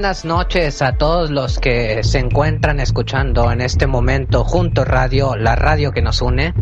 buenas 0.00 0.24
noches 0.24 0.80
a 0.80 0.92
todos 0.92 1.30
los 1.30 1.58
que 1.58 2.02
se 2.02 2.20
encuentran 2.20 2.80
escuchando 2.80 3.52
en 3.52 3.60
este 3.60 3.86
momento 3.86 4.44
Juntos 4.44 4.88
Radio, 4.88 5.36
la 5.36 5.56
radio 5.56 5.92
que 5.92 6.00
nos 6.00 6.22
une. 6.22 6.54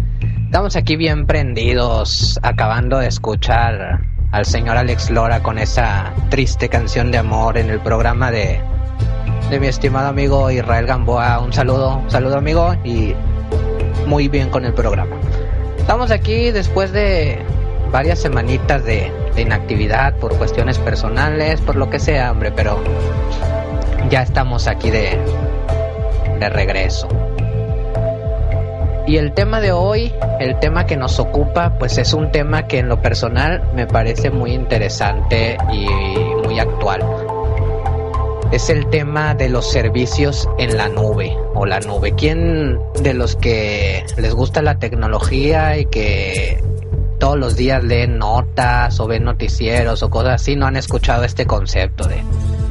Estamos 0.46 0.74
aquí 0.74 0.96
bien 0.96 1.24
prendidos, 1.24 2.40
acabando 2.42 2.98
de 2.98 3.06
escuchar 3.06 4.00
al 4.32 4.44
señor 4.44 4.76
Alex 4.76 5.10
Lora 5.10 5.40
con 5.40 5.58
esa 5.58 6.12
triste 6.30 6.68
canción 6.68 7.12
de 7.12 7.18
amor 7.18 7.58
en 7.58 7.70
el 7.70 7.78
programa 7.78 8.32
de, 8.32 8.60
de 9.50 9.60
mi 9.60 9.68
estimado 9.68 10.08
amigo 10.08 10.50
Israel 10.50 10.86
Gamboa. 10.86 11.38
Un 11.38 11.52
saludo, 11.52 11.98
un 11.98 12.10
saludo 12.10 12.38
amigo 12.38 12.74
y 12.82 13.14
muy 14.04 14.26
bien 14.26 14.50
con 14.50 14.64
el 14.64 14.74
programa. 14.74 15.14
Estamos 15.78 16.10
aquí 16.10 16.50
después 16.50 16.90
de 16.90 17.38
varias 17.92 18.18
semanitas 18.18 18.84
de, 18.84 19.12
de 19.34 19.42
inactividad 19.42 20.14
por 20.16 20.36
cuestiones 20.36 20.78
personales, 20.78 21.60
por 21.60 21.76
lo 21.76 21.90
que 21.90 21.98
sea, 21.98 22.30
hombre, 22.30 22.52
pero 22.52 22.78
ya 24.10 24.22
estamos 24.22 24.66
aquí 24.66 24.90
de, 24.90 25.18
de 26.38 26.48
regreso. 26.48 27.08
Y 29.08 29.16
el 29.16 29.32
tema 29.32 29.60
de 29.62 29.72
hoy, 29.72 30.12
el 30.38 30.58
tema 30.60 30.84
que 30.84 30.98
nos 30.98 31.18
ocupa, 31.18 31.78
pues 31.78 31.96
es 31.96 32.12
un 32.12 32.30
tema 32.30 32.66
que 32.66 32.78
en 32.78 32.88
lo 32.88 33.00
personal 33.00 33.62
me 33.74 33.86
parece 33.86 34.30
muy 34.30 34.52
interesante 34.52 35.56
y 35.72 35.86
muy 36.46 36.60
actual. 36.60 37.00
Es 38.52 38.68
el 38.68 38.88
tema 38.90 39.34
de 39.34 39.48
los 39.48 39.70
servicios 39.70 40.46
en 40.58 40.76
la 40.76 40.90
nube 40.90 41.34
o 41.54 41.64
la 41.64 41.80
nube. 41.80 42.12
¿Quién 42.16 42.78
de 43.02 43.14
los 43.14 43.36
que 43.36 44.04
les 44.18 44.34
gusta 44.34 44.60
la 44.60 44.78
tecnología 44.78 45.78
y 45.78 45.86
que 45.86 46.62
todos 47.18 47.38
los 47.38 47.56
días 47.56 47.82
leen 47.82 48.18
notas 48.18 48.98
o 49.00 49.06
ven 49.06 49.24
noticieros 49.24 50.02
o 50.02 50.10
cosas 50.10 50.40
así, 50.40 50.56
no 50.56 50.66
han 50.66 50.76
escuchado 50.76 51.24
este 51.24 51.46
concepto 51.46 52.06
de, 52.08 52.22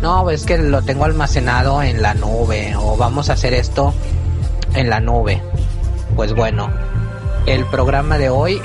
no, 0.02 0.30
es 0.30 0.46
que 0.46 0.58
lo 0.58 0.82
tengo 0.82 1.06
almacenado 1.06 1.82
en 1.82 2.02
la 2.02 2.14
nube 2.14 2.76
o 2.78 2.98
vamos 2.98 3.30
a 3.30 3.34
hacer 3.34 3.54
esto 3.54 3.94
en 4.74 4.90
la 4.90 5.00
nube. 5.00 5.42
Pues 6.16 6.34
bueno, 6.34 6.70
el 7.46 7.66
programa 7.66 8.18
de 8.18 8.30
hoy 8.30 8.62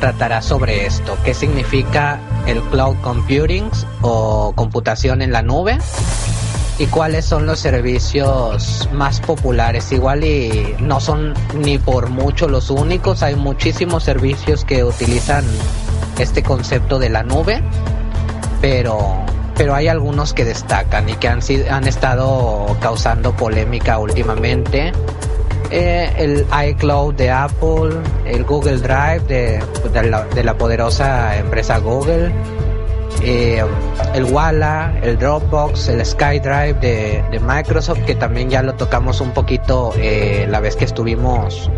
tratará 0.00 0.42
sobre 0.42 0.86
esto, 0.86 1.16
qué 1.24 1.34
significa 1.34 2.18
el 2.46 2.60
cloud 2.62 2.96
computing 3.02 3.70
o 4.02 4.52
computación 4.56 5.22
en 5.22 5.32
la 5.32 5.42
nube 5.42 5.78
y 6.80 6.86
cuáles 6.86 7.26
son 7.26 7.44
los 7.44 7.60
servicios 7.60 8.88
más 8.90 9.20
populares. 9.20 9.92
Igual 9.92 10.24
y 10.24 10.74
no 10.80 10.98
son 10.98 11.34
ni 11.54 11.76
por 11.76 12.08
mucho 12.08 12.48
los 12.48 12.70
únicos, 12.70 13.22
hay 13.22 13.36
muchísimos 13.36 14.02
servicios 14.02 14.64
que 14.64 14.82
utilizan 14.82 15.44
este 16.18 16.42
concepto 16.42 16.98
de 16.98 17.10
la 17.10 17.22
nube, 17.22 17.62
pero 18.62 18.98
pero 19.58 19.74
hay 19.74 19.88
algunos 19.88 20.32
que 20.32 20.46
destacan 20.46 21.06
y 21.10 21.12
que 21.16 21.28
han, 21.28 21.40
han 21.70 21.86
estado 21.86 22.74
causando 22.80 23.36
polémica 23.36 23.98
últimamente. 23.98 24.92
Eh, 25.70 26.10
el 26.16 26.46
iCloud 26.70 27.14
de 27.14 27.30
Apple, 27.30 27.90
el 28.24 28.44
Google 28.44 28.78
Drive 28.78 29.20
de, 29.28 29.62
de 30.34 30.44
la 30.44 30.56
poderosa 30.56 31.36
empresa 31.36 31.76
Google, 31.76 32.32
eh, 33.22 33.62
el 34.14 34.24
Walla, 34.24 34.92
el 35.02 35.18
Dropbox, 35.18 35.88
el 35.88 36.04
SkyDrive 36.04 36.74
de, 36.74 37.40
Microsoft, 37.40 38.00
que 38.06 38.14
también 38.14 38.50
ya 38.50 38.62
lo 38.62 38.74
tocamos 38.74 39.20
un 39.20 39.30
poquito 39.32 39.92
eh, 39.96 40.46
la 40.48 40.60
vez 40.60 40.76
que 40.76 40.84
estuvimos 40.84 41.70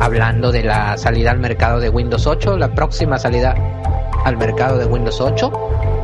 hablando 0.00 0.52
de 0.52 0.62
la 0.62 0.96
salida 0.96 1.30
al 1.30 1.38
mercado 1.38 1.80
de 1.80 1.88
Windows 1.88 2.26
8, 2.26 2.56
la 2.56 2.74
próxima 2.74 3.18
salida 3.18 3.54
al 4.24 4.36
mercado 4.36 4.78
de 4.78 4.86
Windows 4.86 5.20
8, 5.20 5.52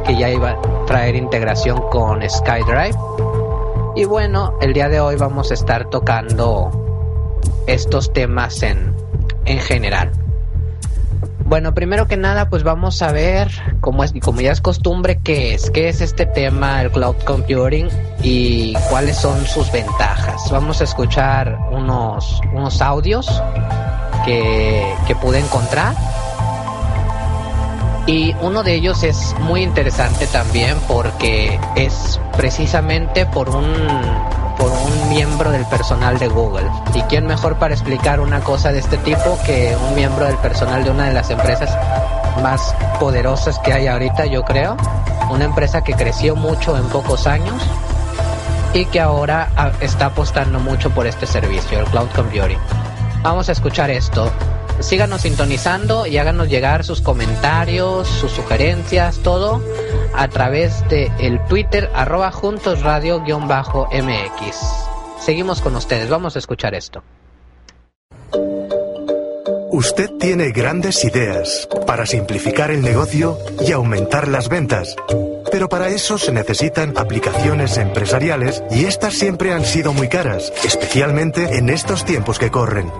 que 0.06 0.16
ya 0.16 0.30
iba 0.30 0.50
a 0.50 0.84
traer 0.86 1.16
integración 1.16 1.80
con 1.90 2.28
SkyDrive. 2.28 2.96
Y 3.96 4.04
bueno, 4.04 4.56
el 4.60 4.72
día 4.72 4.88
de 4.88 5.00
hoy 5.00 5.16
vamos 5.16 5.50
a 5.50 5.54
estar 5.54 5.88
tocando 5.88 6.70
estos 7.66 8.12
temas 8.12 8.62
en, 8.62 8.94
en 9.44 9.58
general. 9.58 10.10
Bueno, 11.47 11.75
primero 11.75 12.09
que 12.09 12.16
nada, 12.16 12.49
pues 12.49 12.62
vamos 12.62 13.03
a 13.03 13.12
ver, 13.12 13.50
como, 13.81 14.03
es, 14.03 14.15
como 14.22 14.41
ya 14.41 14.50
es 14.50 14.62
costumbre, 14.62 15.21
qué 15.22 15.55
es, 15.55 15.71
qué 15.71 15.91
es 15.91 16.00
este 16.00 16.25
tema, 16.25 16.81
el 16.81 16.91
cloud 16.91 17.16
computing, 17.27 17.88
y 18.22 18.72
cuáles 18.88 19.19
son 19.19 19.44
sus 19.44 19.71
ventajas. 19.71 20.50
Vamos 20.50 20.81
a 20.81 20.84
escuchar 20.84 21.59
unos, 21.71 22.41
unos 22.55 22.81
audios 22.81 23.43
que, 24.25 24.94
que 25.06 25.15
pude 25.16 25.38
encontrar. 25.38 25.94
Y 28.06 28.34
uno 28.41 28.62
de 28.62 28.75
ellos 28.75 29.03
es 29.03 29.34
muy 29.41 29.62
interesante 29.62 30.26
también 30.26 30.76
porque 30.88 31.59
es 31.76 32.21
precisamente 32.37 33.26
por 33.26 33.50
un, 33.50 33.65
por 34.59 34.70
un 34.70 35.09
miembro 35.09 35.50
del 35.50 35.65
personal 35.66 36.19
de 36.19 36.28
Google. 36.28 36.70
¿Y 36.94 37.03
quién 37.03 37.26
mejor 37.26 37.56
para 37.59 37.75
explicar 37.75 38.20
una 38.20 38.41
cosa 38.41 38.72
de 38.72 38.78
este 38.78 38.97
tipo 38.98 39.38
que 39.44 39.76
un 39.88 39.94
miembro 39.94 40.26
del 40.26 40.37
personal 40.37 40.84
de 40.84 40.91
una 40.91 41.06
de 41.06 41.15
las 41.15 41.31
empresas 41.31 41.76
más 42.42 42.75
poderosas 42.98 43.59
que 43.60 43.72
hay 43.72 43.87
ahorita, 43.87 44.26
yo 44.26 44.43
creo? 44.44 44.76
Una 45.31 45.44
empresa 45.44 45.82
que 45.82 45.94
creció 45.94 46.37
mucho 46.37 46.76
en 46.76 46.84
pocos 46.88 47.26
años 47.26 47.62
y 48.75 48.87
que 48.87 49.00
ahora 49.00 49.50
ah, 49.56 49.70
está 49.81 50.06
apostando 50.06 50.59
mucho 50.59 50.91
por 50.91 51.06
este 51.06 51.26
servicio, 51.26 51.78
el 51.78 51.87
cloud 51.87 52.09
computing. 52.14 52.59
Vamos 53.22 53.48
a 53.48 53.53
escuchar 53.53 53.91
esto. 53.91 54.31
Síganos 54.80 55.22
sintonizando 55.22 56.06
y 56.06 56.18
háganos 56.18 56.48
llegar 56.48 56.84
sus 56.84 57.00
comentarios, 57.00 58.08
sus 58.08 58.32
sugerencias, 58.32 59.18
todo 59.18 59.62
a 60.14 60.28
través 60.28 60.86
de 60.88 61.10
el 61.18 61.44
Twitter 61.46 61.90
arroba 61.94 62.30
juntos 62.30 62.82
radio 62.82 63.20
guion 63.22 63.48
bajo 63.48 63.88
MX. 63.92 64.56
Seguimos 65.20 65.60
con 65.60 65.74
ustedes, 65.76 66.08
vamos 66.08 66.36
a 66.36 66.38
escuchar 66.38 66.74
esto. 66.74 67.02
Usted 69.70 70.08
tiene 70.20 70.52
grandes 70.52 71.04
ideas 71.04 71.69
para 71.84 72.06
simplificar 72.06 72.70
el 72.70 72.81
negocio 72.82 73.38
y 73.66 73.72
aumentar 73.72 74.28
las 74.28 74.49
ventas. 74.49 74.94
Pero 75.50 75.69
para 75.69 75.88
eso 75.88 76.16
se 76.16 76.31
necesitan 76.31 76.96
aplicaciones 76.96 77.76
empresariales 77.76 78.62
y 78.70 78.84
estas 78.84 79.14
siempre 79.14 79.52
han 79.52 79.64
sido 79.64 79.93
muy 79.93 80.08
caras, 80.08 80.52
especialmente 80.64 81.58
en 81.58 81.70
estos 81.70 82.04
tiempos 82.04 82.38
que 82.38 82.52
corren. 82.52 82.93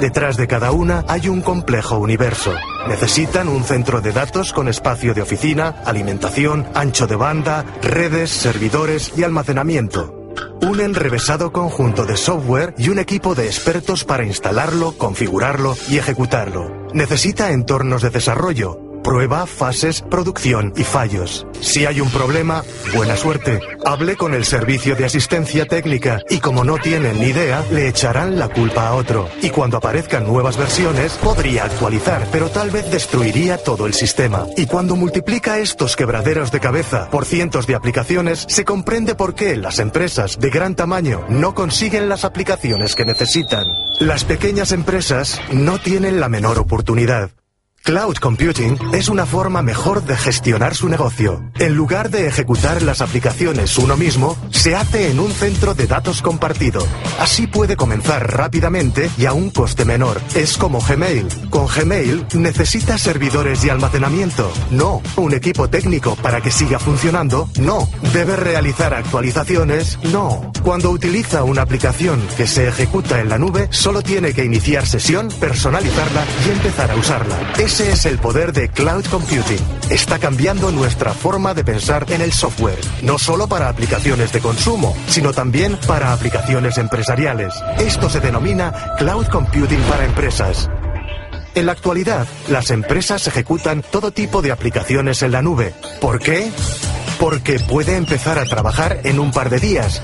Detrás 0.00 0.38
de 0.38 0.46
cada 0.46 0.72
una 0.72 1.04
hay 1.08 1.28
un 1.28 1.42
complejo 1.42 1.98
universo. 1.98 2.54
Necesitan 2.88 3.48
un 3.48 3.64
centro 3.64 4.00
de 4.00 4.12
datos 4.12 4.54
con 4.54 4.66
espacio 4.66 5.12
de 5.12 5.20
oficina, 5.20 5.82
alimentación, 5.84 6.66
ancho 6.74 7.06
de 7.06 7.16
banda, 7.16 7.66
redes, 7.82 8.30
servidores 8.30 9.12
y 9.14 9.24
almacenamiento. 9.24 10.16
Un 10.62 10.80
enrevesado 10.80 11.52
conjunto 11.52 12.06
de 12.06 12.16
software 12.16 12.74
y 12.78 12.88
un 12.88 12.98
equipo 12.98 13.34
de 13.34 13.44
expertos 13.46 14.04
para 14.04 14.24
instalarlo, 14.24 14.96
configurarlo 14.96 15.76
y 15.90 15.98
ejecutarlo. 15.98 16.88
Necesita 16.94 17.50
entornos 17.50 18.00
de 18.00 18.08
desarrollo, 18.08 18.78
Prueba, 19.02 19.46
fases, 19.46 20.02
producción 20.02 20.72
y 20.76 20.84
fallos. 20.84 21.46
Si 21.60 21.86
hay 21.86 22.00
un 22.00 22.10
problema, 22.10 22.62
buena 22.94 23.16
suerte. 23.16 23.60
Hable 23.84 24.16
con 24.16 24.34
el 24.34 24.44
servicio 24.44 24.94
de 24.94 25.04
asistencia 25.04 25.64
técnica 25.66 26.20
y 26.28 26.40
como 26.40 26.64
no 26.64 26.76
tienen 26.76 27.18
ni 27.18 27.26
idea, 27.26 27.64
le 27.70 27.88
echarán 27.88 28.38
la 28.38 28.48
culpa 28.48 28.88
a 28.88 28.94
otro. 28.94 29.28
Y 29.42 29.50
cuando 29.50 29.78
aparezcan 29.78 30.26
nuevas 30.26 30.56
versiones, 30.56 31.12
podría 31.14 31.64
actualizar, 31.64 32.26
pero 32.30 32.50
tal 32.50 32.70
vez 32.70 32.90
destruiría 32.90 33.56
todo 33.58 33.86
el 33.86 33.94
sistema. 33.94 34.46
Y 34.56 34.66
cuando 34.66 34.96
multiplica 34.96 35.58
estos 35.58 35.96
quebraderos 35.96 36.52
de 36.52 36.60
cabeza 36.60 37.08
por 37.10 37.24
cientos 37.24 37.66
de 37.66 37.74
aplicaciones, 37.74 38.46
se 38.48 38.64
comprende 38.64 39.14
por 39.14 39.34
qué 39.34 39.56
las 39.56 39.78
empresas 39.78 40.38
de 40.38 40.50
gran 40.50 40.74
tamaño 40.76 41.24
no 41.28 41.54
consiguen 41.54 42.08
las 42.08 42.24
aplicaciones 42.24 42.94
que 42.94 43.04
necesitan. 43.04 43.66
Las 43.98 44.24
pequeñas 44.24 44.72
empresas 44.72 45.40
no 45.52 45.78
tienen 45.78 46.20
la 46.20 46.28
menor 46.28 46.58
oportunidad. 46.58 47.30
Cloud 47.82 48.16
Computing 48.16 48.76
es 48.92 49.08
una 49.08 49.24
forma 49.24 49.62
mejor 49.62 50.04
de 50.04 50.14
gestionar 50.14 50.74
su 50.74 50.88
negocio. 50.90 51.50
En 51.58 51.74
lugar 51.74 52.10
de 52.10 52.26
ejecutar 52.26 52.82
las 52.82 53.00
aplicaciones 53.00 53.78
uno 53.78 53.96
mismo, 53.96 54.36
se 54.50 54.76
hace 54.76 55.10
en 55.10 55.18
un 55.18 55.32
centro 55.32 55.74
de 55.74 55.86
datos 55.86 56.20
compartido. 56.20 56.86
Así 57.18 57.46
puede 57.46 57.76
comenzar 57.76 58.36
rápidamente 58.36 59.10
y 59.16 59.24
a 59.24 59.32
un 59.32 59.48
coste 59.50 59.86
menor. 59.86 60.20
Es 60.34 60.58
como 60.58 60.80
Gmail. 60.80 61.26
Con 61.48 61.66
Gmail 61.66 62.26
necesita 62.34 62.98
servidores 62.98 63.64
y 63.64 63.70
almacenamiento. 63.70 64.52
No. 64.70 65.00
Un 65.16 65.32
equipo 65.32 65.70
técnico 65.70 66.16
para 66.16 66.42
que 66.42 66.50
siga 66.50 66.78
funcionando. 66.78 67.48
No. 67.58 67.88
Debe 68.12 68.36
realizar 68.36 68.92
actualizaciones. 68.92 69.98
No. 70.12 70.52
Cuando 70.62 70.90
utiliza 70.90 71.44
una 71.44 71.62
aplicación 71.62 72.20
que 72.36 72.46
se 72.46 72.68
ejecuta 72.68 73.20
en 73.20 73.30
la 73.30 73.38
nube, 73.38 73.68
solo 73.70 74.02
tiene 74.02 74.34
que 74.34 74.44
iniciar 74.44 74.86
sesión, 74.86 75.28
personalizarla 75.40 76.24
y 76.46 76.50
empezar 76.50 76.90
a 76.90 76.96
usarla. 76.96 77.52
Ese 77.72 77.92
es 77.92 78.04
el 78.04 78.18
poder 78.18 78.52
de 78.52 78.68
Cloud 78.68 79.04
Computing. 79.06 79.64
Está 79.90 80.18
cambiando 80.18 80.72
nuestra 80.72 81.14
forma 81.14 81.54
de 81.54 81.62
pensar 81.62 82.04
en 82.10 82.20
el 82.20 82.32
software, 82.32 82.80
no 83.02 83.16
solo 83.16 83.46
para 83.46 83.68
aplicaciones 83.68 84.32
de 84.32 84.40
consumo, 84.40 84.96
sino 85.06 85.32
también 85.32 85.78
para 85.86 86.12
aplicaciones 86.12 86.78
empresariales. 86.78 87.54
Esto 87.78 88.10
se 88.10 88.18
denomina 88.18 88.96
Cloud 88.98 89.28
Computing 89.28 89.80
para 89.82 90.04
empresas. 90.04 90.68
En 91.54 91.66
la 91.66 91.72
actualidad, 91.72 92.26
las 92.48 92.72
empresas 92.72 93.28
ejecutan 93.28 93.84
todo 93.88 94.10
tipo 94.10 94.42
de 94.42 94.50
aplicaciones 94.50 95.22
en 95.22 95.30
la 95.30 95.40
nube. 95.40 95.72
¿Por 96.00 96.18
qué? 96.18 96.50
Porque 97.20 97.60
puede 97.60 97.94
empezar 97.94 98.40
a 98.40 98.46
trabajar 98.46 98.98
en 99.04 99.20
un 99.20 99.30
par 99.30 99.48
de 99.48 99.60
días 99.60 100.02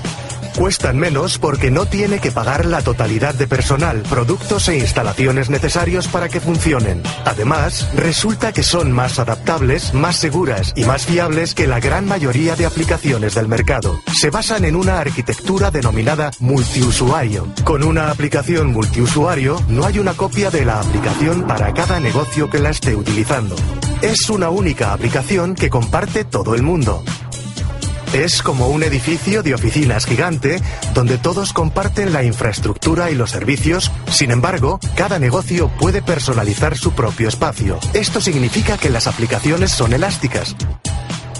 Cuestan 0.57 0.97
menos 0.97 1.37
porque 1.37 1.69
no 1.69 1.85
tiene 1.85 2.17
que 2.17 2.31
pagar 2.31 2.65
la 2.65 2.81
totalidad 2.81 3.35
de 3.35 3.45
personal, 3.45 4.01
productos 4.09 4.67
e 4.69 4.79
instalaciones 4.79 5.51
necesarios 5.51 6.07
para 6.07 6.29
que 6.29 6.39
funcionen. 6.39 7.03
Además, 7.25 7.87
resulta 7.95 8.51
que 8.51 8.63
son 8.63 8.91
más 8.91 9.19
adaptables, 9.19 9.93
más 9.93 10.15
seguras 10.15 10.73
y 10.75 10.83
más 10.85 11.05
fiables 11.05 11.53
que 11.53 11.67
la 11.67 11.79
gran 11.79 12.07
mayoría 12.07 12.55
de 12.55 12.65
aplicaciones 12.65 13.35
del 13.35 13.47
mercado. 13.47 14.01
Se 14.11 14.31
basan 14.31 14.65
en 14.65 14.75
una 14.75 14.99
arquitectura 14.99 15.69
denominada 15.69 16.31
multiusuario. 16.39 17.53
Con 17.63 17.83
una 17.83 18.09
aplicación 18.09 18.73
multiusuario, 18.73 19.61
no 19.67 19.85
hay 19.85 19.99
una 19.99 20.15
copia 20.15 20.49
de 20.49 20.65
la 20.65 20.79
aplicación 20.79 21.43
para 21.43 21.71
cada 21.75 21.99
negocio 21.99 22.49
que 22.49 22.57
la 22.57 22.71
esté 22.71 22.95
utilizando. 22.95 23.55
Es 24.01 24.27
una 24.31 24.49
única 24.49 24.93
aplicación 24.93 25.53
que 25.53 25.69
comparte 25.69 26.23
todo 26.23 26.55
el 26.55 26.63
mundo. 26.63 27.03
Es 28.13 28.41
como 28.41 28.69
un 28.69 28.83
edificio 28.83 29.43
de 29.43 29.53
oficinas 29.53 30.05
gigante 30.05 30.61
donde 30.93 31.17
todos 31.17 31.53
comparten 31.53 32.13
la 32.13 32.23
infraestructura 32.23 33.11
y 33.11 33.15
los 33.15 33.31
servicios. 33.31 33.91
Sin 34.09 34.31
embargo, 34.31 34.79
cada 34.95 35.19
negocio 35.19 35.69
puede 35.79 36.01
personalizar 36.01 36.77
su 36.77 36.93
propio 36.93 37.27
espacio. 37.27 37.79
Esto 37.93 38.21
significa 38.21 38.77
que 38.77 38.89
las 38.89 39.07
aplicaciones 39.07 39.71
son 39.71 39.93
elásticas. 39.93 40.55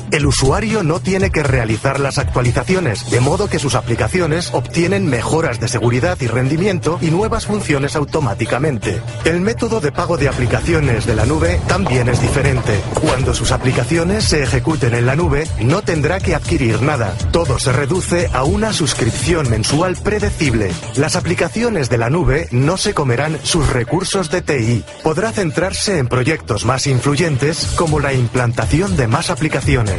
El 0.09 0.25
usuario 0.25 0.83
no 0.83 1.01
tiene 1.01 1.31
que 1.31 1.43
realizar 1.43 1.99
las 1.99 2.17
actualizaciones, 2.17 3.11
de 3.11 3.19
modo 3.19 3.49
que 3.49 3.59
sus 3.59 3.75
aplicaciones 3.75 4.53
obtienen 4.53 5.05
mejoras 5.05 5.59
de 5.59 5.67
seguridad 5.67 6.17
y 6.21 6.27
rendimiento 6.27 6.97
y 7.01 7.07
nuevas 7.11 7.45
funciones 7.45 7.95
automáticamente. 7.97 9.01
El 9.25 9.41
método 9.41 9.81
de 9.81 9.91
pago 9.91 10.15
de 10.15 10.29
aplicaciones 10.29 11.05
de 11.05 11.15
la 11.15 11.25
nube 11.25 11.59
también 11.67 12.07
es 12.07 12.21
diferente. 12.21 12.79
Cuando 13.01 13.33
sus 13.33 13.51
aplicaciones 13.51 14.23
se 14.23 14.43
ejecuten 14.43 14.93
en 14.93 15.05
la 15.05 15.17
nube, 15.17 15.45
no 15.61 15.81
tendrá 15.81 16.21
que 16.21 16.35
adquirir 16.35 16.81
nada. 16.81 17.13
Todo 17.31 17.59
se 17.59 17.73
reduce 17.73 18.29
a 18.31 18.45
una 18.45 18.71
suscripción 18.71 19.49
mensual 19.49 19.97
predecible. 19.97 20.71
Las 20.95 21.17
aplicaciones 21.17 21.89
de 21.89 21.97
la 21.97 22.09
nube 22.09 22.47
no 22.51 22.77
se 22.77 22.93
comerán 22.93 23.37
sus 23.43 23.67
recursos 23.69 24.31
de 24.31 24.41
TI. 24.41 24.83
Podrá 25.03 25.33
centrarse 25.33 25.97
en 25.97 26.07
proyectos 26.07 26.63
más 26.63 26.87
influyentes 26.87 27.73
como 27.75 27.99
la 27.99 28.13
implantación 28.13 28.95
de 28.95 29.07
más 29.07 29.29
aplicaciones. 29.29 29.96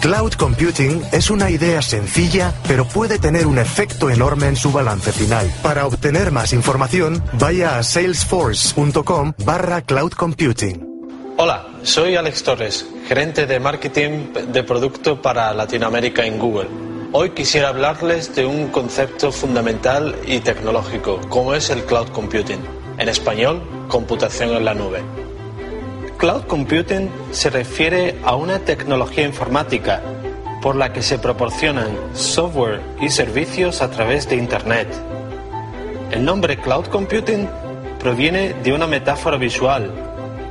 Cloud 0.00 0.32
Computing 0.34 1.02
es 1.12 1.30
una 1.30 1.50
idea 1.50 1.82
sencilla, 1.82 2.54
pero 2.66 2.86
puede 2.86 3.18
tener 3.18 3.46
un 3.46 3.58
efecto 3.58 4.08
enorme 4.08 4.46
en 4.46 4.56
su 4.56 4.72
balance 4.72 5.12
final. 5.12 5.52
Para 5.62 5.86
obtener 5.86 6.30
más 6.32 6.52
información, 6.52 7.22
vaya 7.34 7.78
a 7.78 7.82
salesforce.com 7.82 9.34
barra 9.44 9.82
cloud 9.82 10.12
computing. 10.12 10.86
Hola, 11.36 11.66
soy 11.82 12.16
Alex 12.16 12.42
Torres, 12.42 12.86
gerente 13.08 13.46
de 13.46 13.60
marketing 13.60 14.32
de 14.52 14.62
producto 14.62 15.20
para 15.22 15.52
Latinoamérica 15.54 16.24
en 16.24 16.38
Google. 16.38 16.68
Hoy 17.12 17.30
quisiera 17.30 17.70
hablarles 17.70 18.34
de 18.36 18.46
un 18.46 18.68
concepto 18.68 19.32
fundamental 19.32 20.14
y 20.26 20.40
tecnológico, 20.40 21.20
como 21.28 21.54
es 21.54 21.70
el 21.70 21.84
cloud 21.84 22.08
computing. 22.08 22.60
En 22.98 23.08
español, 23.08 23.62
computación 23.88 24.50
en 24.50 24.64
la 24.64 24.74
nube. 24.74 25.02
Cloud 26.20 26.42
computing 26.42 27.10
se 27.30 27.48
refiere 27.48 28.14
a 28.24 28.36
una 28.36 28.58
tecnología 28.58 29.24
informática 29.24 30.02
por 30.60 30.76
la 30.76 30.92
que 30.92 31.00
se 31.00 31.18
proporcionan 31.18 31.96
software 32.12 32.82
y 33.00 33.08
servicios 33.08 33.80
a 33.80 33.90
través 33.90 34.28
de 34.28 34.36
Internet. 34.36 34.86
El 36.10 36.22
nombre 36.26 36.58
cloud 36.58 36.88
computing 36.88 37.48
proviene 37.98 38.52
de 38.52 38.74
una 38.74 38.86
metáfora 38.86 39.38
visual 39.38 39.90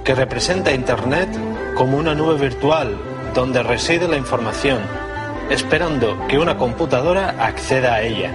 que 0.04 0.16
representa 0.16 0.74
Internet 0.74 1.30
como 1.76 1.98
una 1.98 2.16
nube 2.16 2.40
virtual 2.40 2.98
donde 3.36 3.62
reside 3.62 4.08
la 4.08 4.18
información, 4.18 4.80
esperando 5.52 6.18
que 6.28 6.40
una 6.40 6.58
computadora 6.58 7.36
acceda 7.46 7.94
a 7.94 8.02
ella. 8.02 8.34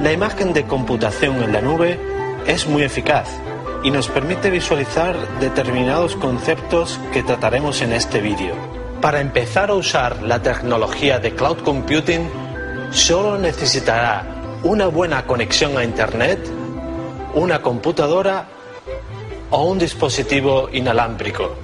La 0.00 0.10
imagen 0.10 0.54
de 0.54 0.64
computación 0.64 1.42
en 1.42 1.52
la 1.52 1.60
nube 1.60 2.00
es 2.46 2.66
muy 2.66 2.82
eficaz 2.82 3.28
y 3.82 3.90
nos 3.90 4.08
permite 4.08 4.50
visualizar 4.50 5.16
determinados 5.40 6.16
conceptos 6.16 7.00
que 7.12 7.22
trataremos 7.22 7.82
en 7.82 7.92
este 7.92 8.20
vídeo. 8.20 8.54
Para 9.00 9.20
empezar 9.20 9.70
a 9.70 9.74
usar 9.74 10.22
la 10.22 10.40
tecnología 10.40 11.18
de 11.18 11.34
cloud 11.34 11.58
computing, 11.58 12.28
solo 12.92 13.38
necesitará 13.38 14.24
una 14.62 14.86
buena 14.86 15.26
conexión 15.26 15.76
a 15.76 15.84
Internet, 15.84 16.38
una 17.34 17.60
computadora 17.60 18.46
o 19.50 19.64
un 19.64 19.78
dispositivo 19.78 20.68
inalámbrico. 20.72 21.56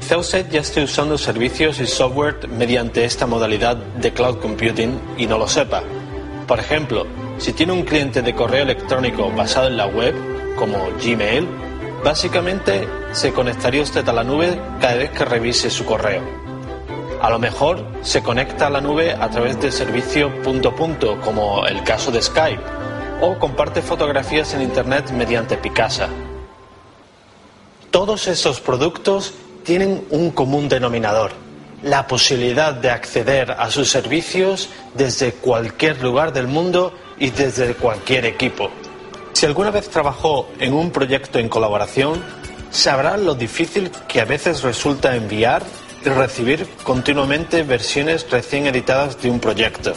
Celset 0.00 0.50
ya 0.50 0.60
está 0.60 0.82
usando 0.82 1.18
servicios 1.18 1.80
y 1.80 1.86
software 1.86 2.48
mediante 2.48 3.04
esta 3.04 3.26
modalidad 3.26 3.76
de 3.76 4.12
cloud 4.12 4.38
computing 4.38 4.98
y 5.18 5.26
no 5.26 5.36
lo 5.36 5.48
sepa. 5.48 5.82
Por 6.46 6.60
ejemplo, 6.60 7.06
si 7.38 7.52
tiene 7.52 7.72
un 7.72 7.82
cliente 7.82 8.22
de 8.22 8.34
correo 8.34 8.62
electrónico 8.62 9.30
basado 9.32 9.66
en 9.66 9.76
la 9.76 9.86
web, 9.86 10.14
como 10.56 10.78
Gmail, 11.04 11.46
básicamente 12.06 12.88
se 13.10 13.32
conectaría 13.32 13.82
usted 13.82 14.08
a 14.08 14.12
la 14.12 14.22
nube 14.22 14.56
cada 14.80 14.94
vez 14.94 15.10
que 15.10 15.24
revise 15.24 15.70
su 15.70 15.84
correo. 15.84 16.22
A 17.20 17.28
lo 17.28 17.40
mejor 17.40 17.84
se 18.02 18.22
conecta 18.22 18.68
a 18.68 18.70
la 18.70 18.80
nube 18.80 19.10
a 19.10 19.28
través 19.28 19.60
de 19.60 19.72
servicio 19.72 20.30
punto 20.44 20.72
punto, 20.72 21.20
como 21.20 21.66
el 21.66 21.82
caso 21.82 22.12
de 22.12 22.22
Skype, 22.22 22.62
o 23.20 23.36
comparte 23.40 23.82
fotografías 23.82 24.54
en 24.54 24.62
Internet 24.62 25.10
mediante 25.10 25.56
Picasa. 25.56 26.08
Todos 27.90 28.28
esos 28.28 28.60
productos 28.60 29.34
tienen 29.64 30.06
un 30.10 30.30
común 30.30 30.68
denominador, 30.68 31.32
la 31.82 32.06
posibilidad 32.06 32.72
de 32.72 32.90
acceder 32.90 33.50
a 33.50 33.68
sus 33.68 33.90
servicios 33.90 34.68
desde 34.94 35.32
cualquier 35.32 36.00
lugar 36.00 36.32
del 36.32 36.46
mundo 36.46 36.96
y 37.18 37.30
desde 37.30 37.74
cualquier 37.74 38.26
equipo. 38.26 38.70
Si 39.36 39.44
alguna 39.44 39.70
vez 39.70 39.90
trabajó 39.90 40.48
en 40.60 40.72
un 40.72 40.90
proyecto 40.90 41.38
en 41.38 41.50
colaboración, 41.50 42.24
sabrá 42.70 43.18
lo 43.18 43.34
difícil 43.34 43.90
que 44.08 44.22
a 44.22 44.24
veces 44.24 44.62
resulta 44.62 45.14
enviar 45.14 45.62
y 46.02 46.08
recibir 46.08 46.66
continuamente 46.84 47.62
versiones 47.62 48.26
recién 48.30 48.66
editadas 48.66 49.20
de 49.20 49.28
un 49.28 49.38
proyecto. 49.38 49.92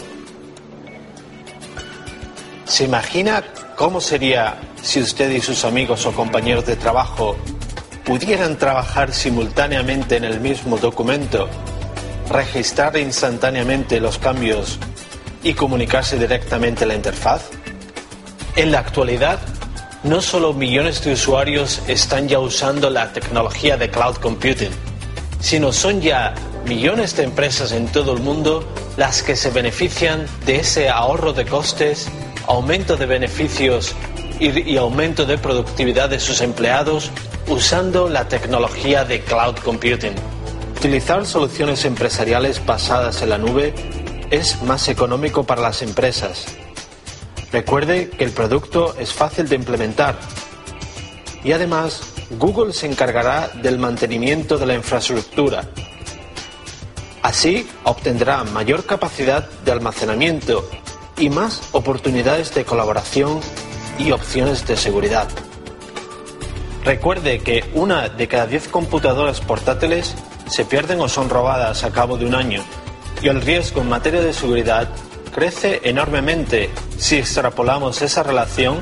¿Se 2.65 2.83
imagina 2.83 3.41
cómo 3.77 4.01
sería 4.01 4.59
si 4.81 4.99
usted 4.99 5.31
y 5.31 5.39
sus 5.39 5.63
amigos 5.63 6.05
o 6.05 6.11
compañeros 6.11 6.65
de 6.65 6.75
trabajo 6.75 7.37
pudieran 8.03 8.57
trabajar 8.57 9.13
simultáneamente 9.13 10.17
en 10.17 10.25
el 10.25 10.41
mismo 10.41 10.77
documento, 10.77 11.47
registrar 12.29 12.97
instantáneamente 12.97 14.01
los 14.01 14.17
cambios 14.17 14.77
y 15.43 15.53
comunicarse 15.53 16.19
directamente 16.19 16.85
la 16.85 16.95
interfaz? 16.95 17.58
En 18.55 18.71
la 18.71 18.79
actualidad, 18.79 19.39
no 20.03 20.21
solo 20.21 20.53
millones 20.53 21.03
de 21.03 21.13
usuarios 21.13 21.81
están 21.87 22.27
ya 22.27 22.39
usando 22.39 22.89
la 22.89 23.13
tecnología 23.13 23.77
de 23.77 23.89
cloud 23.89 24.15
computing, 24.15 24.71
sino 25.39 25.71
son 25.71 26.01
ya 26.01 26.33
millones 26.65 27.15
de 27.15 27.23
empresas 27.23 27.71
en 27.71 27.87
todo 27.87 28.13
el 28.13 28.21
mundo 28.21 28.67
las 28.97 29.23
que 29.23 29.35
se 29.35 29.49
benefician 29.49 30.25
de 30.45 30.57
ese 30.57 30.89
ahorro 30.89 31.33
de 31.33 31.45
costes, 31.45 32.09
aumento 32.47 32.97
de 32.97 33.05
beneficios 33.05 33.95
y, 34.39 34.77
aumento 34.77 35.25
de 35.25 35.37
productividad 35.37 36.09
de 36.09 36.19
sus 36.19 36.41
empleados 36.41 37.11
usando 37.47 38.09
la 38.09 38.27
tecnología 38.27 39.05
de 39.05 39.21
cloud 39.21 39.55
computing. 39.63 40.13
Utilizar 40.77 41.25
soluciones 41.25 41.83
empresariales 41.85 42.65
basadas 42.65 43.21
en 43.21 43.29
la 43.29 43.37
nube 43.37 43.73
es 44.31 44.61
más 44.63 44.87
económico 44.87 45.43
para 45.43 45.61
las 45.61 45.81
empresas. 45.81 46.45
Recuerde 47.51 48.09
que 48.09 48.23
el 48.23 48.31
producto 48.31 48.95
es 48.99 49.11
fácil 49.11 49.49
de 49.49 49.55
implementar 49.55 50.19
y 51.43 51.51
además 51.51 52.01
Google 52.31 52.73
se 52.73 52.85
encargará 52.85 53.47
del 53.47 53.79
mantenimiento 53.79 54.57
de 54.57 54.67
la 54.67 54.75
infraestructura. 54.75 55.67
Así 57.23 57.67
obtendrá 57.83 58.43
mayor 58.43 58.85
capacidad 58.85 59.49
de 59.65 59.71
almacenamiento 59.71 60.69
y 61.17 61.29
más 61.29 61.61
oportunidades 61.71 62.53
de 62.53 62.65
colaboración 62.65 63.39
y 63.97 64.11
opciones 64.11 64.65
de 64.67 64.77
seguridad. 64.77 65.27
Recuerde 66.85 67.39
que 67.39 67.69
una 67.73 68.09
de 68.09 68.27
cada 68.27 68.45
diez 68.45 68.67
computadoras 68.67 69.41
portátiles 69.41 70.15
se 70.47 70.65
pierden 70.65 71.01
o 71.01 71.09
son 71.09 71.29
robadas 71.29 71.83
a 71.83 71.91
cabo 71.91 72.17
de 72.17 72.25
un 72.25 72.35
año 72.35 72.63
y 73.21 73.27
el 73.27 73.41
riesgo 73.41 73.81
en 73.81 73.89
materia 73.89 74.21
de 74.21 74.33
seguridad 74.33 74.87
crece 75.29 75.81
enormemente 75.83 76.69
si 76.97 77.17
extrapolamos 77.17 78.01
esa 78.01 78.23
relación 78.23 78.81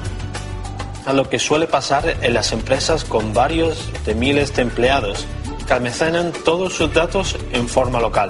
a 1.06 1.14
lo 1.14 1.30
que 1.30 1.40
suele 1.40 1.68
pasar 1.68 2.18
en 2.22 2.34
las 2.34 2.52
empresas 2.52 3.04
con 3.04 3.34
varios 3.34 3.92
de 4.06 4.14
miles 4.16 4.56
de 4.56 4.64
empleados 4.64 5.26
que 5.66 5.74
almacenan 5.74 6.34
todos 6.44 6.74
sus 6.74 6.94
datos 6.94 7.38
en 7.52 7.68
forma 7.70 8.00
local. 8.00 8.30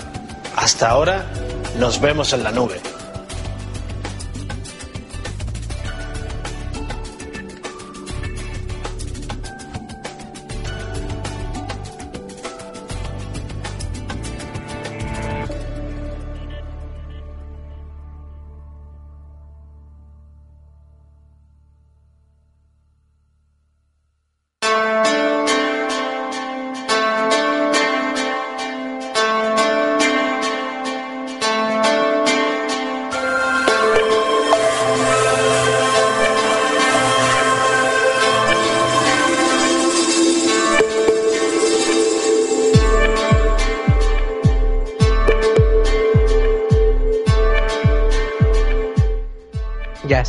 Hasta 0.55 0.89
ahora, 0.89 1.25
nos 1.79 2.01
vemos 2.01 2.33
en 2.33 2.43
la 2.43 2.51
nube. 2.51 2.81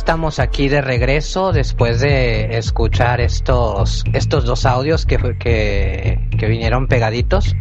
Estamos 0.09 0.39
aquí 0.39 0.69
de 0.69 0.81
regreso 0.81 1.51
después 1.51 1.99
de 1.99 2.57
escuchar 2.57 3.21
estos, 3.21 4.03
estos 4.11 4.43
dos 4.43 4.65
audios 4.65 5.05
que, 5.05 5.17
que, 5.37 6.47
vinieron 6.47 6.87
pegaditos. 6.87 7.55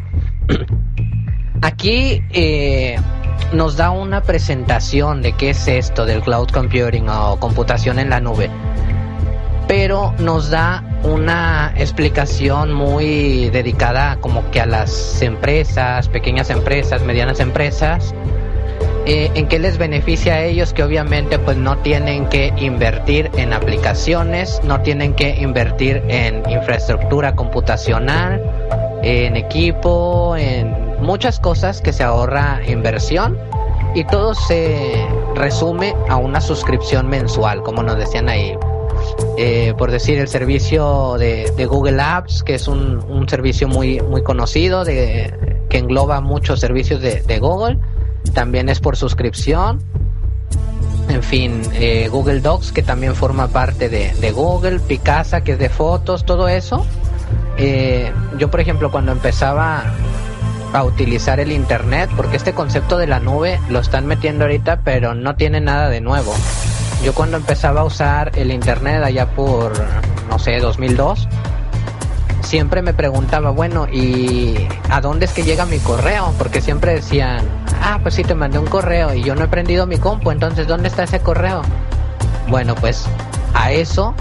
Aquí 1.61 2.23
eh, 2.31 2.97
nos 3.53 3.77
da 3.77 3.91
una 3.91 4.23
presentación 4.23 5.21
de 5.21 5.33
qué 5.33 5.51
es 5.51 5.69
esto 5.69 6.07
del 6.07 6.23
cloud 6.23 6.49
computing 6.49 7.11
o 7.11 7.39
computación 7.39 7.99
en 7.99 8.09
la 8.09 8.19
nube. 8.19 8.49
Pero 9.67 10.15
nos 10.19 10.49
da 10.49 10.83
una 11.03 11.75
explicación 11.77 12.73
muy 12.73 13.51
dedicada 13.51 14.17
como 14.23 14.51
que 14.51 14.63
a 14.63 14.67
las 14.67 15.21
empresas, 15.21 16.09
pequeñas 16.09 16.49
empresas, 16.49 17.03
medianas 17.03 17.41
empresas, 17.41 18.15
eh, 19.09 19.31
en 19.35 19.49
qué 19.49 19.59
les 19.59 19.79
beneficia 19.79 20.35
a 20.35 20.45
ellos 20.45 20.75
que 20.75 20.83
obviamente 20.83 21.39
pues 21.39 21.57
no 21.57 21.79
tienen 21.79 22.29
que 22.29 22.53
invertir 22.59 23.31
en 23.39 23.55
aplicaciones, 23.55 24.61
no 24.65 24.83
tienen 24.83 25.15
que 25.15 25.35
invertir 25.37 26.03
en 26.09 26.43
infraestructura 26.51 27.35
computacional, 27.35 28.43
en 29.03 29.35
equipo, 29.35 30.37
en 30.37 30.77
muchas 31.01 31.41
cosas 31.41 31.81
que 31.81 31.95
se 31.95 32.03
ahorra 32.03 32.61
inversión 32.69 33.39
y 33.95 34.05
todo 34.05 34.35
se 34.35 35.07
resume 35.35 35.95
a 36.11 36.17
una 36.17 36.43
suscripción 36.43 37.09
mensual, 37.09 37.63
como 37.63 37.83
nos 37.83 37.97
decían 37.97 38.29
ahí. 38.29 38.59
Eh, 39.39 39.73
por 39.79 39.91
decir 39.91 40.19
el 40.19 40.29
servicio 40.29 41.17
de, 41.17 41.67
Google 41.67 42.03
Apps, 42.03 42.43
que 42.43 42.57
es 42.57 42.69
un, 42.69 43.27
servicio 43.27 43.69
muy, 43.69 44.03
muy 44.03 44.23
conocido, 44.23 44.85
de, 44.85 45.33
que 45.71 45.79
engloba 45.79 46.21
muchos 46.21 46.61
servicios 46.61 47.01
de 47.01 47.39
Google 47.39 47.79
también 48.33 48.69
es 48.69 48.81
por 48.81 48.97
suscripción. 48.97 49.81
En 51.09 51.23
fin, 51.23 51.63
eh, 51.75 52.09
Google 52.11 52.41
Docs, 52.41 52.73
que 52.73 52.83
también 52.83 53.15
forma 53.15 53.49
parte 53.49 53.89
de, 53.89 54.33
Google, 54.33 54.79
Picasa, 54.79 55.43
que 55.43 55.53
es 55.53 55.59
de 55.59 55.71
fotos, 55.71 56.25
todo 56.25 56.49
eso. 56.49 56.85
Eh, 57.57 58.13
yo, 58.39 58.51
por 58.51 58.61
ejemplo, 58.61 58.91
cuando 58.91 59.13
empezaba 59.13 59.85
a 60.73 60.85
utilizar 60.85 61.41
el 61.41 61.51
Internet, 61.51 62.11
porque 62.15 62.37
este 62.37 62.53
concepto 62.53 62.99
de 62.99 63.07
la 63.07 63.21
nube 63.21 63.59
lo 63.71 63.79
están 63.79 64.07
metiendo 64.07 64.45
ahorita, 64.45 64.81
pero 64.85 65.15
no 65.15 65.35
tiene 65.37 65.61
nada 65.61 65.89
de 65.89 66.01
nuevo. 66.01 66.35
Yo 67.03 67.15
cuando 67.15 67.37
empezaba 67.37 67.81
a 67.81 67.85
usar 67.85 68.33
el 68.35 68.51
Internet 68.51 69.03
allá 69.03 69.27
por, 69.31 69.73
no 70.29 70.39
sé, 70.39 70.59
2002, 70.59 71.29
siempre 72.49 72.81
me 72.81 72.95
preguntaba, 72.95 73.51
bueno, 73.51 73.87
¿y 73.93 74.57
a 74.89 75.03
dónde 75.03 75.27
es 75.27 75.33
que 75.35 75.43
llega 75.43 75.67
mi 75.67 75.79
correo? 75.81 76.33
Porque 76.39 76.63
siempre 76.63 76.95
decían, 76.95 77.45
ah, 77.83 77.99
pues 78.03 78.15
sí, 78.15 78.25
te 78.25 78.35
mandé 78.35 78.59
un 78.59 78.67
correo 78.67 79.13
y 79.13 79.23
yo 79.23 79.35
no 79.35 79.45
he 79.45 79.49
prendido 79.49 79.87
mi 79.87 79.99
compu, 79.99 80.31
entonces 80.31 80.67
¿dónde 80.67 80.89
está 80.89 81.03
ese 81.03 81.21
correo? 81.21 81.61
Bueno, 82.49 82.75
pues 82.75 83.07
a 83.53 83.71
eso 83.73 84.15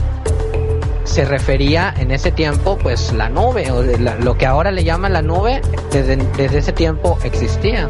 se 1.06 1.24
refería 1.24 1.94
en 1.98 2.12
ese 2.12 2.34
tiempo 2.34 2.78
pues 2.78 3.14
la 3.14 3.30
nube 3.30 3.72
o 3.72 3.82
lo 3.82 4.38
que 4.38 4.46
ahora 4.46 4.72
le 4.72 4.84
llaman 4.84 5.14
la 5.14 5.22
nube 5.22 5.62
desde, 5.94 6.18
desde 6.18 6.58
ese 6.58 6.74
tiempo 6.74 7.18
existía 7.24 7.88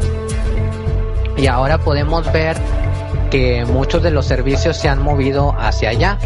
y 1.36 1.48
ahora 1.48 1.78
podemos 1.78 2.32
ver 2.32 2.56
que 3.32 3.64
muchos 3.64 4.04
de 4.04 4.12
los 4.12 4.24
servicios 4.24 4.76
se 4.76 4.88
han 4.88 5.02
movido 5.02 5.56
hacia 5.58 5.90
allá 5.90 6.18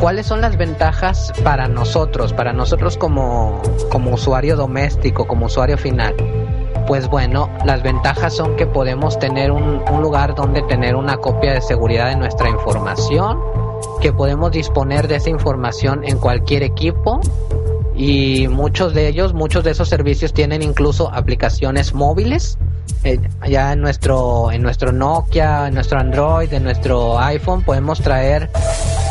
¿Cuáles 0.00 0.26
son 0.26 0.40
las 0.40 0.56
ventajas 0.56 1.32
para 1.42 1.68
nosotros, 1.68 2.32
para 2.32 2.52
nosotros 2.52 2.96
como, 2.96 3.62
como 3.90 4.12
usuario 4.12 4.56
doméstico, 4.56 5.26
como 5.26 5.46
usuario 5.46 5.78
final? 5.78 6.14
Pues 6.86 7.08
bueno, 7.08 7.48
las 7.64 7.82
ventajas 7.82 8.34
son 8.34 8.56
que 8.56 8.66
podemos 8.66 9.18
tener 9.18 9.50
un, 9.50 9.82
un 9.90 10.02
lugar 10.02 10.34
donde 10.34 10.62
tener 10.62 10.96
una 10.96 11.16
copia 11.16 11.54
de 11.54 11.60
seguridad 11.62 12.10
de 12.10 12.16
nuestra 12.16 12.50
información, 12.50 13.38
que 14.00 14.12
podemos 14.12 14.52
disponer 14.52 15.08
de 15.08 15.16
esa 15.16 15.30
información 15.30 16.04
en 16.04 16.18
cualquier 16.18 16.62
equipo 16.62 17.20
y 17.94 18.48
muchos 18.48 18.92
de 18.92 19.08
ellos, 19.08 19.34
muchos 19.34 19.62
de 19.64 19.70
esos 19.70 19.88
servicios 19.88 20.32
tienen 20.32 20.62
incluso 20.62 21.12
aplicaciones 21.12 21.94
móviles. 21.94 22.58
Eh, 23.04 23.20
ya 23.48 23.72
en 23.72 23.80
nuestro, 23.80 24.50
en 24.50 24.62
nuestro 24.62 24.92
Nokia, 24.92 25.68
en 25.68 25.74
nuestro 25.74 26.00
Android, 26.00 26.52
en 26.52 26.64
nuestro 26.64 27.18
iPhone 27.18 27.62
podemos 27.62 28.00
traer 28.00 28.50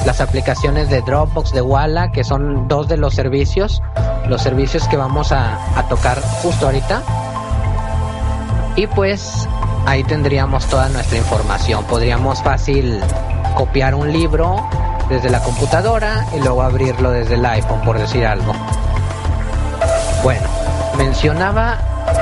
las 0.06 0.22
aplicaciones 0.22 0.90
de 0.90 1.02
Dropbox, 1.02 1.52
de 1.52 1.62
Walla, 1.62 2.12
que 2.12 2.24
son 2.24 2.68
dos 2.68 2.88
de 2.88 2.98
los 2.98 3.14
servicios, 3.14 3.82
los 4.28 4.42
servicios 4.42 4.88
que 4.88 4.98
vamos 4.98 5.32
a, 5.32 5.58
tocar 5.90 6.22
justo 6.42 6.66
ahorita. 6.66 7.02
Y 8.76 8.88
pues 8.88 9.48
ahí 9.86 10.04
tendríamos 10.04 10.66
toda 10.68 10.90
nuestra 10.90 11.18
información. 11.18 11.84
Podríamos 11.86 12.42
fácil 12.42 13.00
copiar 13.56 13.96
un 13.96 14.12
libro 14.12 14.68
desde 15.10 15.30
la 15.30 15.42
computadora 15.42 16.26
y 16.36 16.40
luego 16.40 16.64
abrirlo 16.64 17.12
desde 17.12 17.36
el 17.36 17.46
iPhone, 17.46 17.82
por 17.82 17.98
decir 17.98 18.26
algo. 18.26 18.54
Bueno, 20.24 20.48
mencionaba 20.98 21.78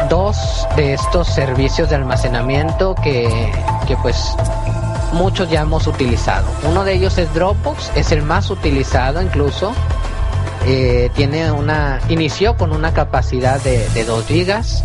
dos 0.10 0.68
de 0.76 0.94
estos 0.94 1.28
servicios 1.28 1.90
de 1.90 1.96
almacenamiento 1.96 2.96
que, 2.96 3.52
que 3.88 3.96
pues 3.98 4.36
muchos 5.14 5.50
ya 5.50 5.62
hemos 5.62 5.88
utilizado. 5.88 6.48
Uno 6.64 6.84
de 6.84 6.94
ellos 6.94 7.18
es 7.18 7.34
Dropbox, 7.34 7.92
es 7.96 8.12
el 8.12 8.24
más 8.24 8.50
utilizado 8.50 9.22
incluso. 9.22 9.74
Eh, 10.66 11.10
tiene 11.16 11.52
una 11.52 12.00
inició 12.10 12.56
con 12.56 12.72
una 12.72 12.94
capacidad 12.94 13.60
de, 13.62 13.88
de 13.90 14.06
2 14.06 14.26
gigas. 14.26 14.84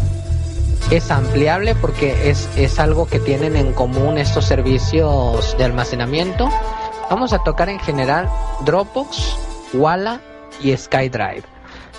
Es 0.90 1.11
ampliable 1.11 1.75
porque 1.75 2.30
es, 2.30 2.49
es 2.56 2.78
algo 2.78 3.06
que 3.06 3.18
tienen 3.18 3.56
en 3.56 3.73
común 3.73 4.18
estos 4.18 4.45
servicios 4.45 5.56
de 5.59 5.64
almacenamiento. 5.64 6.49
Vamos 7.11 7.33
a 7.33 7.42
tocar 7.42 7.68
en 7.68 7.80
general 7.80 8.28
Dropbox, 8.64 9.37
Walla 9.75 10.21
y 10.61 10.76
SkyDrive. 10.76 11.42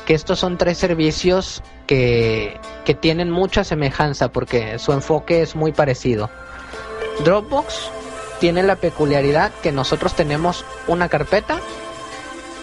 Que 0.05 0.13
estos 0.13 0.39
son 0.39 0.57
tres 0.57 0.77
servicios 0.77 1.61
que, 1.85 2.59
que 2.85 2.93
tienen 2.93 3.29
mucha 3.29 3.63
semejanza 3.65 4.29
porque 4.29 4.79
su 4.79 4.93
enfoque 4.93 5.41
es 5.41 5.55
muy 5.55 5.73
parecido. 5.73 6.29
Dropbox 7.25 7.91
tiene 8.39 8.63
la 8.63 8.75
peculiaridad 8.75 9.51
que 9.61 9.71
nosotros 9.71 10.15
tenemos 10.15 10.65
una 10.87 11.09
carpeta 11.09 11.59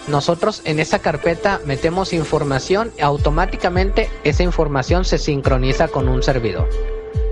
nosotros 0.07 0.61
en 0.65 0.79
esa 0.79 0.99
carpeta 0.99 1.59
metemos 1.65 2.13
información 2.13 2.91
y 2.97 3.01
automáticamente 3.01 4.09
esa 4.23 4.43
información 4.43 5.03
se 5.03 5.17
sincroniza 5.17 5.87
con 5.87 6.07
un 6.07 6.21
servidor. 6.21 6.69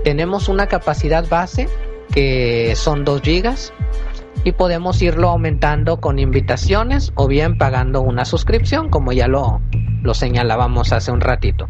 Tenemos 0.02 0.48
una 0.48 0.66
capacidad 0.66 1.28
base 1.28 1.68
que 2.12 2.74
son 2.74 3.04
2 3.04 3.22
gigas 3.22 3.72
y 4.42 4.52
podemos 4.52 5.00
irlo 5.02 5.30
aumentando 5.30 6.00
con 6.00 6.18
invitaciones 6.18 7.12
o 7.14 7.28
bien 7.28 7.58
pagando 7.58 8.00
una 8.00 8.24
suscripción 8.24 8.90
como 8.90 9.12
ya 9.12 9.28
lo, 9.28 9.60
lo 10.02 10.12
señalábamos 10.12 10.92
hace 10.92 11.12
un 11.12 11.20
ratito. 11.20 11.68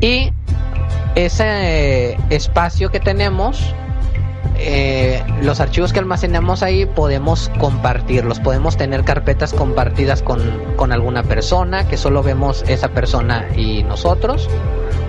Y 0.00 0.32
ese 1.14 2.18
espacio 2.28 2.90
que 2.90 3.00
tenemos 3.00 3.74
eh, 4.56 5.22
los 5.42 5.60
archivos 5.60 5.92
que 5.92 5.98
almacenamos 5.98 6.62
ahí 6.62 6.86
podemos 6.86 7.50
compartirlos, 7.58 8.40
podemos 8.40 8.76
tener 8.76 9.04
carpetas 9.04 9.52
compartidas 9.52 10.22
con, 10.22 10.40
con 10.76 10.92
alguna 10.92 11.22
persona, 11.22 11.88
que 11.88 11.96
solo 11.96 12.22
vemos 12.22 12.64
esa 12.68 12.88
persona 12.88 13.46
y 13.56 13.82
nosotros, 13.82 14.48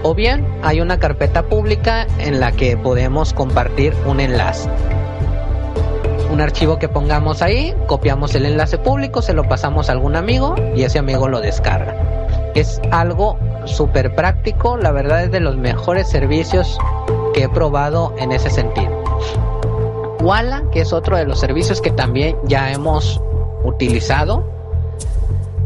o 0.04 0.14
bien 0.16 0.46
hay 0.64 0.82
una 0.82 1.00
carpeta 1.00 1.44
pública 1.44 2.08
en 2.20 2.40
la 2.40 2.52
que 2.52 2.78
podemos 2.78 3.34
compartir 3.34 3.94
un 4.06 4.20
enlace. 4.20 4.70
Un 6.32 6.42
archivo 6.42 6.80
que 6.80 6.90
pongamos 6.90 7.42
ahí, 7.42 7.74
copiamos 7.88 8.36
el 8.36 8.46
enlace 8.46 8.78
público, 8.78 9.22
se 9.22 9.34
lo 9.34 9.48
pasamos 9.48 9.90
a 9.90 9.94
algún 9.94 10.16
amigo 10.16 10.56
y 10.76 10.84
ese 10.84 11.00
amigo 11.00 11.30
lo 11.30 11.40
descarga. 11.40 11.96
Es 12.56 12.82
algo 12.92 13.38
súper 13.66 14.16
práctico, 14.16 14.76
la 14.76 14.92
verdad 14.92 15.24
es 15.24 15.32
de 15.32 15.40
los 15.40 15.56
mejores 15.56 16.10
servicios 16.10 16.78
que 17.34 17.44
he 17.44 17.50
probado 17.50 18.14
en 18.18 18.32
ese 18.32 18.50
sentido. 18.50 19.05
Walla, 20.26 20.64
que 20.72 20.82
es 20.82 20.92
otro 20.92 21.18
de 21.18 21.26
los 21.26 21.40
servicios 21.40 21.82
que 21.82 21.92
también 21.92 22.36
ya 22.46 22.72
hemos 22.72 23.22
utilizado, 23.64 24.44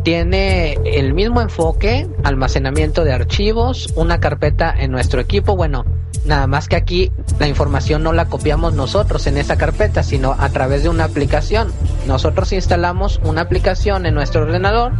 tiene 0.03 0.73
el 0.83 1.13
mismo 1.13 1.39
enfoque, 1.39 2.09
almacenamiento 2.23 3.05
de 3.05 3.13
archivos, 3.13 3.93
una 3.95 4.19
carpeta 4.19 4.73
en 4.77 4.91
nuestro 4.91 5.21
equipo, 5.21 5.55
bueno, 5.55 5.85
nada 6.25 6.45
más 6.45 6.67
que 6.67 6.75
aquí 6.75 7.11
la 7.39 7.47
información 7.47 8.03
no 8.03 8.11
la 8.11 8.25
copiamos 8.25 8.73
nosotros 8.73 9.27
en 9.27 9.37
esa 9.37 9.57
carpeta, 9.57 10.03
sino 10.03 10.35
a 10.37 10.49
través 10.49 10.83
de 10.83 10.89
una 10.89 11.05
aplicación. 11.05 11.71
Nosotros 12.05 12.51
instalamos 12.51 13.21
una 13.23 13.41
aplicación 13.41 14.05
en 14.05 14.13
nuestro 14.13 14.41
ordenador 14.41 14.91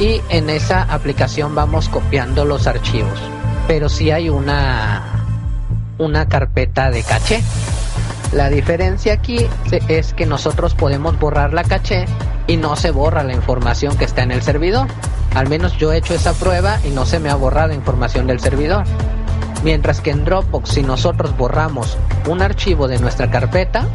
y 0.00 0.20
en 0.30 0.50
esa 0.50 0.82
aplicación 0.82 1.54
vamos 1.54 1.88
copiando 1.88 2.44
los 2.44 2.66
archivos. 2.66 3.20
Pero 3.68 3.88
si 3.88 4.10
hay 4.10 4.28
una 4.28 5.18
una 5.98 6.28
carpeta 6.28 6.90
de 6.90 7.02
caché. 7.02 7.42
La 8.32 8.50
diferencia 8.50 9.14
aquí 9.14 9.46
es 9.88 10.12
que 10.12 10.26
nosotros 10.26 10.74
podemos 10.74 11.18
borrar 11.18 11.54
la 11.54 11.64
caché 11.64 12.04
y 12.46 12.56
no 12.56 12.76
se 12.76 12.90
borra 12.90 13.24
la 13.24 13.32
información 13.32 13.96
que 13.96 14.04
está 14.04 14.22
en 14.22 14.32
el 14.32 14.42
servidor. 14.42 14.86
Al 15.34 15.48
menos 15.48 15.76
yo 15.78 15.92
he 15.92 15.98
hecho 15.98 16.14
esa 16.14 16.34
prueba 16.34 16.78
y 16.84 16.90
no 16.90 17.06
se 17.06 17.20
me 17.20 17.30
ha 17.30 17.34
borrado 17.34 17.72
información 17.72 18.26
del 18.26 18.40
servidor. 18.40 18.84
Mientras 19.64 20.00
que 20.00 20.10
en 20.10 20.24
Dropbox 20.24 20.70
si 20.70 20.82
nosotros 20.82 21.36
borramos 21.36 21.96
un 22.28 22.42
archivo 22.42 22.86
de 22.86 22.98
nuestra 22.98 23.30
carpeta, 23.30 23.86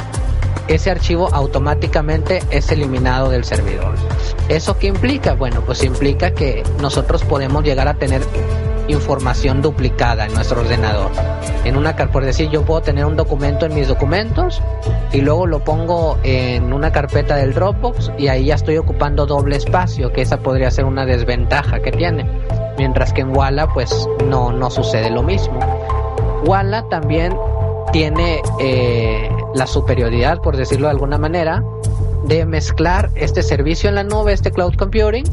ese 0.67 0.89
archivo 0.89 1.29
automáticamente 1.33 2.41
es 2.49 2.71
eliminado 2.71 3.29
del 3.29 3.43
servidor. 3.43 3.95
¿Eso 4.49 4.77
qué 4.77 4.87
implica? 4.87 5.33
Bueno, 5.33 5.61
pues 5.61 5.83
implica 5.83 6.31
que 6.31 6.63
nosotros 6.81 7.23
podemos 7.23 7.63
llegar 7.63 7.87
a 7.87 7.95
tener 7.95 8.21
información 8.87 9.61
duplicada 9.61 10.25
en 10.25 10.33
nuestro 10.33 10.61
ordenador. 10.61 11.11
En 11.63 11.77
una 11.77 11.95
por 11.95 12.25
decir, 12.25 12.49
yo 12.49 12.63
puedo 12.63 12.81
tener 12.81 13.05
un 13.05 13.15
documento 13.15 13.65
en 13.65 13.73
mis 13.73 13.87
documentos 13.87 14.61
y 15.11 15.21
luego 15.21 15.47
lo 15.47 15.63
pongo 15.63 16.17
en 16.23 16.73
una 16.73 16.91
carpeta 16.91 17.37
del 17.37 17.53
Dropbox 17.53 18.11
y 18.17 18.27
ahí 18.27 18.45
ya 18.45 18.55
estoy 18.55 18.77
ocupando 18.77 19.25
doble 19.25 19.55
espacio, 19.55 20.11
que 20.11 20.21
esa 20.21 20.39
podría 20.39 20.69
ser 20.71 20.85
una 20.85 21.05
desventaja 21.05 21.79
que 21.79 21.91
tiene. 21.91 22.29
Mientras 22.77 23.13
que 23.13 23.21
en 23.21 23.35
Walla 23.35 23.67
pues 23.67 24.07
no, 24.25 24.51
no 24.51 24.69
sucede 24.69 25.09
lo 25.09 25.23
mismo. 25.23 25.59
Walla 26.45 26.83
también 26.89 27.37
tiene 27.91 28.41
eh, 28.59 29.29
la 29.53 29.67
superioridad, 29.67 30.39
por 30.39 30.57
decirlo 30.57 30.87
de 30.87 30.91
alguna 30.91 31.17
manera, 31.17 31.63
de 32.25 32.45
mezclar 32.45 33.11
este 33.15 33.43
servicio 33.43 33.87
en 33.87 33.95
la 33.95 34.03
nube, 34.03 34.33
este 34.33 34.51
cloud 34.51 34.75
computing, 34.75 35.25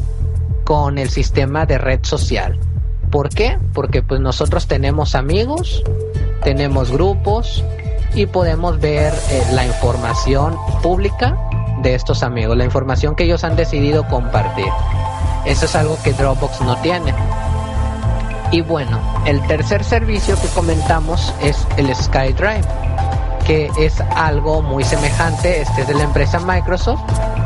con 0.63 0.97
el 0.97 1.09
sistema 1.09 1.65
de 1.65 1.77
red 1.77 1.99
social. 2.03 2.57
¿Por 3.11 3.29
qué? 3.29 3.59
Porque 3.73 4.01
pues 4.01 4.21
nosotros 4.21 4.67
tenemos 4.67 5.15
amigos, 5.15 5.83
tenemos 6.43 6.91
grupos 6.91 7.63
y 8.15 8.25
podemos 8.25 8.79
ver 8.79 9.13
eh, 9.29 9.43
la 9.51 9.65
información 9.65 10.55
pública 10.81 11.37
de 11.81 11.93
estos 11.93 12.23
amigos, 12.23 12.55
la 12.57 12.63
información 12.63 13.15
que 13.15 13.25
ellos 13.25 13.43
han 13.43 13.55
decidido 13.57 14.07
compartir. 14.07 14.67
Eso 15.45 15.65
es 15.65 15.75
algo 15.75 15.97
que 16.03 16.13
Dropbox 16.13 16.61
no 16.61 16.77
tiene. 16.77 17.13
Y 18.51 18.61
bueno, 18.61 18.99
el 19.25 19.45
tercer 19.47 19.83
servicio 19.83 20.35
que 20.41 20.47
comentamos 20.49 21.33
es 21.41 21.67
el 21.77 21.93
SkyDrive, 21.93 22.65
que 23.45 23.69
es 23.77 23.99
algo 24.15 24.61
muy 24.61 24.83
semejante, 24.83 25.61
este 25.61 25.81
es 25.81 25.87
de 25.87 25.95
la 25.95 26.03
empresa 26.03 26.39
Microsoft, 26.39 27.01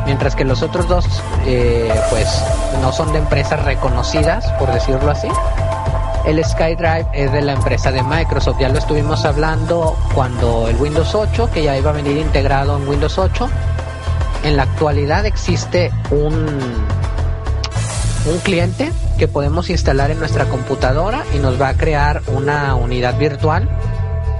mientras 0.06 0.34
que 0.34 0.44
los 0.44 0.62
otros 0.62 0.88
dos 0.88 1.04
eh, 1.44 1.92
pues 2.08 2.42
no 2.80 2.92
son 2.92 3.12
de 3.12 3.18
empresas 3.18 3.62
reconocidas, 3.64 4.50
por 4.52 4.72
decirlo 4.72 5.10
así. 5.10 5.28
El 6.24 6.42
SkyDrive 6.44 7.06
es 7.12 7.30
de 7.30 7.42
la 7.42 7.52
empresa 7.52 7.92
de 7.92 8.02
Microsoft, 8.02 8.58
ya 8.58 8.68
lo 8.68 8.78
estuvimos 8.78 9.24
hablando 9.24 9.96
cuando 10.14 10.68
el 10.68 10.76
Windows 10.76 11.14
8, 11.14 11.50
que 11.52 11.62
ya 11.62 11.76
iba 11.76 11.90
a 11.90 11.92
venir 11.92 12.16
integrado 12.16 12.76
en 12.76 12.88
Windows 12.88 13.18
8, 13.18 13.48
en 14.44 14.56
la 14.56 14.64
actualidad 14.64 15.24
existe 15.24 15.92
un, 16.10 16.34
un 18.26 18.38
cliente 18.42 18.92
que 19.18 19.28
podemos 19.28 19.70
instalar 19.70 20.10
en 20.10 20.18
nuestra 20.18 20.46
computadora 20.46 21.24
y 21.32 21.38
nos 21.38 21.60
va 21.60 21.68
a 21.68 21.74
crear 21.74 22.22
una 22.28 22.74
unidad 22.74 23.16
virtual. 23.18 23.68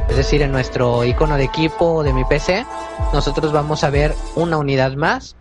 Es 0.08 0.16
decir, 0.16 0.42
en 0.42 0.52
nuestro 0.52 1.04
icono 1.04 1.36
de 1.36 1.44
equipo 1.44 2.02
de 2.02 2.12
mi 2.12 2.24
PC, 2.24 2.66
nosotros 3.12 3.52
vamos 3.52 3.84
a 3.84 3.90
ver 3.90 4.14
una 4.34 4.56
unidad 4.56 4.92
más 4.94 5.35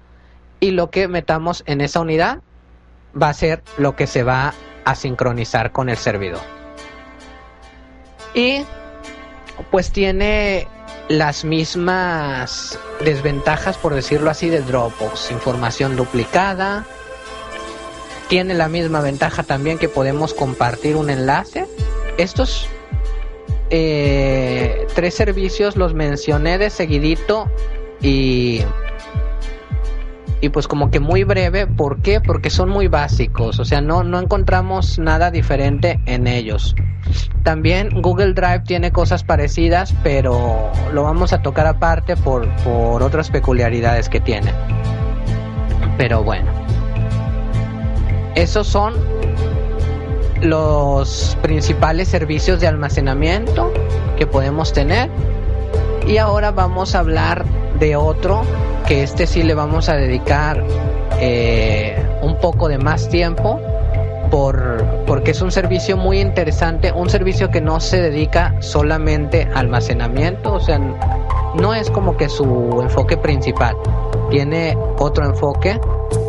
y 0.66 0.72
lo 0.72 0.90
que 0.90 1.08
metamos 1.08 1.64
en 1.68 1.80
esa 1.80 2.00
unidad 2.00 2.40
va 3.22 3.30
a 3.30 3.34
ser 3.36 3.62
lo 3.78 3.96
que 3.96 4.08
se 4.08 4.24
va 4.24 4.56
a 4.84 4.96
sincronizar 4.96 5.72
con 5.72 5.90
el 5.90 5.98
servidor. 5.98 6.42
Y 8.34 8.66
pues 9.70 9.92
tiene 9.92 10.68
las 11.08 11.46
mismas 11.46 12.80
desventajas, 13.04 13.78
por 13.78 13.94
decirlo 13.94 14.32
así, 14.32 14.50
de 14.50 14.62
Dropbox. 14.62 15.30
Información 15.32 15.96
duplicada. 15.96 16.84
Tiene 18.28 18.56
la 18.56 18.68
misma 18.68 19.02
ventaja 19.02 19.44
también 19.44 19.78
que 19.78 19.88
podemos 19.88 20.34
compartir 20.34 20.96
un 20.96 21.12
enlace. 21.12 21.68
Estos 22.18 22.68
eh, 23.70 24.88
tres 24.96 25.14
servicios 25.14 25.76
los 25.76 25.94
mencioné 25.94 26.58
de 26.58 26.72
seguidito 26.72 27.52
y 28.02 28.62
y 30.46 30.50
pues 30.50 30.68
como 30.68 30.92
que 30.92 31.00
muy 31.00 31.24
breve, 31.24 31.66
¿por 31.66 32.04
qué? 32.04 32.22
Porque 32.22 32.52
son 32.52 32.70
muy 32.70 32.88
básicos, 32.88 33.60
o 33.60 33.66
sea, 33.66 33.82
no, 33.82 34.04
no 34.04 34.20
encontramos 34.20 35.00
nada 35.00 35.32
diferente 35.32 36.00
en 36.06 36.28
ellos. 36.28 36.76
También 37.42 37.90
Google 38.00 38.34
Drive 38.34 38.60
tiene 38.60 38.92
cosas 38.92 39.24
parecidas, 39.24 39.96
pero 40.04 40.70
lo 40.94 41.02
vamos 41.02 41.34
a 41.34 41.42
tocar 41.42 41.66
aparte 41.66 42.16
por, 42.16 42.48
por 42.58 43.02
otras 43.02 43.32
peculiaridades 43.32 44.08
que 44.08 44.20
tiene. 44.20 44.52
Pero 45.98 46.24
bueno, 46.24 46.52
esos 48.36 48.68
son 48.68 48.94
los 50.44 51.36
principales 51.42 52.08
servicios 52.08 52.60
de 52.60 52.68
almacenamiento 52.68 53.74
que 54.16 54.28
podemos 54.28 54.74
tener. 54.74 55.10
Y 56.06 56.18
ahora 56.18 56.52
vamos 56.52 56.94
a 56.94 57.00
hablar 57.00 57.46
de 57.80 57.96
otro 57.96 58.44
que 58.88 59.04
este 59.04 59.28
sí 59.28 59.44
le 59.44 59.56
vamos 59.56 59.90
a 59.90 59.96
dedicar 59.96 60.64
eh, 61.20 61.98
un 62.22 62.38
poco 62.38 62.68
de 62.68 62.78
más 62.78 63.10
tiempo 63.10 63.60
por, 64.30 64.84
porque 65.06 65.32
es 65.32 65.42
un 65.42 65.52
servicio 65.52 65.98
muy 65.98 66.20
interesante, 66.20 66.92
un 66.92 67.10
servicio 67.10 67.50
que 67.50 67.62
no 67.62 67.80
se 67.80 68.02
dedica 68.02 68.56
solamente 68.62 69.48
a 69.54 69.60
almacenamiento, 69.60 70.54
o 70.54 70.60
sea, 70.60 70.80
no 70.80 71.74
es 71.74 71.90
como 71.90 72.18
que 72.18 72.30
su 72.30 72.80
enfoque 72.82 73.18
principal, 73.18 73.76
tiene 74.30 74.78
otro 75.00 75.26
enfoque, 75.26 75.80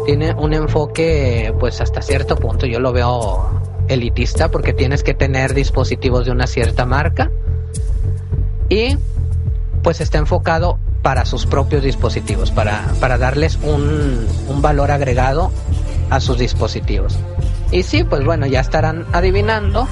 tiene 0.05 0.35
un 0.35 0.55
enfoque 0.55 1.55
pues 1.59 1.81
hasta 1.81 2.01
cierto 2.01 2.37
punto, 2.37 2.67
yo 2.67 2.81
lo 2.81 2.93
veo 2.93 3.57
elitista 3.89 4.51
porque 4.51 4.73
tienes 4.73 5.03
que 5.03 5.15
tener 5.15 5.55
dispositivos 5.55 6.27
de 6.27 6.33
una 6.33 6.47
cierta 6.47 6.85
marca. 6.87 7.31
Y 8.69 8.99
pues 9.83 10.01
está 10.01 10.19
enfocado 10.19 10.79
para 11.07 11.25
sus 11.25 11.47
propios 11.47 11.85
dispositivos, 11.85 12.51
para, 12.51 12.83
para 12.99 13.17
darles 13.17 13.61
un, 13.63 14.27
un 14.49 14.61
valor 14.61 14.91
agregado 14.91 15.53
a 16.11 16.19
sus 16.19 16.37
dispositivos. 16.37 17.17
Y 17.71 17.85
sí, 17.85 18.03
pues 18.03 18.25
bueno, 18.25 18.45
ya 18.47 18.59
estarán 18.59 19.07
adivinando 19.13 19.87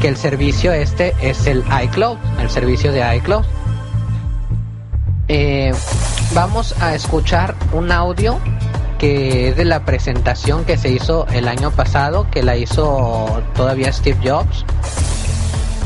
que 0.00 0.06
el 0.06 0.16
servicio 0.16 0.72
este 0.72 1.16
es 1.20 1.48
el 1.48 1.64
iCloud, 1.82 2.16
el 2.40 2.48
servicio 2.48 2.92
de 2.92 3.16
iCloud. 3.16 3.44
Eh, 5.26 5.72
vamos 6.32 6.76
a 6.80 6.94
escuchar 6.94 7.56
un 7.72 7.90
audio 7.90 8.38
que 9.00 9.48
es 9.48 9.56
de 9.56 9.64
la 9.64 9.84
presentación 9.84 10.64
que 10.64 10.78
se 10.78 10.90
hizo 10.90 11.26
el 11.32 11.48
año 11.48 11.72
pasado, 11.72 12.28
que 12.30 12.44
la 12.44 12.56
hizo 12.56 13.42
todavía 13.56 13.92
Steve 13.92 14.20
Jobs. 14.22 14.64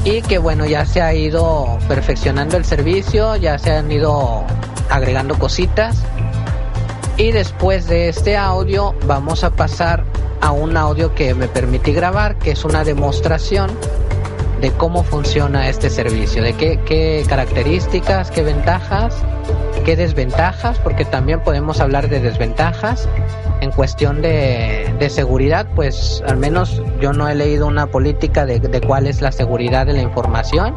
Y 0.04 0.22
que 0.22 0.38
bueno, 0.38 0.66
ya 0.66 0.84
se 0.84 1.00
ha 1.00 1.14
ido 1.14 1.78
perfeccionando 1.86 2.56
el 2.56 2.64
servicio, 2.64 3.36
ya 3.36 3.58
se 3.58 3.72
han 3.72 3.90
ido 3.90 4.44
agregando 4.90 5.38
cositas. 5.38 6.02
Y 7.16 7.30
después 7.30 7.86
de 7.86 8.08
este 8.08 8.36
audio 8.36 8.94
vamos 9.06 9.44
a 9.44 9.50
pasar 9.50 10.04
a 10.40 10.50
un 10.50 10.76
audio 10.76 11.14
que 11.14 11.34
me 11.34 11.46
permití 11.46 11.92
grabar, 11.92 12.36
que 12.36 12.50
es 12.50 12.64
una 12.64 12.82
demostración 12.82 13.70
de 14.60 14.72
cómo 14.72 15.04
funciona 15.04 15.68
este 15.68 15.88
servicio, 15.88 16.42
de 16.42 16.54
qué, 16.54 16.80
qué 16.84 17.24
características, 17.28 18.30
qué 18.30 18.42
ventajas 18.42 19.14
qué 19.82 19.96
desventajas, 19.96 20.78
porque 20.78 21.04
también 21.04 21.40
podemos 21.40 21.80
hablar 21.80 22.08
de 22.08 22.20
desventajas. 22.20 23.08
En 23.60 23.70
cuestión 23.70 24.22
de, 24.22 24.92
de 24.98 25.10
seguridad, 25.10 25.66
pues 25.74 26.22
al 26.26 26.36
menos 26.36 26.82
yo 27.00 27.12
no 27.12 27.28
he 27.28 27.34
leído 27.34 27.66
una 27.66 27.86
política 27.86 28.44
de, 28.44 28.58
de 28.58 28.80
cuál 28.80 29.06
es 29.06 29.20
la 29.20 29.30
seguridad 29.30 29.86
de 29.86 29.92
la 29.92 30.02
información, 30.02 30.74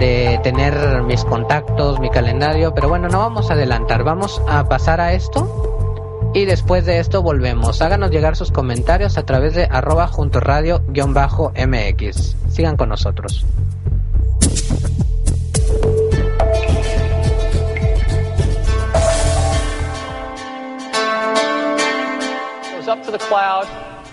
de 0.00 0.40
tener 0.42 1.02
mis 1.02 1.24
contactos, 1.24 2.00
mi 2.00 2.10
calendario, 2.10 2.74
pero 2.74 2.88
bueno, 2.88 3.08
no 3.08 3.20
vamos 3.20 3.50
a 3.50 3.54
adelantar, 3.54 4.02
vamos 4.04 4.42
a 4.48 4.68
pasar 4.68 5.00
a 5.00 5.12
esto 5.12 5.68
y 6.34 6.44
después 6.44 6.84
de 6.86 6.98
esto 6.98 7.22
volvemos. 7.22 7.80
Háganos 7.82 8.10
llegar 8.10 8.36
sus 8.36 8.52
comentarios 8.52 9.18
a 9.18 9.24
través 9.24 9.54
de 9.54 9.64
arroba 9.70 10.06
junto 10.06 10.40
radio-mx. 10.40 10.76
Sigan 12.50 12.76
con 12.76 12.90
nosotros. 12.90 13.46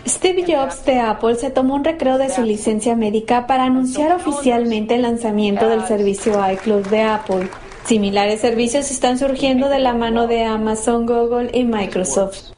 Steve 0.08 0.44
Jobs 0.48 0.86
de 0.86 1.00
Apple 1.00 1.36
se 1.36 1.50
tomó 1.50 1.76
un 1.76 1.84
recreo 1.84 2.18
de 2.18 2.30
su 2.30 2.44
licencia 2.44 2.96
médica 2.96 3.48
para 3.48 3.64
anunciar 3.64 4.12
oficialmente 4.12 4.96
el 4.96 5.02
lanzamiento 5.02 5.68
del 5.68 5.86
servicio 5.86 6.34
iCloud 6.52 6.88
de 6.88 7.02
Apple. 7.02 7.50
Similares 7.86 8.42
servicios 8.42 8.92
están 8.92 9.18
surgiendo 9.18 9.70
de 9.70 9.80
la 9.80 9.94
mano 9.94 10.28
de 10.28 10.44
Amazon, 10.44 11.06
Google 11.06 11.52
y 11.54 11.64
Microsoft. 11.64 12.55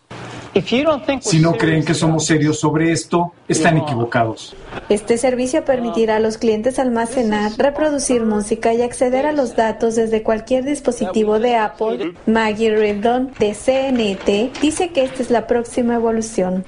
Si 1.22 1.40
no 1.40 1.54
creen 1.54 1.84
que 1.84 1.94
somos 1.94 2.26
serios 2.26 2.60
sobre 2.60 2.92
esto, 2.92 3.34
están 3.48 3.78
equivocados. 3.78 4.56
Este 4.90 5.18
servicio 5.18 5.66
permitirá 5.66 6.18
a 6.18 6.20
los 6.20 6.38
clientes 6.38 6.80
almacenar, 6.80 7.52
reproducir 7.58 8.24
música 8.24 8.74
y 8.74 8.82
acceder 8.82 9.26
a 9.26 9.32
los 9.32 9.56
datos 9.56 9.96
desde 9.96 10.24
cualquier 10.24 10.64
dispositivo 10.64 11.40
de 11.40 11.56
Apple. 11.56 12.14
Maggie 12.26 12.76
Ribdon 12.76 13.32
de 13.40 13.54
CNT 13.54 14.60
dice 14.62 14.90
que 14.90 15.04
esta 15.04 15.22
es 15.22 15.30
la 15.30 15.48
próxima 15.48 15.96
evolución. 15.96 16.66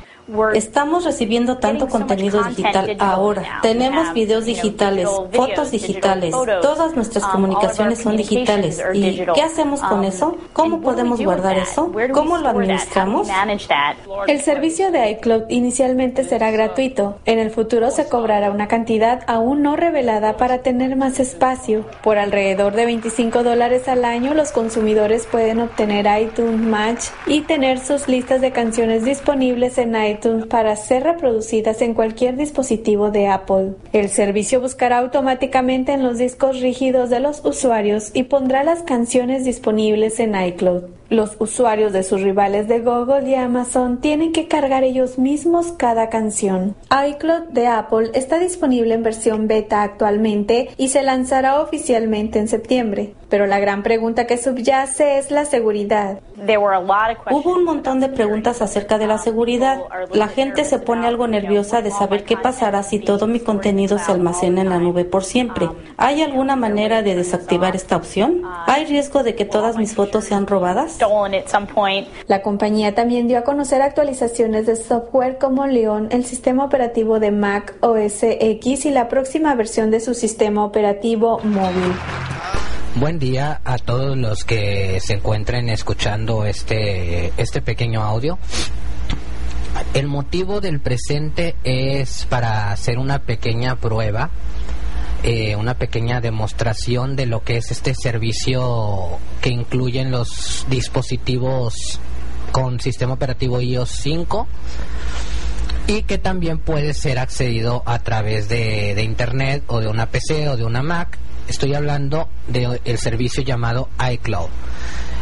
Estamos 0.54 1.06
recibiendo 1.06 1.58
tanto 1.58 1.88
contenido 1.88 2.44
digital 2.44 2.96
ahora. 3.00 3.60
Tenemos 3.62 4.14
videos 4.14 4.46
digitales, 4.46 5.10
fotos 5.32 5.72
digitales, 5.72 6.32
todas 6.62 6.96
nuestras 6.96 7.26
comunicaciones 7.26 8.00
son 8.00 8.16
digitales. 8.16 8.82
¿Y 8.94 9.26
qué 9.34 9.42
hacemos 9.42 9.82
con 9.82 10.04
eso? 10.04 10.38
¿Cómo 10.54 10.82
podemos 10.82 11.22
guardar 11.22 11.58
eso? 11.58 11.92
¿Cómo 12.14 12.38
lo 12.38 12.50
administramos? 12.50 13.28
El 14.28 14.42
servicio 14.42 14.92
de 14.92 15.12
iCloud 15.12 15.44
inicialmente 15.50 16.24
será 16.24 16.52
gratuito. 16.52 17.18
En 17.26 17.40
el 17.40 17.50
futuro 17.50 17.90
se 17.92 18.08
cobrará 18.08 18.52
una 18.52 18.68
cantidad 18.68 19.24
aún 19.28 19.64
no 19.64 19.76
revelada 19.76 20.38
para 20.38 20.60
tener 20.60 20.96
más 20.96 21.20
espacio. 21.20 21.86
Por 22.04 22.18
alrededor 22.18 22.74
de 22.74 22.86
25 22.86 23.44
dólares 23.44 23.88
al 23.88 24.06
año, 24.06 24.34
los 24.34 24.52
consumidores 24.52 25.26
pueden 25.26 25.60
obtener 25.60 26.08
iTunes 26.22 26.60
Match 26.60 27.06
y 27.26 27.42
tener 27.42 27.80
sus 27.80 28.08
listas 28.08 28.42
de 28.42 28.52
canciones 28.52 29.04
disponibles 29.04 29.78
en 29.78 29.96
iTunes 29.96 30.19
para 30.50 30.76
ser 30.76 31.04
reproducidas 31.04 31.82
en 31.82 31.94
cualquier 31.94 32.36
dispositivo 32.36 33.12
de 33.12 33.28
Apple. 33.28 33.74
El 33.94 34.10
servicio 34.10 34.62
buscará 34.62 35.00
automáticamente 35.00 35.94
en 35.94 36.04
los 36.04 36.18
discos 36.18 36.60
rígidos 36.60 37.10
de 37.10 37.20
los 37.20 37.44
usuarios 37.46 38.12
y 38.14 38.24
pondrá 38.24 38.64
las 38.64 38.84
canciones 38.84 39.46
disponibles 39.46 40.20
en 40.20 40.36
iCloud. 40.36 40.84
Los 41.10 41.38
usuarios 41.40 41.92
de 41.92 42.04
sus 42.04 42.22
rivales 42.22 42.68
de 42.68 42.82
Google 42.82 43.28
y 43.28 43.34
Amazon 43.34 44.00
tienen 44.00 44.32
que 44.32 44.48
cargar 44.48 44.84
ellos 44.84 45.18
mismos 45.18 45.72
cada 45.72 46.10
canción. 46.10 46.76
iCloud 46.92 47.50
de 47.50 47.66
Apple 47.66 48.12
está 48.14 48.38
disponible 48.38 48.94
en 48.94 49.02
versión 49.02 49.48
beta 49.48 49.82
actualmente 49.82 50.70
y 50.78 50.90
se 50.90 51.02
lanzará 51.02 51.62
oficialmente 51.62 52.38
en 52.38 52.48
septiembre. 52.48 53.16
Pero 53.30 53.46
la 53.46 53.60
gran 53.60 53.84
pregunta 53.84 54.26
que 54.26 54.38
subyace 54.38 55.20
es 55.20 55.32
la 55.32 55.46
seguridad. 55.46 56.20
Hubo 57.32 57.54
un 57.54 57.64
montón 57.64 58.00
de 58.00 58.10
preguntas 58.10 58.62
acerca 58.62 58.98
de 58.98 59.08
la 59.08 59.18
seguridad. 59.18 59.82
La 60.14 60.28
gente 60.28 60.66
se 60.66 60.80
pone 60.80 61.08
algo 61.08 61.28
nerviosa 61.28 61.82
de 61.82 61.92
saber 61.92 62.24
qué 62.24 62.38
pasará 62.38 62.82
si 62.84 63.00
todo 63.00 63.28
mi 63.28 63.40
contenido 63.40 64.00
se 64.00 64.12
almacena 64.12 64.62
en 64.62 64.70
la 64.70 64.80
nube 64.80 65.06
por 65.06 65.24
siempre. 65.24 65.70
¿Hay 65.98 66.22
alguna 66.22 66.56
manera 66.56 67.02
de 67.02 67.16
desactivar 67.16 67.76
esta 67.76 67.98
opción? 67.98 68.42
¿Hay 68.66 68.86
riesgo 68.86 69.24
de 69.24 69.36
que 69.36 69.46
todas 69.46 69.78
mis 69.78 69.94
fotos 69.94 70.26
sean 70.26 70.48
robadas? 70.48 70.98
La 72.28 72.42
compañía 72.42 72.96
también 72.96 73.28
dio 73.28 73.38
a 73.38 73.44
conocer 73.44 73.82
actualizaciones 73.82 74.66
de 74.66 74.76
software 74.76 75.38
como 75.38 75.68
Leon, 75.68 76.08
el 76.12 76.26
sistema 76.26 76.66
operativo 76.66 77.20
de 77.20 77.32
Mac 77.32 77.76
OS 77.82 78.24
X 78.24 78.86
y 78.86 78.92
la 78.92 79.08
próxima 79.08 79.54
versión 79.56 79.92
de 79.92 80.00
su 80.00 80.14
sistema 80.14 80.66
operativo 80.66 81.40
móvil. 81.44 81.94
Buen 82.96 83.20
día 83.20 83.62
a 83.64 83.78
todos 83.78 84.18
los 84.18 84.44
que 84.44 85.00
se 85.00 85.14
encuentren 85.14 85.70
escuchando 85.70 86.46
este, 86.46 87.32
este 87.38 87.62
pequeño 87.62 88.02
audio. 88.02 88.40
El 89.94 90.08
motivo 90.08 90.60
del 90.60 90.80
presente 90.80 91.56
es 91.64 92.26
para 92.30 92.72
hacer 92.72 92.98
una 92.98 93.20
pequeña 93.20 93.76
prueba 93.76 94.32
eh, 95.22 95.58
una 95.58 95.74
pequeña 95.74 96.22
demostración 96.22 97.18
de 97.18 97.26
lo 97.26 97.44
que 97.44 97.58
es 97.58 97.72
este 97.72 97.94
servicio 97.94 99.20
que 99.42 99.50
incluyen 99.50 100.12
los 100.12 100.66
dispositivos 100.70 102.00
con 102.54 102.80
sistema 102.80 103.14
operativo 103.14 103.60
iOS 103.60 103.90
5 103.90 104.48
y 105.88 106.04
que 106.04 106.20
también 106.20 106.58
puede 106.58 106.94
ser 106.94 107.20
accedido 107.20 107.84
a 107.86 108.00
través 108.00 108.48
de, 108.48 108.96
de 108.96 109.04
internet 109.04 109.64
o 109.68 109.82
de 109.82 109.88
una 109.88 110.06
PC 110.06 110.48
o 110.48 110.56
de 110.56 110.64
una 110.64 110.84
Mac. 110.84 111.18
Estoy 111.50 111.74
hablando 111.74 112.30
del 112.48 113.00
servicio 113.00 113.42
llamado 113.42 113.90
iCloud. 114.14 114.50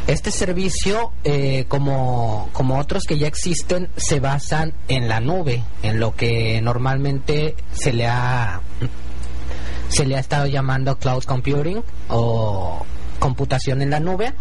Este 0.07 0.29
servicio, 0.29 1.13
eh, 1.23 1.63
como, 1.69 2.49
como 2.51 2.77
otros 2.79 3.03
que 3.07 3.17
ya 3.17 3.27
existen, 3.27 3.89
se 3.95 4.19
basan 4.19 4.73
en 4.89 5.07
la 5.07 5.21
nube, 5.21 5.63
en 5.83 6.01
lo 6.01 6.15
que 6.15 6.61
normalmente 6.61 7.55
se 7.71 7.93
le 7.93 8.07
ha 8.07 8.61
se 9.87 10.05
le 10.05 10.17
ha 10.17 10.19
estado 10.19 10.47
llamando 10.47 10.97
cloud 10.97 11.23
computing 11.23 11.81
o 12.09 12.85
computación 13.19 13.81
en 13.81 13.89
la 13.89 14.01
nube 14.01 14.33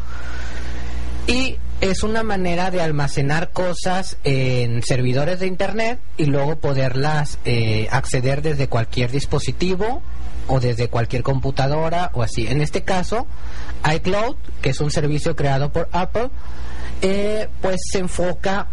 y 1.29 1.57
es 1.81 2.03
una 2.03 2.25
manera 2.25 2.73
de 2.73 2.83
almacenar 2.83 3.53
cosas 3.53 4.17
en 4.25 4.83
servidores 4.83 5.39
de 5.39 5.47
internet 5.47 6.01
y 6.17 6.27
luego 6.27 6.57
poderlas 6.57 7.39
eh, 7.45 7.87
acceder 7.93 8.43
desde 8.43 8.67
cualquier 8.67 9.13
dispositivo 9.13 10.03
o 10.49 10.61
desde 10.61 10.89
cualquier 10.89 11.23
computadora 11.23 12.11
o 12.15 12.23
así. 12.23 12.47
En 12.47 12.61
este 12.61 12.83
caso, 12.83 13.27
iCloud, 13.95 14.37
que 14.63 14.71
es 14.71 14.81
un 14.81 14.91
servicio 14.91 15.37
creado 15.37 15.73
por 15.73 15.89
Apple, 15.93 16.31
eh, 17.03 17.49
pues 17.61 17.77
se 17.91 17.99
enfoca 17.99 18.69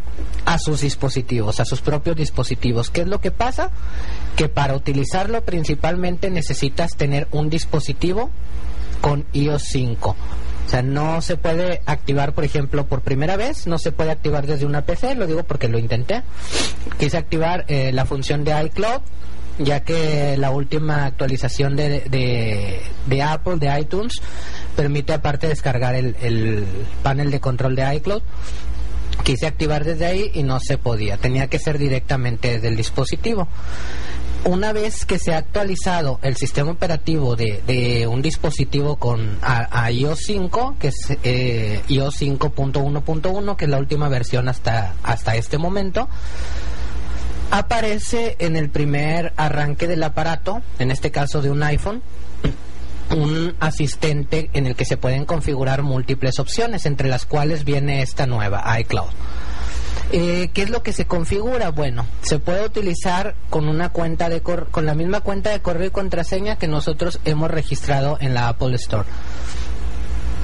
a 0.46 0.58
sus 0.60 0.82
dispositivos, 0.82 1.60
a 1.60 1.66
sus 1.66 1.82
propios 1.82 2.16
dispositivos. 2.16 2.90
¿Qué 2.90 3.02
es 3.02 3.08
lo 3.08 3.20
que 3.20 3.32
pasa? 3.32 3.72
Que 4.36 4.50
para 4.50 4.76
utilizarlo 4.76 5.44
principalmente 5.44 6.30
necesitas 6.30 6.92
tener 6.92 7.28
un 7.32 7.50
dispositivo 7.50 8.30
con 9.02 9.26
iOS 9.34 9.64
5. 9.64 10.16
O 10.66 10.70
sea, 10.70 10.82
no 10.82 11.22
se 11.22 11.36
puede 11.36 11.82
activar, 11.86 12.34
por 12.34 12.46
ejemplo, 12.46 12.86
por 12.86 13.02
primera 13.02 13.36
vez, 13.36 13.68
no 13.68 13.78
se 13.78 13.92
puede 13.92 14.12
activar 14.12 14.48
desde 14.48 14.66
una 14.66 14.84
PC, 14.84 15.16
lo 15.16 15.28
digo 15.28 15.44
porque 15.44 15.68
lo 15.68 15.78
intenté. 15.78 16.24
Quise 16.98 17.18
activar 17.18 17.66
eh, 17.68 17.92
la 17.92 18.06
función 18.06 18.46
de 18.46 18.64
iCloud, 18.64 19.02
ya 19.60 19.82
que 19.82 20.36
la 20.38 20.52
última 20.52 21.06
actualización 21.06 21.76
de, 21.76 22.02
de, 22.02 22.82
de 23.06 23.22
Apple, 23.22 23.58
de 23.58 23.80
iTunes, 23.80 24.14
permite 24.76 25.14
aparte 25.14 25.48
descargar 25.48 25.96
el, 25.96 26.16
el 26.22 26.66
panel 27.04 27.32
de 27.32 27.40
control 27.40 27.76
de 27.76 27.96
iCloud 27.96 28.24
quise 29.24 29.48
activar 29.48 29.84
desde 29.84 30.06
ahí 30.06 30.32
y 30.34 30.44
no 30.44 30.60
se 30.60 30.78
podía, 30.78 31.18
tenía 31.18 31.48
que 31.48 31.60
ser 31.60 31.78
directamente 31.78 32.54
desde 32.54 32.68
el 32.68 32.76
dispositivo. 32.76 33.48
una 34.46 34.74
vez 34.74 35.06
que 35.06 35.20
se 35.20 35.34
ha 35.34 35.38
actualizado 35.38 36.20
el 36.22 36.36
sistema 36.36 36.72
operativo 36.72 37.36
de, 37.38 38.06
un 38.10 38.22
dispositivo 38.22 38.98
con 38.98 39.38
a, 39.42 39.90
iOS 39.92 40.20
5, 40.26 40.76
que 40.80 40.88
es 40.90 41.18
eh, 41.24 41.82
iOS 41.88 42.22
5.1.1, 42.22 43.56
que 43.56 43.66
es 43.66 43.72
la 43.72 43.78
última 43.78 44.10
versión 44.10 44.50
hasta, 44.50 44.96
hasta 45.04 45.36
este 45.38 45.58
momento, 45.58 46.10
aparece 47.54 48.36
en 48.40 48.56
el 48.56 48.72
primer 48.72 49.32
arranque 49.38 49.88
del 49.88 50.02
aparato, 50.02 50.64
en 50.80 50.90
este 50.90 51.12
caso 51.12 51.40
de 51.40 51.52
un 51.52 51.62
iPhone, 51.62 52.02
un 53.16 53.56
asistente 53.60 54.50
en 54.54 54.66
el 54.66 54.76
que 54.76 54.86
se 54.86 54.98
pueden 54.98 55.26
configurar 55.26 55.84
múltiples 55.84 56.40
opciones, 56.40 56.88
entre 56.88 57.10
las 57.10 57.28
cuales 57.28 57.64
viene 57.64 58.02
esta 58.02 58.26
nueva, 58.26 58.64
iCloud. 58.80 59.12
Eh, 60.12 60.50
¿Qué 60.52 60.64
es 60.64 60.72
lo 60.72 60.82
que 60.82 60.94
se 60.94 61.06
configura? 61.06 61.70
Bueno, 61.70 62.08
se 62.24 62.40
puede 62.40 62.66
utilizar 62.66 63.36
con 63.52 63.68
una 63.68 63.90
cuenta 63.90 64.30
de 64.30 64.42
con 64.42 64.86
la 64.88 64.96
misma 64.96 65.22
cuenta 65.22 65.52
de 65.52 65.62
correo 65.62 65.88
y 65.88 65.92
contraseña 65.92 66.56
que 66.56 66.68
nosotros 66.68 67.20
hemos 67.24 67.52
registrado 67.52 68.18
en 68.20 68.34
la 68.34 68.48
Apple 68.48 68.76
Store. 68.76 69.06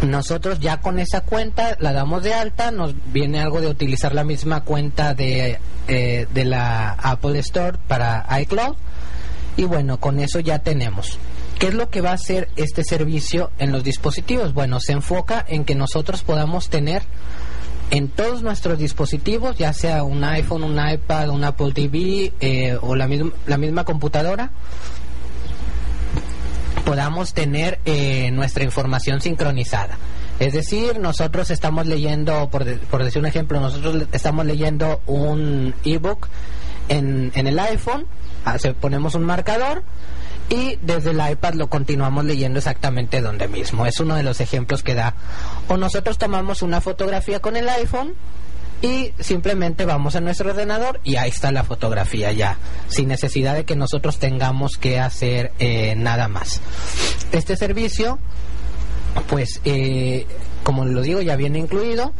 Nosotros 0.01 0.59
ya 0.59 0.77
con 0.77 0.97
esa 0.97 1.21
cuenta 1.21 1.75
la 1.79 1.91
damos 1.91 2.23
de 2.23 2.33
alta, 2.33 2.71
nos 2.71 2.95
viene 3.11 3.41
algo 3.41 3.59
de 3.59 3.67
utilizar 3.67 4.15
la 4.15 4.23
misma 4.23 4.63
cuenta 4.63 5.13
de, 5.13 5.59
eh, 5.87 6.27
de 6.33 6.45
la 6.45 6.91
Apple 6.91 7.37
Store 7.39 7.77
para 7.87 8.25
iCloud 8.41 8.75
y 9.57 9.65
bueno, 9.65 9.99
con 9.99 10.19
eso 10.19 10.39
ya 10.39 10.59
tenemos. 10.59 11.19
¿Qué 11.59 11.67
es 11.67 11.73
lo 11.73 11.89
que 11.89 11.99
va 11.99 12.11
a 12.11 12.13
hacer 12.13 12.47
este 12.55 12.85
servicio 12.85 13.51
en 13.59 13.73
los 13.73 13.83
dispositivos? 13.83 14.53
Bueno, 14.53 14.79
se 14.79 14.93
enfoca 14.93 15.43
en 15.45 15.65
que 15.65 15.75
nosotros 15.75 16.23
podamos 16.23 16.69
tener 16.69 17.03
en 17.91 18.07
todos 18.07 18.41
nuestros 18.41 18.77
dispositivos, 18.77 19.57
ya 19.57 19.73
sea 19.73 20.03
un 20.03 20.23
iPhone, 20.23 20.63
un 20.63 20.79
iPad, 20.79 21.29
un 21.29 21.43
Apple 21.43 21.73
TV 21.73 22.31
eh, 22.39 22.77
o 22.81 22.95
la, 22.95 23.09
la 23.47 23.57
misma 23.57 23.83
computadora, 23.83 24.51
podamos 26.85 27.33
tener 27.33 27.79
eh, 27.85 28.31
nuestra 28.31 28.63
información 28.63 29.21
sincronizada. 29.21 29.97
Es 30.39 30.53
decir, 30.53 30.99
nosotros 30.99 31.51
estamos 31.51 31.85
leyendo, 31.85 32.49
por, 32.49 32.65
por 32.79 33.03
decir 33.03 33.19
un 33.19 33.25
ejemplo, 33.25 33.59
nosotros 33.59 34.07
estamos 34.11 34.45
leyendo 34.45 35.01
un 35.05 35.73
ebook 35.83 36.27
en, 36.87 37.31
en 37.35 37.47
el 37.47 37.59
iPhone, 37.59 38.05
ah, 38.45 38.57
ponemos 38.79 39.15
un 39.15 39.23
marcador, 39.23 39.83
y 40.49 40.77
desde 40.81 41.11
el 41.11 41.31
iPad 41.31 41.53
lo 41.53 41.67
continuamos 41.67 42.25
leyendo 42.25 42.57
exactamente 42.57 43.21
donde 43.21 43.47
mismo. 43.47 43.85
Es 43.85 43.99
uno 43.99 44.15
de 44.15 44.23
los 44.23 44.41
ejemplos 44.41 44.81
que 44.81 44.95
da. 44.95 45.13
O 45.67 45.77
nosotros 45.77 46.17
tomamos 46.17 46.61
una 46.61 46.81
fotografía 46.81 47.39
con 47.39 47.55
el 47.55 47.69
iPhone 47.69 48.15
y 48.81 49.13
simplemente 49.19 49.85
vamos 49.85 50.15
a 50.15 50.21
nuestro 50.21 50.51
ordenador 50.51 50.99
y 51.03 51.17
ahí 51.17 51.29
está 51.29 51.51
la 51.51 51.63
fotografía 51.63 52.31
ya, 52.31 52.57
sin 52.87 53.09
necesidad 53.09 53.55
de 53.55 53.65
que 53.65 53.75
nosotros 53.75 54.19
tengamos 54.19 54.77
que 54.77 54.99
hacer 54.99 55.51
eh, 55.59 55.95
nada 55.95 56.27
más. 56.27 56.61
Este 57.31 57.57
servicio, 57.57 58.19
pues, 59.27 59.61
eh, 59.65 60.25
como 60.63 60.85
lo 60.85 61.01
digo, 61.01 61.21
ya 61.21 61.35
viene 61.35 61.59
incluido 61.59 62.13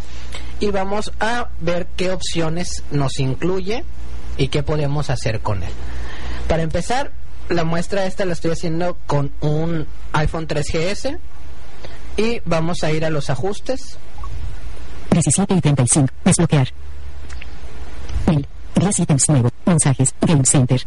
y 0.59 0.71
vamos 0.71 1.11
a 1.19 1.49
ver 1.61 1.87
qué 1.95 2.11
opciones 2.11 2.83
nos 2.91 3.19
incluye 3.19 3.85
y 4.37 4.49
qué 4.49 4.63
podemos 4.63 5.09
hacer 5.09 5.39
con 5.39 5.63
él. 5.63 5.71
Para 6.47 6.63
empezar, 6.63 7.11
la 7.49 7.63
muestra 7.63 8.05
esta 8.05 8.25
la 8.25 8.33
estoy 8.33 8.51
haciendo 8.51 8.97
con 9.07 9.31
un 9.39 9.87
iPhone 10.13 10.47
3GS 10.47 11.19
y 12.17 12.41
vamos 12.45 12.83
a 12.83 12.91
ir 12.91 13.05
a 13.05 13.09
los 13.09 13.29
ajustes. 13.29 13.97
17 15.21 15.53
y 15.53 15.61
35. 15.61 16.07
Desbloquear. 16.23 16.69
Mail. 18.27 18.47
10 18.75 18.99
ítems 18.99 19.29
nuevo. 19.29 19.49
Mensajes. 19.65 20.13
Game 20.21 20.45
Center. 20.45 20.81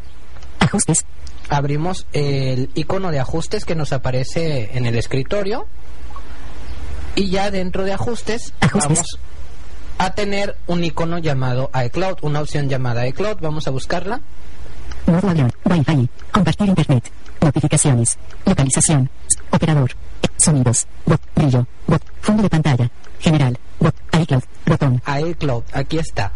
Ajustes. 0.59 1.05
Abrimos 1.49 2.07
el 2.13 2.71
icono 2.75 3.11
de 3.11 3.21
ajustes 3.21 3.65
que 3.65 3.75
nos 3.75 3.93
aparece 3.93 4.77
en 4.77 4.87
el 4.87 4.97
escritorio. 4.97 5.67
Y 7.15 7.29
ya 7.29 7.51
dentro 7.51 7.85
de 7.85 7.93
ajustes, 7.93 8.55
ajustes. 8.61 8.89
vamos 8.89 9.19
a 9.99 10.15
tener 10.15 10.57
un 10.67 10.83
icono 10.83 11.19
llamado 11.19 11.71
iCloud, 11.75 12.19
una 12.23 12.41
opción 12.41 12.71
llamada 12.71 13.07
iCloud. 13.07 13.37
Vamos 13.41 13.67
a 13.67 13.71
buscarla. 13.71 14.23
Modo 15.07 15.29
avión. 15.29 15.53
Wi-Fi. 15.65 16.09
Compartir 16.31 16.69
internet. 16.69 17.05
Notificaciones. 17.41 18.17
Localización. 18.47 19.11
Operador. 19.51 19.91
Sonidos. 20.39 20.87
Bot. 21.05 21.21
Brillo. 21.35 21.67
Bot. 21.87 22.03
Fondo 22.23 22.43
de 22.43 22.49
pantalla. 22.49 22.91
General. 23.21 23.59
ICloud. 24.13 24.43
Botón. 24.67 25.03
iCloud. 25.07 25.65
Aquí 25.73 25.99
está. 25.99 26.33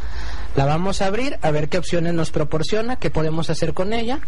La 0.55 0.65
vamos 0.65 1.03
a 1.03 1.07
abrir 1.07 1.39
a 1.43 1.51
ver 1.51 1.69
qué 1.69 1.79
opciones 1.79 2.15
nos 2.15 2.31
proporciona, 2.31 2.97
qué 2.97 3.11
podemos 3.11 3.51
hacer 3.51 3.75
con 3.75 3.93
ella. 3.93 4.21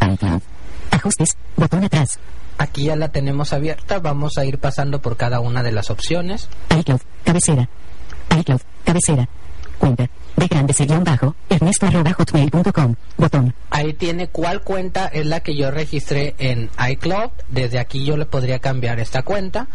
iCloud. 0.00 0.42
Ajustes. 0.90 1.36
Botón 1.56 1.84
atrás. 1.84 2.18
Aquí 2.58 2.84
ya 2.84 2.96
la 2.96 3.08
tenemos 3.08 3.52
abierta. 3.52 3.98
Vamos 4.00 4.36
a 4.36 4.44
ir 4.44 4.58
pasando 4.58 5.00
por 5.00 5.16
cada 5.16 5.40
una 5.40 5.62
de 5.62 5.72
las 5.72 5.90
opciones. 5.90 6.48
iCloud. 6.78 7.00
Cabecera. 7.24 7.68
iCloud. 8.38 8.60
Cabecera. 8.84 9.28
Cuenta 9.78 10.08
de 10.40 10.46
grande 10.46 10.74
guion 10.78 11.04
bajo, 11.04 11.34
ernesto 11.48 11.86
arroba 11.86 12.12
hotmail.com, 12.12 12.94
botón. 13.18 13.54
Ahí 13.70 13.92
tiene 13.92 14.28
cuál 14.28 14.62
cuenta 14.62 15.06
es 15.06 15.26
la 15.26 15.40
que 15.40 15.54
yo 15.54 15.70
registré 15.70 16.34
en 16.38 16.70
iCloud. 16.90 17.30
Desde 17.48 17.78
aquí 17.78 18.04
yo 18.04 18.16
le 18.16 18.26
podría 18.26 18.58
cambiar 18.58 19.00
esta 19.00 19.22
cuenta. 19.22 19.68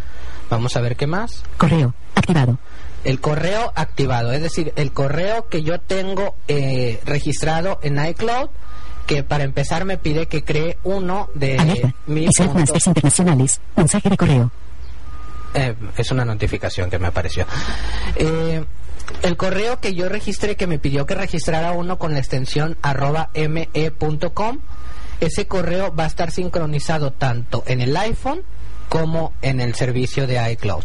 Vamos 0.49 0.75
a 0.75 0.81
ver 0.81 0.95
qué 0.95 1.08
más. 1.08 1.43
Correo, 1.58 1.93
activado. 2.15 2.60
El 3.03 3.19
correo 3.19 3.71
activado, 3.75 4.31
es 4.31 4.41
decir, 4.41 4.73
el 4.75 4.91
correo 4.91 5.47
que 5.47 5.62
yo 5.62 5.79
tengo 5.79 6.36
eh, 6.47 6.99
registrado 7.05 7.79
en 7.84 8.03
iCloud 8.03 8.49
que 9.05 9.21
para 9.21 9.43
empezar 9.43 9.86
me 9.86 9.97
pide 9.97 10.27
que 10.27 10.43
cree 10.43 10.79
uno 10.84 11.29
de 11.36 11.93
mis 12.08 12.31
internacionales. 12.39 13.62
Mensaje 13.75 14.10
de 14.10 14.17
correo. 14.17 14.51
Eh, 15.53 15.75
es 15.95 16.12
una 16.12 16.25
notificación 16.25 16.89
que 16.89 16.99
me 16.99 17.08
apareció. 17.08 17.45
Eh, 18.15 18.65
el 19.21 19.38
correo 19.38 19.79
que 19.79 19.93
yo 19.93 20.10
registré, 20.10 20.55
que 20.55 20.67
me 20.67 20.79
pidió 20.79 21.05
que 21.05 21.15
registrara 21.15 21.71
uno 21.71 21.97
con 21.99 22.13
la 22.13 22.19
extensión 22.19 22.77
arroba 22.81 23.29
me.com, 23.36 24.60
ese 25.19 25.47
correo 25.47 25.95
va 25.95 26.05
a 26.05 26.08
estar 26.08 26.31
sincronizado 26.31 27.12
tanto 27.12 27.63
en 27.67 27.81
el 27.81 27.95
iPhone 27.95 28.41
como 28.89 29.34
en 29.41 29.60
el 29.62 29.76
servicio 29.76 30.28
de 30.28 30.52
iCloud. 30.52 30.84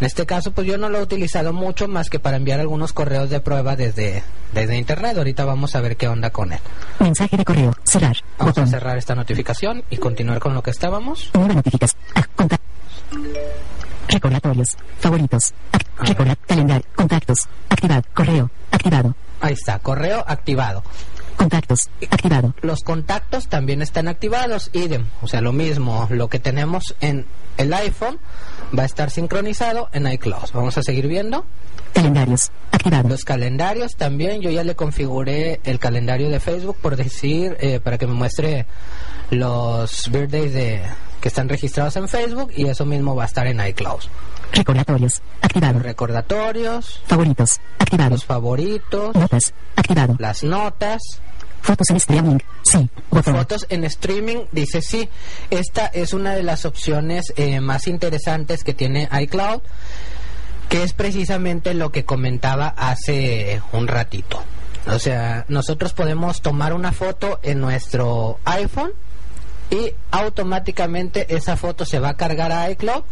En 0.00 0.06
este 0.06 0.26
caso, 0.26 0.50
pues 0.50 0.66
yo 0.66 0.78
no 0.78 0.88
lo 0.88 0.98
he 0.98 1.02
utilizado 1.02 1.52
mucho 1.52 1.86
más 1.86 2.10
que 2.10 2.18
para 2.18 2.36
enviar 2.36 2.58
algunos 2.58 2.92
correos 2.92 3.30
de 3.30 3.38
prueba 3.38 3.76
desde, 3.76 4.24
desde 4.52 4.76
internet. 4.76 5.16
Ahorita 5.16 5.44
vamos 5.44 5.76
a 5.76 5.80
ver 5.80 5.96
qué 5.96 6.08
onda 6.08 6.30
con 6.30 6.52
él. 6.52 6.58
Mensaje 6.98 7.36
de 7.36 7.44
correo. 7.44 7.72
Cerrar. 7.84 8.16
Vamos 8.36 8.58
a 8.58 8.66
cerrar 8.66 8.98
esta 8.98 9.14
notificación 9.14 9.84
y 9.90 9.98
continuar 9.98 10.40
con 10.40 10.54
lo 10.54 10.62
que 10.62 10.70
estábamos. 10.70 11.30
Nueva 11.34 11.54
notificación. 11.54 12.02
Ah, 12.16 12.26
Recordatorios. 14.08 14.76
Favoritos. 14.98 15.54
Recordar. 15.98 16.36
Calendario. 16.46 16.84
Contactos. 16.96 17.48
Activar. 17.68 18.04
Correo. 18.12 18.50
Activado. 18.72 19.14
Ahí 19.40 19.52
está. 19.52 19.78
Correo 19.78 20.24
activado. 20.26 20.82
Contactos. 21.42 21.90
Activado. 22.08 22.54
Los 22.62 22.82
contactos 22.82 23.48
también 23.48 23.82
están 23.82 24.06
activados. 24.06 24.70
Idem. 24.72 25.06
O 25.22 25.26
sea, 25.26 25.40
lo 25.40 25.52
mismo. 25.52 26.06
Lo 26.10 26.28
que 26.28 26.38
tenemos 26.38 26.94
en 27.00 27.26
el 27.56 27.72
iPhone 27.74 28.18
va 28.76 28.84
a 28.84 28.86
estar 28.86 29.10
sincronizado 29.10 29.88
en 29.92 30.06
iCloud. 30.06 30.50
Vamos 30.54 30.78
a 30.78 30.82
seguir 30.82 31.08
viendo. 31.08 31.44
Calendarios. 31.92 32.52
Los 33.08 33.24
calendarios 33.24 33.96
también. 33.96 34.40
Yo 34.40 34.50
ya 34.50 34.62
le 34.62 34.76
configuré 34.76 35.60
el 35.64 35.80
calendario 35.80 36.30
de 36.30 36.38
Facebook, 36.38 36.76
por 36.80 36.94
decir, 36.94 37.56
eh, 37.58 37.80
para 37.80 37.98
que 37.98 38.06
me 38.06 38.14
muestre 38.14 38.66
los 39.30 40.10
birthdays 40.12 40.52
de 40.52 40.82
que 41.20 41.28
están 41.28 41.48
registrados 41.48 41.96
en 41.96 42.08
Facebook 42.08 42.52
y 42.56 42.66
eso 42.66 42.84
mismo 42.84 43.16
va 43.16 43.24
a 43.24 43.26
estar 43.26 43.46
en 43.48 43.64
iCloud. 43.66 44.00
Recordatorios. 44.52 45.22
Activado. 45.40 45.78
recordatorios. 45.78 47.02
Favoritos. 47.06 47.60
Activado. 47.78 48.10
Los 48.10 48.24
favoritos. 48.24 49.14
Notas. 49.14 49.54
Activado. 49.76 50.16
Las 50.18 50.42
notas. 50.42 51.00
Fotos 51.62 51.90
en 51.90 51.96
streaming. 51.96 52.38
Sí. 52.64 52.90
Fotos 53.10 53.66
en 53.68 53.84
streaming. 53.84 54.44
Dice 54.50 54.82
sí. 54.82 55.08
Esta 55.50 55.86
es 55.86 56.12
una 56.12 56.34
de 56.34 56.42
las 56.42 56.64
opciones 56.64 57.32
eh, 57.36 57.60
más 57.60 57.86
interesantes 57.86 58.64
que 58.64 58.74
tiene 58.74 59.08
iCloud, 59.20 59.62
que 60.68 60.82
es 60.82 60.92
precisamente 60.92 61.72
lo 61.74 61.92
que 61.92 62.04
comentaba 62.04 62.68
hace 62.68 63.62
un 63.72 63.86
ratito. 63.86 64.42
O 64.86 64.98
sea, 64.98 65.44
nosotros 65.48 65.92
podemos 65.92 66.42
tomar 66.42 66.72
una 66.72 66.92
foto 66.92 67.38
en 67.42 67.60
nuestro 67.60 68.38
iPhone 68.44 68.92
y 69.70 69.92
automáticamente 70.10 71.34
esa 71.34 71.56
foto 71.56 71.84
se 71.84 72.00
va 72.00 72.10
a 72.10 72.16
cargar 72.16 72.50
a 72.50 72.68
iCloud 72.70 73.04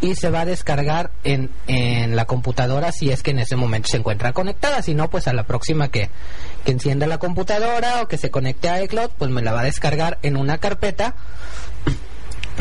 y 0.00 0.14
se 0.14 0.30
va 0.30 0.42
a 0.42 0.44
descargar 0.44 1.10
en, 1.24 1.50
en 1.66 2.16
la 2.16 2.24
computadora 2.24 2.92
si 2.92 3.10
es 3.10 3.22
que 3.22 3.32
en 3.32 3.38
ese 3.38 3.56
momento 3.56 3.88
se 3.88 3.98
encuentra 3.98 4.32
conectada. 4.32 4.82
Si 4.82 4.94
no, 4.94 5.10
pues 5.10 5.28
a 5.28 5.32
la 5.32 5.44
próxima 5.44 5.88
que, 5.88 6.10
que 6.64 6.72
encienda 6.72 7.06
la 7.06 7.18
computadora 7.18 8.02
o 8.02 8.08
que 8.08 8.16
se 8.16 8.30
conecte 8.30 8.68
a 8.68 8.82
iCloud, 8.82 9.10
pues 9.18 9.30
me 9.30 9.42
la 9.42 9.52
va 9.52 9.60
a 9.60 9.64
descargar 9.64 10.18
en 10.22 10.36
una 10.36 10.58
carpeta 10.58 11.14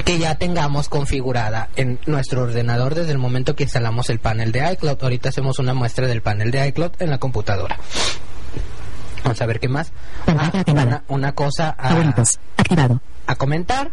que 0.06 0.18
ya 0.18 0.36
tengamos 0.36 0.90
configurada 0.90 1.70
en 1.76 2.00
nuestro 2.06 2.44
ordenador 2.44 2.96
desde 2.96 3.12
el 3.12 3.18
momento 3.18 3.56
que 3.56 3.64
instalamos 3.64 4.10
el 4.10 4.20
panel 4.20 4.52
de 4.52 4.72
iCloud. 4.74 4.98
Ahorita 5.02 5.30
hacemos 5.30 5.60
una 5.60 5.74
muestra 5.74 6.08
del 6.08 6.22
panel 6.22 6.52
de 6.52 6.68
iCloud 6.68 6.92
en 7.00 7.10
la 7.10 7.18
computadora. 7.18 7.78
Vamos 9.24 9.42
a 9.42 9.46
ver 9.46 9.60
qué 9.60 9.68
más. 9.68 9.92
Ah, 10.28 10.64
una, 10.68 11.04
una 11.08 11.32
cosa 11.34 11.76
a, 11.78 11.90
Favoritos. 11.90 12.40
Activado. 12.58 13.02
A 13.30 13.36
comentar 13.36 13.92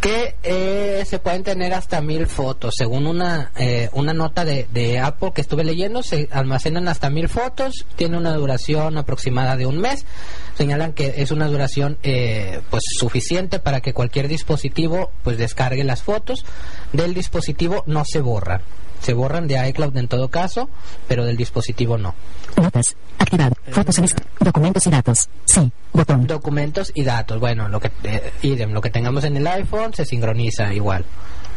que 0.00 0.36
eh, 0.44 1.04
se 1.04 1.18
pueden 1.18 1.42
tener 1.42 1.74
hasta 1.74 2.00
mil 2.00 2.26
fotos. 2.28 2.74
Según 2.76 3.08
una, 3.08 3.50
eh, 3.56 3.88
una 3.92 4.12
nota 4.14 4.44
de, 4.44 4.68
de 4.72 5.00
Apple 5.00 5.32
que 5.34 5.40
estuve 5.40 5.64
leyendo, 5.64 6.02
se 6.02 6.28
almacenan 6.30 6.86
hasta 6.86 7.10
mil 7.10 7.28
fotos. 7.28 7.86
Tiene 7.96 8.16
una 8.16 8.34
duración 8.34 8.98
aproximada 8.98 9.56
de 9.56 9.66
un 9.66 9.78
mes. 9.78 10.06
Señalan 10.56 10.92
que 10.92 11.14
es 11.16 11.32
una 11.32 11.48
duración 11.48 11.98
eh, 12.04 12.60
pues 12.70 12.84
suficiente 12.98 13.58
para 13.58 13.80
que 13.80 13.92
cualquier 13.92 14.28
dispositivo 14.28 15.10
pues 15.24 15.38
descargue 15.38 15.82
las 15.82 16.02
fotos. 16.02 16.44
Del 16.92 17.14
dispositivo 17.14 17.82
no 17.86 18.04
se 18.04 18.20
borran. 18.20 18.62
Se 19.00 19.14
borran 19.14 19.48
de 19.48 19.68
iCloud 19.68 19.96
en 19.96 20.06
todo 20.06 20.28
caso, 20.28 20.68
pero 21.08 21.24
del 21.24 21.36
dispositivo 21.36 21.98
no. 21.98 22.14
Notas. 22.56 22.96
Activado. 23.18 23.54
Fotos 23.70 23.98
en 23.98 24.04
est- 24.04 24.20
Documentos 24.40 24.86
y 24.86 24.90
datos. 24.90 25.28
Sí. 25.46 25.70
Botón. 25.92 26.26
Documentos 26.26 26.92
y 26.94 27.02
datos. 27.04 27.40
Bueno, 27.40 27.68
lo 27.68 27.80
que 27.80 27.90
eh, 28.04 28.32
idem, 28.42 28.72
lo 28.72 28.80
que 28.80 28.90
tengamos 28.90 29.24
en 29.24 29.36
el 29.36 29.46
iPhone 29.46 29.94
se 29.94 30.04
sincroniza 30.04 30.72
igual. 30.72 31.04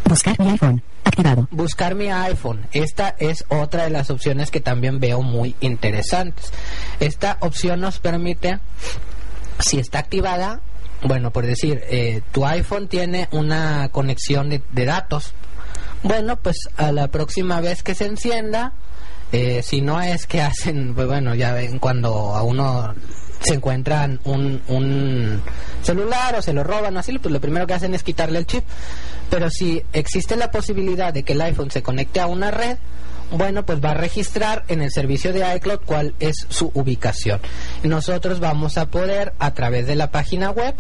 Buscar 0.06 0.40
mi 0.40 0.52
iPhone. 0.52 0.82
Activado. 1.04 1.48
Buscar 1.52 1.96
mi 1.96 2.10
iPhone. 2.12 2.68
Esta 2.72 3.16
es 3.20 3.44
otra 3.50 3.84
de 3.84 3.90
las 3.90 4.10
opciones 4.10 4.52
que 4.52 4.60
también 4.62 5.00
veo 5.00 5.22
muy 5.22 5.56
interesantes. 5.62 6.52
Esta 7.00 7.38
opción 7.42 7.82
nos 7.82 8.00
permite, 8.00 8.60
si 9.60 9.80
está 9.80 10.00
activada, 10.00 10.62
bueno, 11.04 11.32
por 11.32 11.46
decir, 11.46 11.82
eh, 11.90 12.22
tu 12.32 12.46
iPhone 12.46 12.88
tiene 12.88 13.28
una 13.32 13.90
conexión 13.90 14.50
de, 14.50 14.62
de 14.72 14.86
datos. 14.86 15.34
Bueno, 16.04 16.36
pues 16.38 16.58
a 16.78 16.92
la 16.92 17.08
próxima 17.08 17.62
vez 17.62 17.82
que 17.84 17.96
se 17.96 18.06
encienda, 18.06 18.74
eh, 19.36 19.62
si 19.64 19.82
no 19.82 20.02
es 20.02 20.28
que 20.28 20.42
hacen, 20.42 20.94
pues 20.96 21.08
bueno, 21.08 21.36
ya 21.36 21.52
ven 21.52 21.78
cuando 21.78 22.34
a 22.34 22.42
uno 22.42 22.96
se 23.42 23.56
encuentran 23.56 24.22
un, 24.24 24.62
un 24.70 25.42
celular 25.84 26.36
o 26.36 26.42
se 26.42 26.54
lo 26.54 26.64
roban 26.64 26.96
o 26.96 27.00
así, 27.02 27.20
pues 27.20 27.34
lo 27.34 27.42
primero 27.42 27.68
que 27.68 27.74
hacen 27.74 27.94
es 27.94 28.02
quitarle 28.02 28.40
el 28.40 28.46
chip. 28.46 28.64
Pero 29.30 29.50
si 29.50 29.84
existe 29.92 30.38
la 30.38 30.52
posibilidad 30.52 31.14
de 31.14 31.24
que 31.24 31.34
el 31.34 31.42
iPhone 31.42 31.70
se 31.70 31.84
conecte 31.84 32.22
a 32.22 32.28
una 32.28 32.50
red, 32.50 32.78
bueno, 33.30 33.66
pues 33.66 33.84
va 33.84 33.92
a 33.92 33.96
registrar 33.96 34.64
en 34.70 34.82
el 34.82 34.90
servicio 34.90 35.34
de 35.34 35.54
iCloud 35.58 35.80
cuál 35.86 36.16
es 36.22 36.36
su 36.48 36.72
ubicación. 36.74 37.42
Nosotros 37.84 38.40
vamos 38.40 38.78
a 38.78 38.86
poder, 38.86 39.34
a 39.40 39.54
través 39.54 39.86
de 39.86 39.96
la 39.96 40.12
página 40.12 40.52
web, 40.52 40.76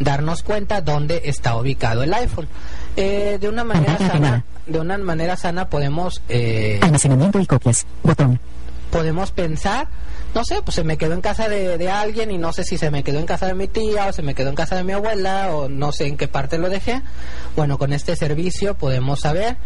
darnos 0.00 0.42
cuenta 0.42 0.80
dónde 0.80 1.22
está 1.24 1.56
ubicado 1.56 2.02
el 2.02 2.12
iPhone. 2.14 2.48
Eh, 2.96 3.38
de 3.40 3.48
una 3.48 3.64
manera 3.64 3.98
Pantalla 3.98 4.12
sana, 4.12 4.44
de 4.66 4.80
una 4.80 4.98
manera 4.98 5.36
sana 5.36 5.68
podemos 5.68 6.22
eh, 6.28 6.78
Almacenamiento 6.82 7.38
y 7.40 7.46
copias. 7.46 7.86
Botón. 8.02 8.40
podemos 8.90 9.30
pensar, 9.32 9.88
no 10.34 10.44
sé, 10.44 10.62
pues 10.62 10.74
se 10.74 10.84
me 10.84 10.96
quedó 10.96 11.14
en 11.14 11.20
casa 11.20 11.48
de, 11.48 11.76
de 11.76 11.90
alguien 11.90 12.30
y 12.30 12.38
no 12.38 12.52
sé 12.52 12.64
si 12.64 12.78
se 12.78 12.90
me 12.90 13.02
quedó 13.02 13.18
en 13.18 13.26
casa 13.26 13.46
de 13.46 13.54
mi 13.54 13.68
tía 13.68 14.06
o 14.06 14.12
se 14.12 14.22
me 14.22 14.34
quedó 14.34 14.48
en 14.48 14.54
casa 14.54 14.76
de 14.76 14.84
mi 14.84 14.92
abuela 14.92 15.50
o 15.50 15.68
no 15.68 15.92
sé 15.92 16.06
en 16.06 16.16
qué 16.16 16.28
parte 16.28 16.58
lo 16.58 16.68
dejé. 16.70 17.02
Bueno, 17.56 17.78
con 17.78 17.92
este 17.92 18.16
servicio 18.16 18.74
podemos 18.74 19.20
saber, 19.20 19.56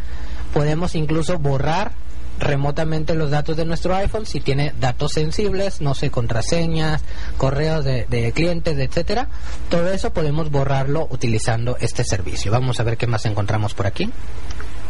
podemos 0.53 0.95
incluso 0.95 1.39
borrar 1.39 1.93
remotamente 2.41 3.15
los 3.15 3.31
datos 3.31 3.57
de 3.57 3.65
nuestro 3.65 3.95
iPhone 3.95 4.27
si 4.27 4.41
tiene 4.41 4.73
datos 4.81 5.13
sensibles, 5.13 5.81
no 5.81 5.95
sé, 5.95 6.11
contraseñas, 6.11 7.03
correos 7.37 7.85
de, 7.85 8.07
de 8.09 8.33
clientes, 8.33 8.79
etcétera. 8.79 9.29
Todo 9.69 9.91
eso 9.91 10.13
podemos 10.13 10.51
borrarlo 10.51 11.07
utilizando 11.11 11.77
este 11.81 12.05
servicio. 12.05 12.51
Vamos 12.51 12.81
a 12.81 12.83
ver 12.83 12.97
qué 12.97 13.07
más 13.07 13.25
encontramos 13.27 13.75
por 13.75 13.87
aquí. 13.87 14.11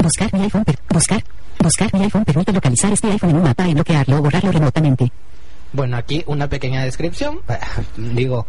Buscar 0.02 0.32
mi 0.32 0.44
iPhone. 0.44 0.64
Buscar. 0.88 1.22
Buscar 1.58 1.92
mi 1.92 2.04
iPhone 2.04 2.24
permite 2.24 2.52
localizar 2.52 2.92
este 2.92 3.08
iPhone 3.08 3.30
en 3.30 3.36
un 3.36 3.42
mapa 3.42 3.68
y 3.68 3.74
bloquearlo 3.74 4.18
o 4.18 4.22
borrarlo 4.22 4.50
remotamente. 4.50 5.12
Bueno, 5.72 5.96
aquí 5.96 6.24
una 6.26 6.48
pequeña 6.48 6.84
descripción. 6.84 7.40
Digo, 7.96 8.46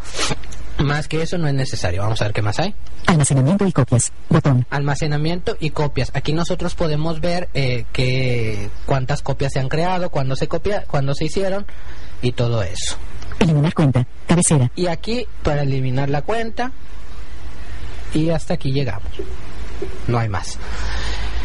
más 0.83 1.07
que 1.07 1.21
eso 1.21 1.37
no 1.37 1.47
es 1.47 1.53
necesario. 1.53 2.01
Vamos 2.01 2.21
a 2.21 2.25
ver 2.25 2.33
qué 2.33 2.41
más 2.41 2.59
hay. 2.59 2.73
Almacenamiento 3.07 3.65
y 3.65 3.71
copias. 3.71 4.11
Botón. 4.29 4.65
Almacenamiento 4.69 5.57
y 5.59 5.71
copias. 5.71 6.11
Aquí 6.13 6.33
nosotros 6.33 6.75
podemos 6.75 7.21
ver 7.21 7.49
eh, 7.53 7.85
que 7.91 8.69
cuántas 8.85 9.21
copias 9.21 9.53
se 9.53 9.59
han 9.59 9.69
creado, 9.69 10.09
cuándo 10.09 10.35
se 10.35 10.47
copia, 10.47 10.85
cuándo 10.87 11.13
se 11.13 11.25
hicieron 11.25 11.65
y 12.21 12.31
todo 12.33 12.63
eso. 12.63 12.95
Eliminar 13.39 13.73
cuenta. 13.73 14.05
Cabecera. 14.27 14.71
Y 14.75 14.87
aquí 14.87 15.25
para 15.43 15.63
eliminar 15.63 16.09
la 16.09 16.21
cuenta 16.21 16.71
y 18.13 18.29
hasta 18.29 18.53
aquí 18.53 18.71
llegamos. 18.71 19.11
No 20.07 20.19
hay 20.19 20.29
más. 20.29 20.59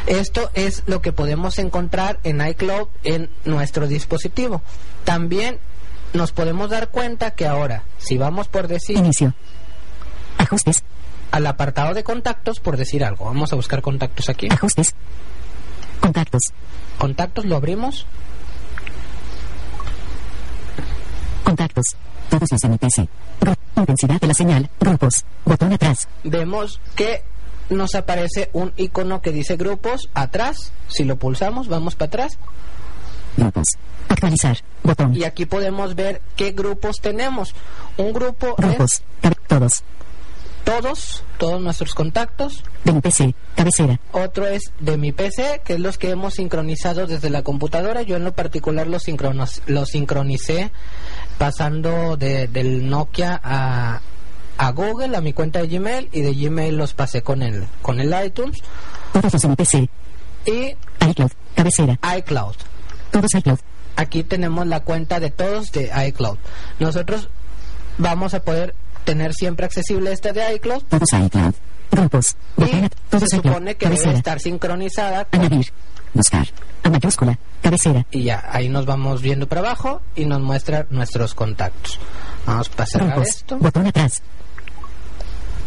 Esto 0.07 0.51
es 0.55 0.85
lo 0.87 1.03
que 1.03 1.13
podemos 1.13 1.59
encontrar 1.59 2.21
en 2.23 2.47
iCloud 2.47 2.89
en 3.03 3.29
nuestro 3.45 3.89
dispositivo. 3.89 4.63
También 5.05 5.59
nos 6.15 6.33
podemos 6.33 6.71
dar 6.71 6.89
cuenta 6.89 7.33
que 7.33 7.47
ahora, 7.47 7.85
si 7.99 8.17
vamos 8.19 8.49
por 8.49 8.69
decir 8.69 8.97
Inicio. 8.97 9.35
Ajustes. 10.39 10.83
al 11.31 11.47
apartado 11.47 11.95
de 11.95 12.05
contactos, 12.05 12.61
por 12.61 12.77
decir 12.77 13.05
algo, 13.05 13.25
vamos 13.27 13.53
a 13.53 13.57
buscar 13.57 13.83
contactos 13.83 14.29
aquí. 14.29 14.49
Ajustes. 14.51 14.95
Contactos. 16.01 16.43
Contactos 16.99 17.45
lo 17.45 17.57
abrimos. 17.57 18.07
Contactos. 21.45 21.85
Todos 22.31 22.49
los 22.51 22.61
de 22.61 22.69
mi 22.69 22.79
PC. 22.79 23.09
Gru- 23.41 23.57
Intensidad 23.77 24.21
de 24.21 24.27
la 24.27 24.35
señal. 24.35 24.71
Grupos. 24.81 25.25
Botón 25.45 25.73
atrás. 25.73 26.09
Vemos 26.25 26.81
que 26.97 27.23
nos 27.71 27.95
aparece 27.95 28.51
un 28.53 28.73
icono 28.77 29.21
que 29.23 29.33
dice 29.33 29.57
grupos 29.57 30.09
atrás. 30.15 30.73
Si 30.89 31.05
lo 31.05 31.17
pulsamos, 31.17 31.69
vamos 31.69 31.95
para 31.95 32.07
atrás. 32.09 32.39
Grupos. 33.37 33.67
Actualizar. 34.09 34.59
Botón. 34.83 35.15
Y 35.17 35.25
aquí 35.25 35.47
podemos 35.47 35.95
ver 35.95 36.21
qué 36.37 36.53
grupos 36.53 36.97
tenemos. 37.01 37.55
Un 37.97 38.13
grupo 38.13 38.55
Grupos. 38.57 39.03
Todos. 39.49 39.83
todos, 40.65 41.25
todos 41.39 41.61
nuestros 41.61 41.95
contactos. 41.95 42.63
De 42.85 42.93
mi 42.93 43.01
PC. 43.01 43.35
Cabecera. 43.55 43.99
Otro 44.13 44.47
es 44.47 44.73
de 44.81 44.97
mi 44.97 45.13
PC, 45.13 45.63
que 45.65 45.75
es 45.75 45.81
los 45.81 45.97
que 45.99 46.11
hemos 46.11 46.35
sincronizado 46.35 47.07
desde 47.07 47.31
la 47.31 47.43
computadora. 47.43 48.03
Yo 48.03 48.17
en 48.17 48.25
lo 48.25 48.33
particular 48.33 48.87
los, 48.87 49.05
sincronos- 49.07 49.63
los 49.67 49.89
sincronicé 49.91 50.71
pasando 51.39 52.17
de- 52.17 52.49
del 52.49 52.89
Nokia 52.89 53.41
a, 53.43 54.01
a 54.59 54.71
Google, 54.73 55.17
a 55.17 55.21
mi 55.21 55.33
cuenta 55.33 55.61
de 55.61 55.69
Gmail, 55.69 56.09
y 56.13 56.21
de 56.23 56.35
Gmail 56.35 56.77
los 56.77 56.95
pasé 56.95 57.23
con 57.23 57.43
el, 57.43 57.65
con 57.83 58.01
el 58.01 58.15
iTunes 58.25 58.57
Todos 59.13 59.33
los 59.33 59.43
de 59.43 59.49
mi 59.49 59.57
PC. 59.57 59.89
y 60.47 60.77
iCloud. 61.11 61.31
Cabecera. 61.55 61.99
iCloud. 62.19 62.55
Todos 63.11 63.35
iCloud. 63.35 63.59
Aquí 63.97 64.23
tenemos 64.25 64.67
la 64.67 64.81
cuenta 64.81 65.21
de 65.21 65.31
todos 65.31 65.73
de 65.73 65.91
iCloud. 66.09 66.37
Nosotros 66.79 67.29
vamos 67.99 68.35
a 68.35 68.41
poder 68.41 68.75
tener 69.05 69.33
siempre 69.35 69.65
accesible 69.67 70.13
esta 70.13 70.33
de 70.33 70.55
iCloud 70.57 70.83
Todos 70.85 71.09
iCloud. 71.13 71.55
Grupos. 71.91 72.37
Y 72.59 72.89
Todos 73.09 73.29
se 73.31 73.37
supone 73.37 73.77
que 73.77 73.87
debe 73.87 73.97
Cabecera. 73.97 74.19
estar 74.19 74.41
sincronizada 74.41 75.25
con- 75.27 75.41
Añadir. 75.41 75.73
Buscar. 76.13 76.47
A 76.83 76.91
mayúscula. 76.91 77.39
Cabecera. 77.63 78.07
y 78.11 78.23
ya 78.25 78.45
ahí 78.51 78.69
nos 78.69 78.87
vamos 78.87 79.23
viendo 79.23 79.49
para 79.49 79.61
abajo 79.61 80.01
y 80.15 80.25
nos 80.25 80.41
muestra 80.41 80.87
nuestros 80.91 81.35
contactos. 81.35 81.99
Vamos 82.47 82.69
para 82.69 82.87
cerrar 82.87 83.09
Grupos. 83.11 83.29
esto. 83.29 83.59
Botón 83.59 83.87
atrás. 83.87 84.23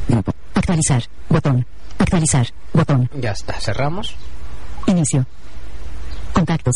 Grupo. 0.07 0.31
Actualizar. 0.55 1.03
Botón. 1.29 1.65
Actualizar. 1.97 2.47
Botón. 2.73 3.09
Ya 3.19 3.31
está, 3.31 3.53
cerramos. 3.59 4.15
Inicio. 4.87 5.25
Contactos. 6.33 6.73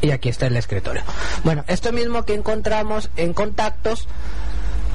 Y 0.00 0.10
aquí 0.10 0.28
está 0.28 0.46
el 0.46 0.56
escritorio. 0.56 1.02
Bueno, 1.44 1.64
esto 1.66 1.92
mismo 1.92 2.24
que 2.24 2.34
encontramos 2.34 3.10
en 3.16 3.32
contactos 3.32 4.06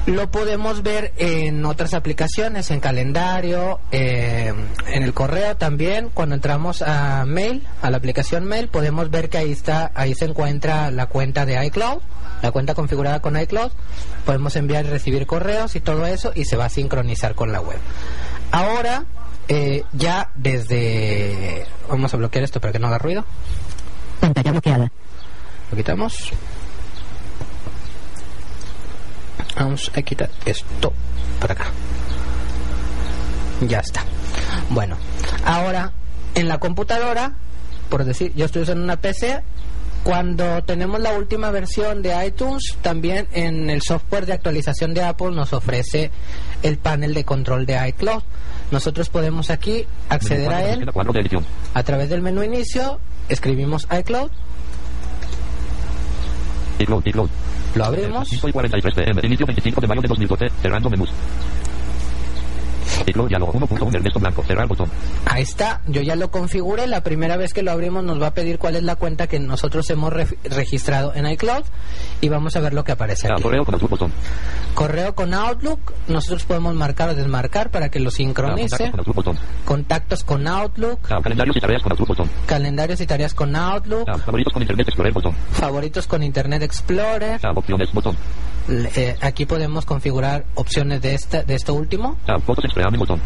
lo 0.06 0.30
podemos 0.30 0.82
ver 0.82 1.12
en 1.18 1.64
otras 1.66 1.92
aplicaciones, 1.92 2.70
en 2.70 2.80
calendario, 2.80 3.80
eh, 3.92 4.52
en 4.86 5.02
el 5.02 5.12
correo 5.12 5.56
también. 5.56 6.10
Cuando 6.12 6.34
entramos 6.34 6.82
a 6.82 7.24
Mail, 7.26 7.66
a 7.82 7.90
la 7.90 7.98
aplicación 7.98 8.44
Mail, 8.44 8.68
podemos 8.68 9.10
ver 9.10 9.28
que 9.28 9.38
ahí 9.38 9.52
está, 9.52 9.92
ahí 9.94 10.14
se 10.14 10.24
encuentra 10.24 10.90
la 10.90 11.06
cuenta 11.06 11.44
de 11.44 11.64
iCloud, 11.66 12.00
la 12.42 12.50
cuenta 12.50 12.74
configurada 12.74 13.20
con 13.20 13.38
iCloud. 13.38 13.70
Podemos 14.24 14.56
enviar 14.56 14.86
y 14.86 14.88
recibir 14.88 15.26
correos 15.26 15.76
y 15.76 15.80
todo 15.80 16.06
eso 16.06 16.32
y 16.34 16.46
se 16.46 16.56
va 16.56 16.64
a 16.64 16.70
sincronizar 16.70 17.34
con 17.34 17.52
la 17.52 17.60
web. 17.60 17.78
Ahora, 18.52 19.04
eh, 19.48 19.84
ya 19.92 20.30
desde, 20.34 21.66
vamos 21.88 22.12
a 22.14 22.16
bloquear 22.16 22.44
esto 22.44 22.60
para 22.60 22.72
que 22.72 22.78
no 22.78 22.86
haga 22.86 22.98
ruido. 22.98 23.24
Pantalla 24.20 24.52
bloqueada. 24.52 24.90
Lo 25.70 25.76
quitamos. 25.76 26.32
Vamos 29.56 29.90
a 29.94 30.02
quitar 30.02 30.30
esto 30.44 30.92
para 31.40 31.54
acá. 31.54 31.64
Ya 33.66 33.80
está. 33.80 34.04
Bueno, 34.70 34.96
ahora 35.44 35.92
en 36.34 36.48
la 36.48 36.58
computadora, 36.58 37.34
por 37.88 38.04
decir, 38.04 38.32
yo 38.34 38.46
estoy 38.46 38.62
usando 38.62 38.84
una 38.84 38.96
PC. 38.96 39.42
Cuando 40.02 40.64
tenemos 40.64 40.98
la 40.98 41.12
última 41.12 41.50
versión 41.50 42.00
de 42.00 42.26
iTunes, 42.26 42.74
también 42.80 43.28
en 43.32 43.68
el 43.68 43.82
software 43.82 44.24
de 44.24 44.32
actualización 44.32 44.94
de 44.94 45.02
Apple 45.02 45.32
nos 45.32 45.52
ofrece 45.52 46.10
el 46.62 46.78
panel 46.78 47.12
de 47.12 47.24
control 47.24 47.66
de 47.66 47.86
iCloud. 47.88 48.22
Nosotros 48.70 49.10
podemos 49.10 49.50
aquí 49.50 49.84
acceder 50.08 50.50
a 50.50 50.72
él 50.72 50.90
a 51.74 51.82
través 51.82 52.08
del 52.08 52.22
menú 52.22 52.42
inicio, 52.42 52.98
escribimos 53.30 53.86
iCloud 53.90 54.30
iCloud, 56.80 57.06
iCloud. 57.06 57.30
Lo 57.74 57.84
abrimos. 57.84 58.28
5 58.28 58.48
y 58.48 58.52
43 58.52 58.94
pm. 58.94 59.20
Inicio 59.26 59.46
25 59.46 59.80
de 59.80 59.86
mayo 59.86 60.00
de 60.00 60.08
2012. 60.08 60.48
Cerrando 60.62 60.90
menús. 60.90 61.10
iCloud 63.06 63.28
diálogo 63.28 63.52
1.1 63.52 63.94
Ernesto 63.94 64.18
Blanco. 64.20 64.42
Cerrar 64.44 64.66
botón. 64.66 64.88
Ahí 65.26 65.42
está, 65.42 65.80
yo 65.86 66.02
ya 66.02 66.16
lo 66.16 66.30
configuré. 66.30 66.86
La 66.86 67.02
primera 67.02 67.36
vez 67.36 67.52
que 67.52 67.62
lo 67.62 67.70
abrimos 67.72 68.04
nos 68.04 68.20
va 68.20 68.28
a 68.28 68.34
pedir 68.34 68.58
cuál 68.58 68.76
es 68.76 68.82
la 68.82 68.96
cuenta 68.96 69.26
que 69.26 69.38
nosotros 69.40 69.88
hemos 69.90 70.12
re- 70.12 70.26
registrado 70.44 71.14
en 71.14 71.26
iCloud 71.26 71.64
y 72.20 72.28
vamos 72.28 72.56
a 72.56 72.60
ver 72.60 72.74
lo 72.74 72.84
que 72.84 72.92
aparece 72.92 73.28
Ah, 73.28 73.32
aquí. 73.34 73.42
correo 73.42 73.64
con 73.64 73.74
Outlook 73.74 73.90
botón. 73.90 74.12
Correo 74.74 75.14
con 75.14 75.34
Outlook, 75.34 75.80
nosotros 76.08 76.44
podemos 76.44 76.74
marcar 76.74 77.08
o 77.10 77.14
desmarcar 77.14 77.70
para 77.70 77.88
que 77.90 78.00
lo 78.00 78.08
Ah, 78.08 78.12
sincronice. 78.12 78.76
contactos 78.76 78.90
con 78.90 78.98
Outlook 79.00 79.16
botón. 79.16 79.38
Contactos 79.64 80.24
con 80.24 80.46
Outlook, 80.48 80.98
Ah, 81.10 81.20
calendarios 81.22 81.56
y 81.56 81.60
tareas 81.60 81.82
con 81.82 81.92
Outlook 81.92 82.08
botón. 82.08 82.30
calendarios 82.46 83.00
y 83.00 83.06
tareas 83.06 83.34
con 83.34 83.56
Outlook, 83.56 84.08
Ah, 84.08 84.18
favoritos 84.18 84.52
con 84.52 84.62
Internet 84.62 84.88
Explorer 84.88 85.12
botón. 85.12 85.34
favoritos 85.52 86.06
con 86.06 86.22
Internet 86.22 86.62
Explorer. 86.62 87.40
Ah, 87.42 87.52
opciones 87.54 87.92
botón. 87.92 88.16
L- 88.68 88.90
eh, 88.94 89.16
aquí 89.20 89.46
podemos 89.46 89.84
configurar 89.84 90.44
opciones 90.54 91.00
de 91.02 91.14
esta, 91.14 91.42
de 91.42 91.54
esto 91.54 91.74
último. 91.74 92.18
Ah, 92.28 92.38
fotos 92.38 92.64
botón. 92.98 93.20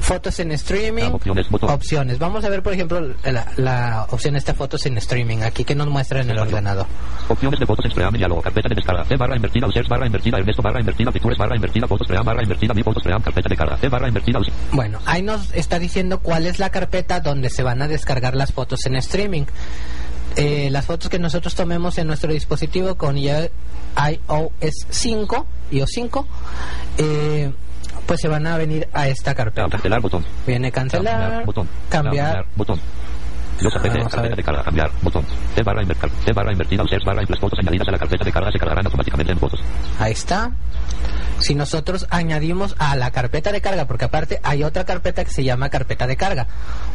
Fotos 0.00 0.38
en 0.40 0.52
streaming. 0.52 1.10
Opciones 1.10 1.48
botón. 1.50 1.70
Opciones. 1.70 2.18
Vamos 2.18 2.44
a 2.44 2.48
ver, 2.48 2.62
por 2.62 2.72
ejemplo, 2.72 3.00
la, 3.24 3.52
la 3.56 4.06
opción 4.10 4.36
esta 4.36 4.54
fotos 4.54 4.86
en 4.86 4.98
streaming. 4.98 5.38
Aquí 5.38 5.64
que 5.64 5.74
nos 5.74 5.88
muestra 5.88 6.20
en 6.20 6.30
el 6.30 6.38
ordenador. 6.38 6.86
Opciones 7.28 7.58
de 7.60 7.66
fotos 7.66 7.84
en 7.84 7.90
streaming 7.90 8.18
diálogo. 8.18 8.42
Carpeta 8.42 8.68
de 8.68 8.74
descarga. 8.76 9.04
C 9.04 9.16
barra 9.16 9.36
invertida. 9.36 9.66
Users 9.66 9.88
barra 9.88 10.06
invertida. 10.06 10.38
Ernesto 10.38 10.62
barra 10.62 10.80
invertida. 10.80 11.12
Pictures 11.12 11.38
barra 11.38 11.56
invertida. 11.56 11.86
Fotos 11.86 12.06
stream 12.06 12.24
barra 12.24 12.42
invertida. 12.42 12.74
Mi 12.74 12.82
fotos 12.82 13.02
stream. 13.02 13.22
Carpeta 13.22 13.48
de 13.48 13.56
carga. 13.56 13.76
C 13.78 13.88
barra 13.88 14.08
invertida. 14.08 14.40
Bueno, 14.72 14.98
ahí 15.06 15.22
nos 15.22 15.52
está 15.54 15.78
diciendo 15.78 16.20
cuál 16.20 16.46
es 16.46 16.58
la 16.58 16.70
carpeta 16.70 17.20
donde 17.20 17.50
se 17.50 17.62
van 17.62 17.82
a 17.82 17.88
descargar 17.88 18.34
las 18.34 18.52
fotos 18.52 18.86
en 18.86 18.96
streaming. 18.96 19.44
Eh, 20.36 20.68
las 20.70 20.84
fotos 20.84 21.08
que 21.08 21.18
nosotros 21.18 21.54
tomemos 21.54 21.96
en 21.96 22.06
nuestro 22.06 22.30
dispositivo 22.30 22.96
con 22.96 23.16
iOS 23.16 23.50
5, 24.90 25.46
iOS 25.70 25.90
5, 25.94 26.26
eh, 26.98 27.52
pues 28.06 28.20
se 28.20 28.28
van 28.28 28.46
a 28.46 28.56
venir 28.56 28.88
a 28.92 29.08
esta 29.08 29.34
carpeta. 29.34 29.68
cancelar 29.68 30.00
botón. 30.00 30.24
Viene 30.46 30.68
Ah, 30.68 30.72
cancelar, 30.72 31.44
botón. 31.44 31.68
Cambiar, 31.88 32.46
botón. 32.54 32.80
Los 33.60 33.74
a 33.74 33.80
carpeta 33.80 34.36
de 34.36 34.42
carga, 34.42 34.62
cambiar, 34.64 34.90
botón. 35.00 35.24
C 35.54 35.62
barra, 35.62 35.82
inver- 35.82 36.10
C 36.26 36.32
barra 36.34 36.52
invertida, 36.52 36.82
users 36.82 37.02
barra, 37.06 37.22
las 37.26 37.40
fotos 37.40 37.58
añadidas 37.58 37.88
a 37.88 37.92
la 37.92 37.98
carpeta 37.98 38.24
de 38.24 38.30
carga 38.32 38.52
se 38.52 38.58
cargarán 38.58 38.84
automáticamente 38.84 39.32
en 39.32 39.38
fotos. 39.38 39.60
ahí 39.98 40.12
está. 40.12 40.50
Si 41.38 41.54
nosotros 41.54 42.06
añadimos 42.10 42.74
a 42.78 42.96
la 42.96 43.10
carpeta 43.10 43.52
de 43.52 43.60
carga, 43.62 43.86
porque 43.86 44.04
aparte 44.06 44.40
hay 44.42 44.62
otra 44.62 44.84
carpeta 44.84 45.24
que 45.24 45.30
se 45.30 45.42
llama 45.44 45.68
carpeta 45.70 46.06
de 46.06 46.16
carga. 46.16 46.46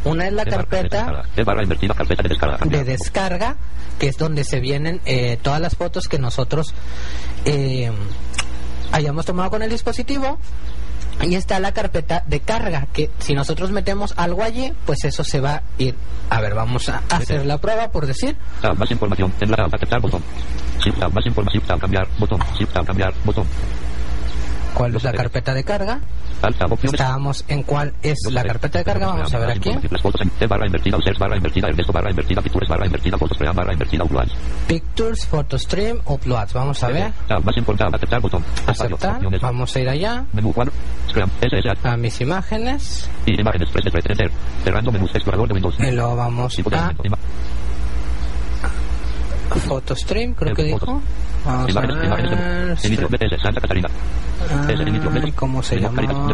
Una 0.04 0.26
es 0.28 0.32
la 0.32 0.44
C 0.44 0.50
barra, 0.50 0.62
de 0.62 0.68
carpeta. 0.68 1.22
C 1.34 1.42
barra 1.44 1.62
invertida, 1.64 1.94
carpeta 1.94 2.22
de 2.22 2.28
descarga, 2.28 2.58
de 2.64 2.84
descarga, 2.84 3.56
que 3.98 4.08
es 4.08 4.16
donde 4.16 4.44
se 4.44 4.60
vienen 4.60 5.00
eh, 5.04 5.38
todas 5.42 5.60
las 5.60 5.74
fotos 5.76 6.06
que 6.08 6.18
nosotros 6.20 6.74
eh, 7.44 7.90
hayamos 8.92 9.26
tomado 9.26 9.50
con 9.50 9.62
el 9.62 9.70
dispositivo. 9.70 10.38
Y 11.22 11.36
está 11.36 11.60
la 11.60 11.72
carpeta 11.72 12.24
de 12.26 12.40
carga, 12.40 12.88
que 12.92 13.10
si 13.18 13.34
nosotros 13.34 13.70
metemos 13.70 14.12
algo 14.16 14.42
allí, 14.42 14.72
pues 14.84 15.04
eso 15.04 15.22
se 15.22 15.40
va 15.40 15.54
a 15.54 15.62
ir. 15.78 15.94
A 16.30 16.40
ver, 16.40 16.54
vamos 16.54 16.88
a 16.88 17.02
hacer 17.10 17.46
la 17.46 17.58
prueba, 17.58 17.90
por 17.90 18.06
decir. 18.06 18.36
Tab, 18.60 18.76
más 18.76 18.90
información, 18.90 19.32
en 19.40 19.50
la 19.50 19.64
aceptar, 19.64 20.00
botón. 20.00 20.22
Shift 20.82 20.98
más 20.98 21.26
información, 21.26 21.62
cambiar, 21.78 22.08
botón. 22.18 22.40
Shift 22.58 22.72
cambiar, 22.72 23.14
botón. 23.24 23.46
¿Cuál 24.74 24.96
es 24.96 25.02
la 25.04 25.12
carpeta 25.12 25.54
de 25.54 25.64
carga? 25.64 26.00
Estábamos 26.94 27.44
en 27.48 27.62
cuál 27.62 27.92
es 28.02 28.18
la 28.30 28.42
carpeta 28.42 28.78
de 28.78 28.84
carga. 28.84 29.06
Vamos 29.08 29.32
a 29.34 29.38
ver 29.38 29.50
aquí. 29.50 29.70
Pictures 34.66 35.26
fotos 35.26 35.62
stream 35.62 35.98
uploads. 36.06 36.52
Vamos 36.52 36.82
a 36.82 36.88
ver. 36.88 37.12
Información, 37.58 38.44
aceptar. 38.66 39.20
Vamos 39.40 39.76
a 39.76 39.80
ir 39.80 39.88
allá. 39.88 40.24
Menú 40.32 40.52
4, 40.52 40.72
Scrum, 41.10 41.30
SSH. 41.40 41.86
A 41.86 41.96
mis 41.96 42.20
imágenes. 42.20 43.08
Y 45.86 45.90
luego 45.92 46.16
vamos 46.16 46.58
a 46.58 46.92
Photostream, 49.68 50.32
creo 50.34 50.54
que 50.54 50.62
Eh, 50.62 50.66
dijo. 50.66 51.02
Imágenes, 51.44 52.04
imágenes 52.04 52.84
inicio, 52.84 53.08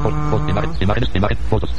foto, 0.02 0.16
foto, 0.30 0.48
imágenes, 0.48 0.82
imágenes, 0.82 1.10
imágenes, 1.14 1.44
fotos. 1.48 1.70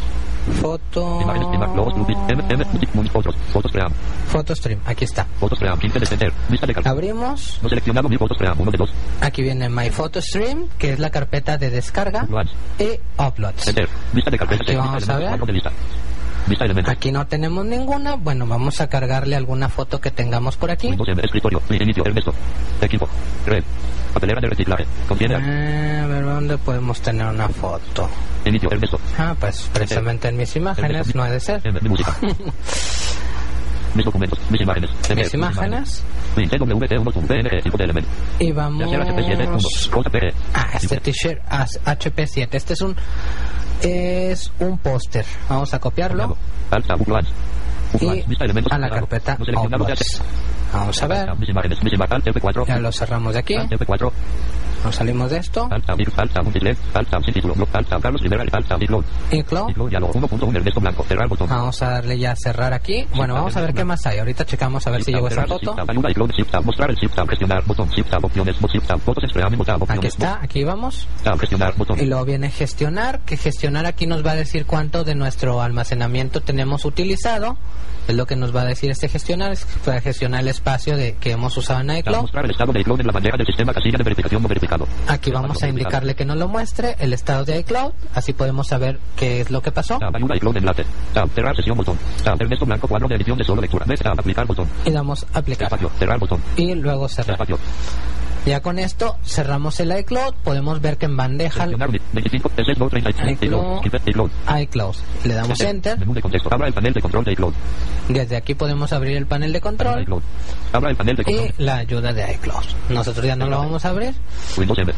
Foto. 0.62 1.22
Imágenes, 1.22 1.48
imágenes, 1.54 1.76
logos, 1.76 1.94
blue, 1.94 2.08
M, 2.28 2.44
M, 2.50 2.64
boutique, 2.72 2.96
mun, 2.96 3.08
fotos, 3.08 3.36
fotos, 3.54 3.72
pream, 3.72 3.92
Photostream, 4.32 4.80
aquí 4.86 5.06
está. 5.06 5.26
fotos, 5.40 5.60
pream, 5.60 5.78
15 5.78 6.00
de 6.00 6.06
center, 6.06 6.34
lista 6.50 6.66
de 6.66 6.74
carpetas. 6.74 6.92
Abrimos. 6.92 7.60
No 7.62 7.70
seleccionado, 7.70 8.10
mi 8.10 8.18
fotos, 8.18 8.38
pream, 8.38 8.56
uno 8.60 8.72
de 8.72 8.78
dos, 8.78 8.90
Aquí 9.22 9.42
viene 9.44 9.70
My 9.70 9.90
Photostream, 9.90 10.68
que 10.78 10.94
es 10.94 11.00
la 11.00 11.10
carpeta 11.10 11.58
de 11.58 11.70
descarga. 11.70 12.24
uploads, 12.24 12.52
Y 12.80 13.00
Uploads. 13.22 13.76
lista 14.14 14.32
de 14.32 14.38
Aquí 14.44 14.76
vamos 14.76 15.10
a 15.10 15.18
ver. 15.18 15.40
Aquí 16.88 17.12
no 17.12 17.28
tenemos 17.28 17.66
ninguna. 17.66 18.16
Bueno, 18.16 18.48
vamos 18.48 18.82
a 18.82 18.88
cargarle 18.90 19.36
alguna 19.36 19.70
foto 19.70 20.00
que 20.02 20.10
tengamos 20.12 20.58
por 20.58 20.72
aquí. 20.72 20.88
Windows 20.88 21.10
M, 21.10 21.22
escritorio, 21.24 21.62
inicio, 21.70 22.04
Ernesto, 22.06 22.34
equipo, 22.82 23.08
red, 23.46 23.64
papelera 24.14 24.42
de 24.42 24.48
reciclaje, 24.50 24.86
contiene, 25.08 25.36
Eh, 25.36 26.00
a 26.04 26.08
ver 26.08 26.24
dónde 26.24 26.58
podemos 26.58 27.00
tener 27.02 27.28
una 27.28 27.48
foto. 27.50 28.10
inicio, 28.46 28.72
Ernesto, 28.72 29.00
Ah, 29.18 29.36
pues 29.40 29.70
precisamente 29.74 30.28
en 30.30 30.38
mis 30.38 30.56
imágenes, 30.56 31.14
no 31.14 31.24
ha 31.24 31.30
de 31.30 31.40
ser. 31.40 31.62
Música. 31.84 32.16
Mis 33.96 34.06
documentos, 34.06 34.38
mis 34.52 34.62
imágenes, 34.62 34.92
Mis 35.16 35.34
imágenes. 35.34 36.04
Nintendo 36.38 36.66
WT1.png, 36.68 37.64
tipo 37.64 37.76
de 37.76 37.84
elemento. 37.86 38.10
Y 38.38 38.52
vamos. 38.52 38.90
Ya 38.92 39.04
sea 39.04 39.14
HP7, 39.16 39.48
1, 39.48 39.58
JPG. 39.60 40.34
Ah, 40.54 40.68
este 40.76 40.98
t-shirt 40.98 41.42
as- 41.50 41.80
HP7. 41.84 42.50
Este 42.56 42.74
es 42.74 42.82
un 42.82 42.96
es 43.82 44.52
un 44.60 44.78
póster. 44.78 45.26
Vamos 45.50 45.74
a 45.74 45.80
copiarlo 45.80 46.38
y 48.00 48.24
a 48.70 48.78
la 48.78 48.90
carpeta. 48.90 49.38
Vamos 50.74 51.02
a 51.02 51.08
ver. 51.08 51.36
Mis 51.38 51.50
imágenes, 51.50 51.84
mis 51.84 51.94
imágenes, 51.94 52.28
Alt 52.28 52.36
F4. 52.36 52.68
Ya 52.68 52.80
lo 52.80 52.92
cerramos 52.92 53.34
de 53.34 53.40
aquí. 53.40 53.56
Alt 54.84 54.86
F4. 54.86 54.86
Nos 54.86 54.96
salimos 54.96 55.32
de 55.32 55.38
esto. 55.38 55.68
Alta, 55.72 55.96
vir, 55.96 56.12
alta, 56.16 56.42
multiled, 56.42 56.78
alta, 56.94 57.20
sin 57.22 57.34
título, 57.34 57.54
blog, 57.56 57.70
alta, 57.74 58.00
Carlos 58.00 58.22
Rivera, 58.22 58.44
alta, 58.52 58.78
iCloud. 58.80 59.04
Y 59.32 59.44
cloud. 59.44 59.70
iCloud, 59.70 59.90
diálogo, 59.90 60.14
1.1, 60.14 60.56
Ernesto 60.56 60.80
Blanco, 60.80 61.04
cerrar 61.04 61.28
botón. 61.28 61.50
Vamos 61.50 61.82
a 61.82 61.90
darle 61.90 62.18
ya 62.18 62.32
a 62.32 62.36
cerrar 62.36 62.74
aquí. 62.74 63.06
Bueno, 63.16 63.34
vamos 63.34 63.56
a 63.56 63.62
ver 63.62 63.74
qué 63.74 63.84
más 63.84 64.06
hay. 64.06 64.20
Ahorita 64.20 64.46
checamos 64.46 64.86
a 64.88 64.92
ver 64.92 65.04
si 65.04 65.14
llegó 65.14 65.28
esa 65.28 65.46
foto. 65.46 65.76
Mostrar 66.64 66.90
el 66.92 66.98
gestionar, 66.98 67.64
botón, 67.66 67.90
opciones, 68.22 68.56
Aquí 69.90 70.08
está, 70.08 70.40
aquí 70.42 70.64
vamos. 70.64 71.08
gestionar, 71.40 71.74
botón. 71.76 72.00
Y 72.00 72.06
luego 72.06 72.26
viene 72.26 72.50
gestionar, 72.50 73.20
que 73.22 73.38
gestionar 73.38 73.86
aquí 73.86 74.08
nos 74.08 74.26
va 74.26 74.32
a 74.32 74.36
decir 74.36 74.66
cuánto 74.66 75.04
de 75.04 75.16
nuestro 75.16 75.62
almacenamiento 75.62 76.42
tenemos 76.42 76.86
utilizado. 76.86 77.58
Es 78.08 78.16
lo 78.16 78.26
que 78.26 78.36
nos 78.36 78.56
va 78.56 78.62
a 78.62 78.66
decir 78.66 78.90
este 78.90 79.08
gestionar, 79.08 79.52
es 79.52 79.66
para 79.86 80.02
gestionar 80.02 80.42
el 80.42 80.48
espacio 80.48 80.98
de 80.98 81.16
que 81.18 81.32
hemos 81.32 81.56
usado 81.56 81.82
en 81.82 81.98
iCloud. 81.98 82.22
mostrar 82.22 82.46
el 82.46 82.52
estado 82.52 82.74
de 82.74 82.82
iCloud 82.82 83.02
en 83.02 83.08
la 83.08 83.14
bandeja 83.14 83.38
del 83.38 83.46
sistema 83.46 83.72
casilla 83.72 83.98
de 84.00 84.04
verificación 84.04 84.42
no 84.42 84.48
verificado. 84.70 84.88
Aquí 85.08 85.32
vamos 85.32 85.62
a 85.64 85.68
indicarle 85.68 86.16
que 86.16 86.26
nos 86.26 86.38
lo 86.38 86.48
muestre, 86.48 86.96
el 87.00 87.14
estado 87.14 87.46
de 87.46 87.60
iCloud, 87.60 87.92
así 88.14 88.34
podemos 88.34 88.68
saber 88.68 89.00
qué 89.16 89.42
es 89.42 89.52
lo 89.52 89.62
que 89.62 89.72
pasó. 89.72 90.00
Cerrar 91.34 91.56
sesión, 91.56 91.78
botón. 91.78 91.98
Ernesto 92.26 92.66
Blanco, 92.66 92.88
cuadro 92.88 93.08
de 93.08 93.16
edición 93.16 93.38
de 93.38 93.44
solo 93.44 93.62
lectura. 93.62 93.86
Aplicar, 94.18 94.46
botón. 94.46 94.68
Y 94.86 94.92
damos 94.92 95.26
aplicar. 95.34 95.70
Cerrar, 95.98 96.20
botón. 96.20 96.42
Y 96.56 96.76
luego 96.76 97.08
cerrar. 97.08 97.38
Ya 98.50 98.62
con 98.62 98.80
esto 98.80 99.16
cerramos 99.24 99.80
el 99.80 99.96
iCloud, 99.96 100.34
podemos 100.44 100.82
ver 100.82 100.98
que 100.98 101.06
en 101.06 101.16
bandeja 101.16 101.66
Seleccionar 101.66 101.92
25, 102.14 102.50
32, 102.50 102.90
35, 102.90 103.82
iCloud. 104.08 104.32
iCloud. 104.62 104.96
Le 105.24 105.34
damos 105.36 105.62
enter. 105.62 106.00
Desde 108.08 108.36
aquí 108.36 108.56
podemos 108.56 108.92
abrir 108.92 109.18
el 109.18 109.28
panel 109.28 109.54
de 109.54 109.62
control 109.62 110.04
y 111.28 111.62
la 111.62 111.76
ayuda 111.76 112.12
de 112.12 112.34
iCloud. 112.34 112.64
Nosotros 112.90 113.24
ya 113.24 113.36
no 113.36 113.46
lo 113.46 113.60
vamos 113.60 113.86
a 113.86 113.90
abrir. 113.90 114.16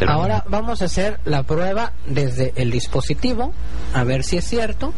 Ahora 0.08 0.46
vamos 0.48 0.82
a 0.82 0.86
hacer 0.86 1.20
la 1.26 1.44
prueba 1.44 1.92
desde 2.06 2.54
el 2.56 2.72
dispositivo, 2.72 3.52
a 3.94 4.06
ver 4.06 4.24
si 4.24 4.38
es 4.38 4.46
cierto 4.48 4.94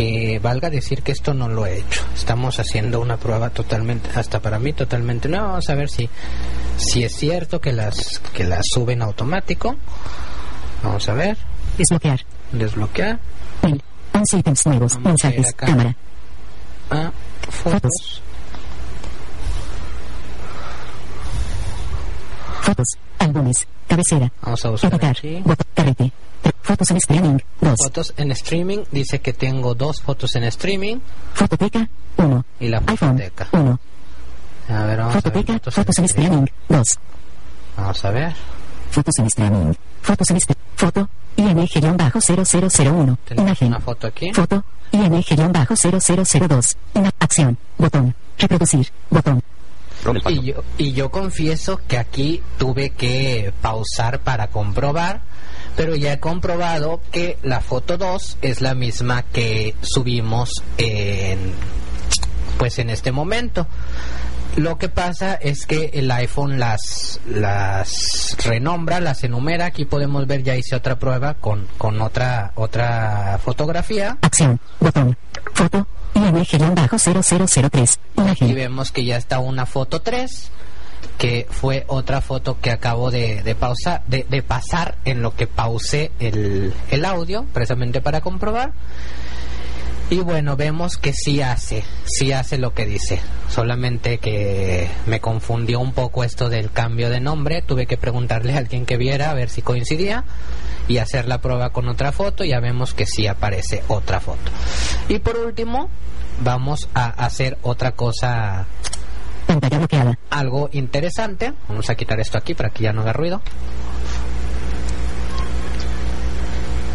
que 0.00 0.38
valga 0.38 0.70
decir 0.70 1.02
que 1.02 1.12
esto 1.12 1.34
no 1.34 1.46
lo 1.48 1.66
he 1.66 1.78
hecho. 1.80 2.02
Estamos 2.14 2.58
haciendo 2.58 3.00
una 3.00 3.18
prueba 3.18 3.50
totalmente, 3.50 4.08
hasta 4.14 4.40
para 4.40 4.58
mí 4.58 4.72
totalmente 4.72 5.28
nueva. 5.28 5.48
Vamos 5.48 5.68
a 5.68 5.74
ver 5.74 5.90
si, 5.90 6.08
si 6.76 7.04
es 7.04 7.14
cierto 7.14 7.60
que 7.60 7.72
las, 7.72 8.18
que 8.32 8.44
las 8.44 8.64
suben 8.72 9.02
automático. 9.02 9.76
Vamos 10.82 11.06
a 11.08 11.12
ver, 11.12 11.36
Desbloquear. 11.76 12.20
desbloquear. 12.52 13.18
Mail. 13.62 13.82
11 14.14 14.38
ítems 14.38 14.66
nuevos. 14.66 14.94
Vamos 14.94 15.22
Mensajes. 15.22 15.52
Cámara. 15.54 15.94
a 16.90 17.12
fotos. 17.50 18.22
Fotos. 22.62 22.86
Álbumes. 23.18 23.66
Cabecera. 23.86 24.32
Vamos 24.42 24.64
a 24.64 24.70
buscar 24.70 24.92
Editar. 24.94 25.16
Carrete. 25.74 26.12
Fotos 26.62 26.90
en 26.90 26.96
streaming. 26.98 27.38
2. 27.60 27.74
Fotos 27.82 28.14
en 28.16 28.30
streaming. 28.32 28.78
Dice 28.92 29.20
que 29.20 29.32
tengo 29.32 29.74
dos 29.74 30.00
fotos 30.02 30.34
en 30.36 30.44
streaming 30.44 30.98
Fototeca. 31.34 31.88
1. 32.16 32.44
y 32.60 32.68
la 32.68 32.78
iPhone. 32.78 32.96
fototeca. 33.18 33.48
1. 33.52 33.78
A 34.68 34.84
ver, 34.84 34.98
vamos 34.98 35.12
a 35.14 35.14
ver. 35.16 35.22
Fototeca, 35.22 35.52
fotos 35.54 35.74
fotos 35.74 35.98
en 35.98 36.04
en 36.04 36.06
streaming. 36.10 36.44
streaming. 36.44 36.52
2. 36.68 36.86
Vamos 37.76 38.04
a 38.04 38.10
ver. 38.10 38.34
Fotos 38.90 39.18
en 39.18 39.26
streaming. 39.26 39.72
Fotos 40.02 40.30
en 40.30 40.36
este. 40.36 40.54
Foto. 40.76 41.08
ING-0001. 41.36 43.16
Tenemos 43.24 43.48
Imagen. 43.48 43.68
una 43.68 43.80
foto 43.80 44.06
aquí. 44.06 44.32
Foto. 44.32 44.64
ING-0002. 44.92 46.76
Una 46.94 47.10
acción. 47.18 47.58
Botón. 47.78 48.14
Reproducir. 48.38 48.88
Botón. 49.10 49.42
Y 50.28 50.42
yo, 50.44 50.64
y 50.78 50.92
yo 50.92 51.10
confieso 51.10 51.78
que 51.86 51.98
aquí 51.98 52.42
tuve 52.58 52.90
que 52.90 53.52
pausar 53.60 54.20
para 54.20 54.46
comprobar, 54.48 55.20
pero 55.76 55.94
ya 55.96 56.12
he 56.14 56.20
comprobado 56.20 57.00
que 57.12 57.38
la 57.42 57.60
foto 57.60 57.96
2 57.96 58.38
es 58.42 58.60
la 58.60 58.74
misma 58.74 59.22
que 59.22 59.74
subimos 59.82 60.50
en 60.78 61.52
pues 62.58 62.78
en 62.78 62.90
este 62.90 63.10
momento. 63.12 63.66
Lo 64.56 64.78
que 64.78 64.88
pasa 64.88 65.34
es 65.34 65.64
que 65.64 65.90
el 65.94 66.10
iPhone 66.10 66.58
las 66.58 67.20
las 67.26 68.36
renombra, 68.44 69.00
las 69.00 69.22
enumera. 69.24 69.66
Aquí 69.66 69.84
podemos 69.84 70.26
ver 70.26 70.42
ya 70.42 70.56
hice 70.56 70.74
otra 70.74 70.98
prueba 70.98 71.34
con, 71.34 71.66
con 71.78 72.00
otra 72.02 72.52
otra 72.56 73.38
fotografía 73.42 74.18
Acción. 74.20 74.60
Botón. 74.80 75.16
Foto. 75.54 75.86
ING-0003. 76.14 77.98
y 78.16 78.20
Imagen. 78.20 78.54
vemos 78.54 78.90
que 78.90 79.04
ya 79.04 79.16
está 79.16 79.38
una 79.38 79.64
foto 79.64 80.02
3 80.02 80.50
que 81.18 81.46
fue 81.50 81.84
otra 81.86 82.20
foto 82.20 82.58
que 82.60 82.70
acabo 82.70 83.10
de, 83.10 83.56
pausar 83.58 84.02
de, 84.06 84.42
pasar 84.42 84.96
en 85.04 85.22
lo 85.22 85.34
que 85.34 85.46
pausé 85.46 86.12
el, 86.18 86.72
el 86.90 87.04
audio 87.04 87.44
precisamente 87.52 88.00
para 88.00 88.20
comprobar. 88.20 88.72
Y 90.08 90.18
bueno 90.18 90.56
vemos 90.56 90.96
que 90.96 91.12
sí 91.12 91.40
hace 91.40 91.84
sí 92.04 92.32
hace 92.32 92.58
lo 92.58 92.74
que 92.74 92.86
dice. 92.86 93.20
Solamente 93.48 94.18
que 94.18 94.88
me 95.06 95.20
confundió 95.20 95.80
un 95.80 95.92
poco 95.92 96.24
esto 96.24 96.48
del 96.48 96.70
cambio 96.70 97.10
de 97.10 97.20
nombre. 97.20 97.62
Tuve 97.62 97.86
que 97.86 97.96
preguntarle 97.96 98.54
a 98.54 98.58
alguien 98.58 98.86
que 98.86 98.96
viera 98.96 99.30
a 99.30 99.34
ver 99.34 99.48
si 99.48 99.62
coincidía 99.62 100.24
y 100.88 100.98
hacer 100.98 101.28
la 101.28 101.38
prueba 101.40 101.70
con 101.70 101.88
otra 101.88 102.12
foto. 102.12 102.44
Ya 102.44 102.60
vemos 102.60 102.94
que 102.94 103.06
sí 103.06 103.26
aparece 103.26 103.82
otra 103.88 104.20
foto. 104.20 104.50
Y 105.08 105.20
por 105.20 105.36
último 105.36 105.88
vamos 106.42 106.88
a 106.94 107.06
hacer 107.06 107.58
otra 107.62 107.92
cosa 107.92 108.66
Pantalla 109.50 109.78
bloqueada. 109.78 110.16
algo 110.30 110.70
interesante. 110.72 111.52
Vamos 111.68 111.90
a 111.90 111.96
quitar 111.96 112.20
esto 112.20 112.38
aquí 112.38 112.54
para 112.54 112.70
que 112.70 112.84
ya 112.84 112.92
no 112.92 113.00
haga 113.00 113.12
ruido. 113.12 113.42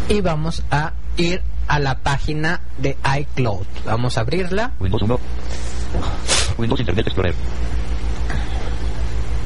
Y 0.08 0.22
vamos 0.22 0.62
a 0.70 0.94
ir 1.18 1.42
a 1.68 1.78
la 1.78 1.98
página 1.98 2.62
de 2.78 2.96
iCloud. 3.20 3.66
Vamos 3.84 4.16
a 4.16 4.22
abrirla. 4.22 4.72
Windows 4.80 5.02
1. 5.02 5.20
Windows 6.56 6.80
Internet 6.80 7.06
Explorer. 7.08 7.34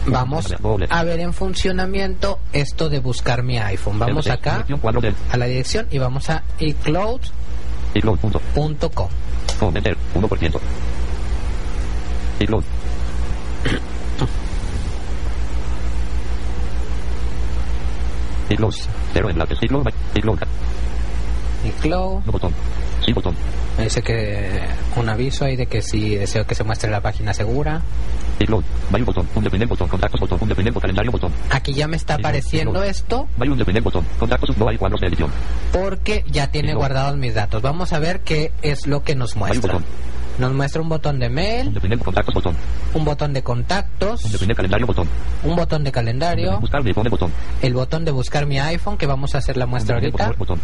Vamos 0.06 0.54
a 0.88 1.02
ver 1.02 1.18
en 1.20 1.32
funcionamiento 1.32 2.38
esto 2.52 2.88
de 2.88 3.00
buscar 3.00 3.42
mi 3.42 3.58
iPhone. 3.58 3.98
Vamos 3.98 4.28
acá 4.28 4.64
a 5.30 5.36
la 5.36 5.46
dirección 5.46 5.88
y 5.90 5.98
vamos 5.98 6.30
a 6.30 6.44
iCloud.com. 6.58 7.20
1%. 9.74 10.60
iCloud. 12.40 12.64
iCloud. 18.50 18.74
Cero 19.12 19.30
enlaces. 19.30 19.58
iCloud. 19.62 19.86
iCloud. 20.14 20.38
iCloud. 21.64 22.24
No 22.24 22.32
botón. 22.32 22.52
Sí 23.04 23.12
botón. 23.12 23.34
Me 23.78 23.84
dice 23.84 24.02
que 24.02 24.60
un 24.96 25.08
aviso 25.08 25.44
ahí 25.44 25.56
de 25.56 25.66
que 25.66 25.80
si 25.80 26.16
deseo 26.16 26.46
que 26.46 26.54
se 26.54 26.64
muestre 26.64 26.90
la 26.90 27.00
página 27.00 27.32
segura. 27.32 27.80
iCloud. 28.40 28.64
Vaya 28.90 29.02
un 29.02 29.06
botón. 29.06 29.28
Un 29.34 29.44
depender 29.44 29.68
botón. 29.68 29.88
Contactos 29.88 30.20
botón. 30.20 30.38
Un 30.42 30.48
depender 30.48 30.74
calendario 30.74 31.12
botón. 31.12 31.32
Aquí 31.50 31.72
ya 31.72 31.86
me 31.86 31.96
está 31.96 32.14
apareciendo 32.14 32.82
esto 32.82 33.28
Vaya 33.36 33.52
un 33.52 33.58
depender 33.58 33.82
botón. 33.82 34.04
Contactos. 34.18 34.56
No 34.58 34.68
hay 34.68 34.76
cuadros 34.76 35.00
de 35.00 35.06
edición. 35.06 35.30
porque 35.72 36.24
ya 36.30 36.48
tiene 36.48 36.74
guardados 36.74 37.16
mis 37.16 37.34
datos. 37.34 37.62
Vamos 37.62 37.92
a 37.92 37.98
ver 38.00 38.20
qué 38.20 38.52
es 38.62 38.86
lo 38.86 39.02
que 39.04 39.14
nos 39.14 39.36
muestra. 39.36 39.74
botón. 39.74 39.84
Nos 40.38 40.52
muestra 40.52 40.80
un 40.80 40.88
botón 40.88 41.18
de 41.18 41.28
mail, 41.28 41.72
botón. 42.34 42.54
un 42.94 43.04
botón 43.04 43.32
de 43.32 43.42
contactos, 43.42 44.22
calendario 44.56 44.86
botón. 44.86 45.06
un 45.44 45.56
botón 45.56 45.84
de 45.84 45.92
calendario, 45.92 46.58
Buscar 46.60 46.82
mi 46.82 46.88
iPhone 46.90 47.08
botón. 47.10 47.30
el 47.60 47.74
botón 47.74 48.04
de 48.04 48.10
buscar 48.10 48.46
mi 48.46 48.58
iPhone, 48.58 48.96
que 48.96 49.06
vamos 49.06 49.34
a 49.34 49.38
hacer 49.38 49.56
la 49.56 49.66
muestra 49.66 49.96
depender 49.96 50.20
ahorita, 50.22 50.38
botón. 50.38 50.60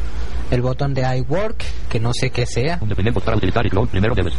el 0.51 0.63
botón 0.63 0.95
de 0.95 1.03
iWork, 1.19 1.63
que 1.91 2.01
no 2.01 2.13
sé 2.15 2.31
qué 2.31 2.47
sea. 2.47 2.79
Un 2.81 2.89
depender 2.89 3.13
para 3.13 3.37
utilizar 3.37 3.67
iCloud. 3.67 3.89
Primero 3.89 4.15
debes. 4.15 4.35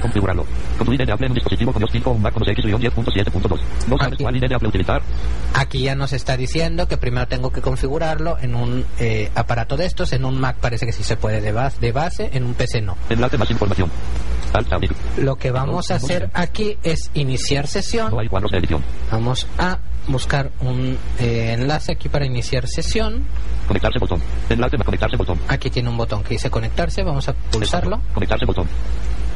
Configurarlo. 0.00 0.46
Con 0.78 0.86
tu 0.86 0.92
ID 0.94 1.04
de 1.04 1.12
Apple 1.12 1.26
en 1.26 1.32
un 1.32 1.34
dispositivo 1.34 1.72
con 1.72 1.82
iOS 1.82 1.90
5 1.92 2.10
o 2.10 2.12
un 2.14 2.22
Mac 2.22 2.32
con 2.34 2.48
X 2.48 2.64
10.7.2. 2.64 3.60
No 3.88 3.98
sabes 3.98 4.14
Aquí. 4.14 4.22
cuál 4.22 4.36
ID 4.36 4.48
de 4.48 4.54
Apple 4.54 4.68
utilizar. 4.68 5.02
Aquí 5.54 5.82
ya 5.82 5.94
nos 5.94 6.12
está 6.12 6.36
diciendo 6.36 6.88
que 6.88 6.96
primero 6.96 7.26
tengo 7.28 7.50
que 7.50 7.60
configurarlo 7.60 8.38
en 8.40 8.54
un 8.54 8.84
eh, 8.98 9.30
aparato 9.34 9.76
de 9.76 9.86
estos, 9.86 10.12
en 10.12 10.24
un 10.24 10.38
Mac 10.40 10.56
parece 10.60 10.86
que 10.86 10.92
sí 10.92 11.02
se 11.02 11.16
puede 11.16 11.40
de 11.40 11.52
base, 11.52 11.78
de 11.80 11.92
base 11.92 12.30
en 12.32 12.44
un 12.44 12.54
PC 12.54 12.80
no. 12.80 12.96
Enlace 13.10 13.36
más 13.38 13.50
información. 13.50 13.90
Lo 15.18 15.36
que 15.36 15.50
vamos 15.50 15.90
a 15.90 15.96
hacer 15.96 16.30
aquí 16.34 16.76
es 16.82 17.10
iniciar 17.14 17.66
sesión. 17.66 18.12
Vamos 19.10 19.46
a 19.58 19.78
buscar 20.08 20.50
un 20.60 20.98
eh, 21.18 21.54
enlace 21.58 21.92
aquí 21.92 22.08
para 22.08 22.26
iniciar 22.26 22.66
sesión. 22.66 23.24
Conectarse 23.66 23.98
botón. 23.98 24.20
Enlace 24.48 24.76
más 24.76 24.84
conectarse 24.84 25.16
botón. 25.16 25.38
Aquí 25.48 25.70
tiene 25.70 25.88
un 25.88 25.96
botón 25.96 26.22
que 26.22 26.30
dice 26.30 26.50
conectarse. 26.50 27.02
Vamos 27.02 27.28
a 27.28 27.34
pulsarlo. 27.34 28.00
Conectarse 28.14 28.46
botón. 28.46 28.66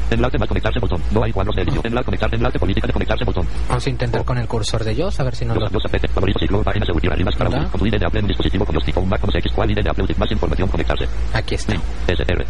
Enlace 0.09 0.37
más 0.37 0.47
conectarse 0.47 0.79
botón. 0.79 1.01
No 1.11 1.23
hay 1.23 1.31
cuadros 1.31 1.55
de 1.55 1.61
edición. 1.63 1.81
Enlace 1.85 2.05
conectarse. 2.05 2.35
Enlace 2.35 2.59
política 2.59 2.87
de 2.87 2.93
conectarse 2.93 3.25
botón. 3.25 3.47
Vamos 3.67 3.85
a 3.85 3.89
intentar 3.89 4.25
con 4.25 4.37
el 4.37 4.47
cursor 4.47 4.83
de 4.83 4.95
JOS 4.95 5.19
a 5.19 5.23
ver 5.23 5.35
si 5.35 5.45
nos 5.45 5.57
lo... 5.57 5.69
Dos 5.69 5.85
APT. 5.85 6.09
Favoritos 6.09 6.43
iCloud. 6.43 6.63
Página 6.63 6.85
seguridad. 6.85 7.15
Rimas 7.15 7.35
para 7.35 7.49
con 7.69 7.79
tu 7.79 7.85
ID 7.85 7.99
de 7.99 8.05
Apple 8.05 8.19
en 8.19 8.27
dispositivo 8.27 8.65
con 8.65 8.75
iOS 8.75 8.85
5 8.85 8.99
o 8.99 9.03
un 9.03 9.09
Mac 9.09 9.21
con 9.21 9.35
X. 9.35 9.51
¿Cuál 9.53 9.71
ID 9.71 9.83
de 9.83 9.89
Apple? 9.89 10.05
Más 10.17 10.31
información. 10.31 10.67
Conectarse. 10.67 11.07
Aquí 11.33 11.55
está. 11.55 11.73
SR. 12.07 12.45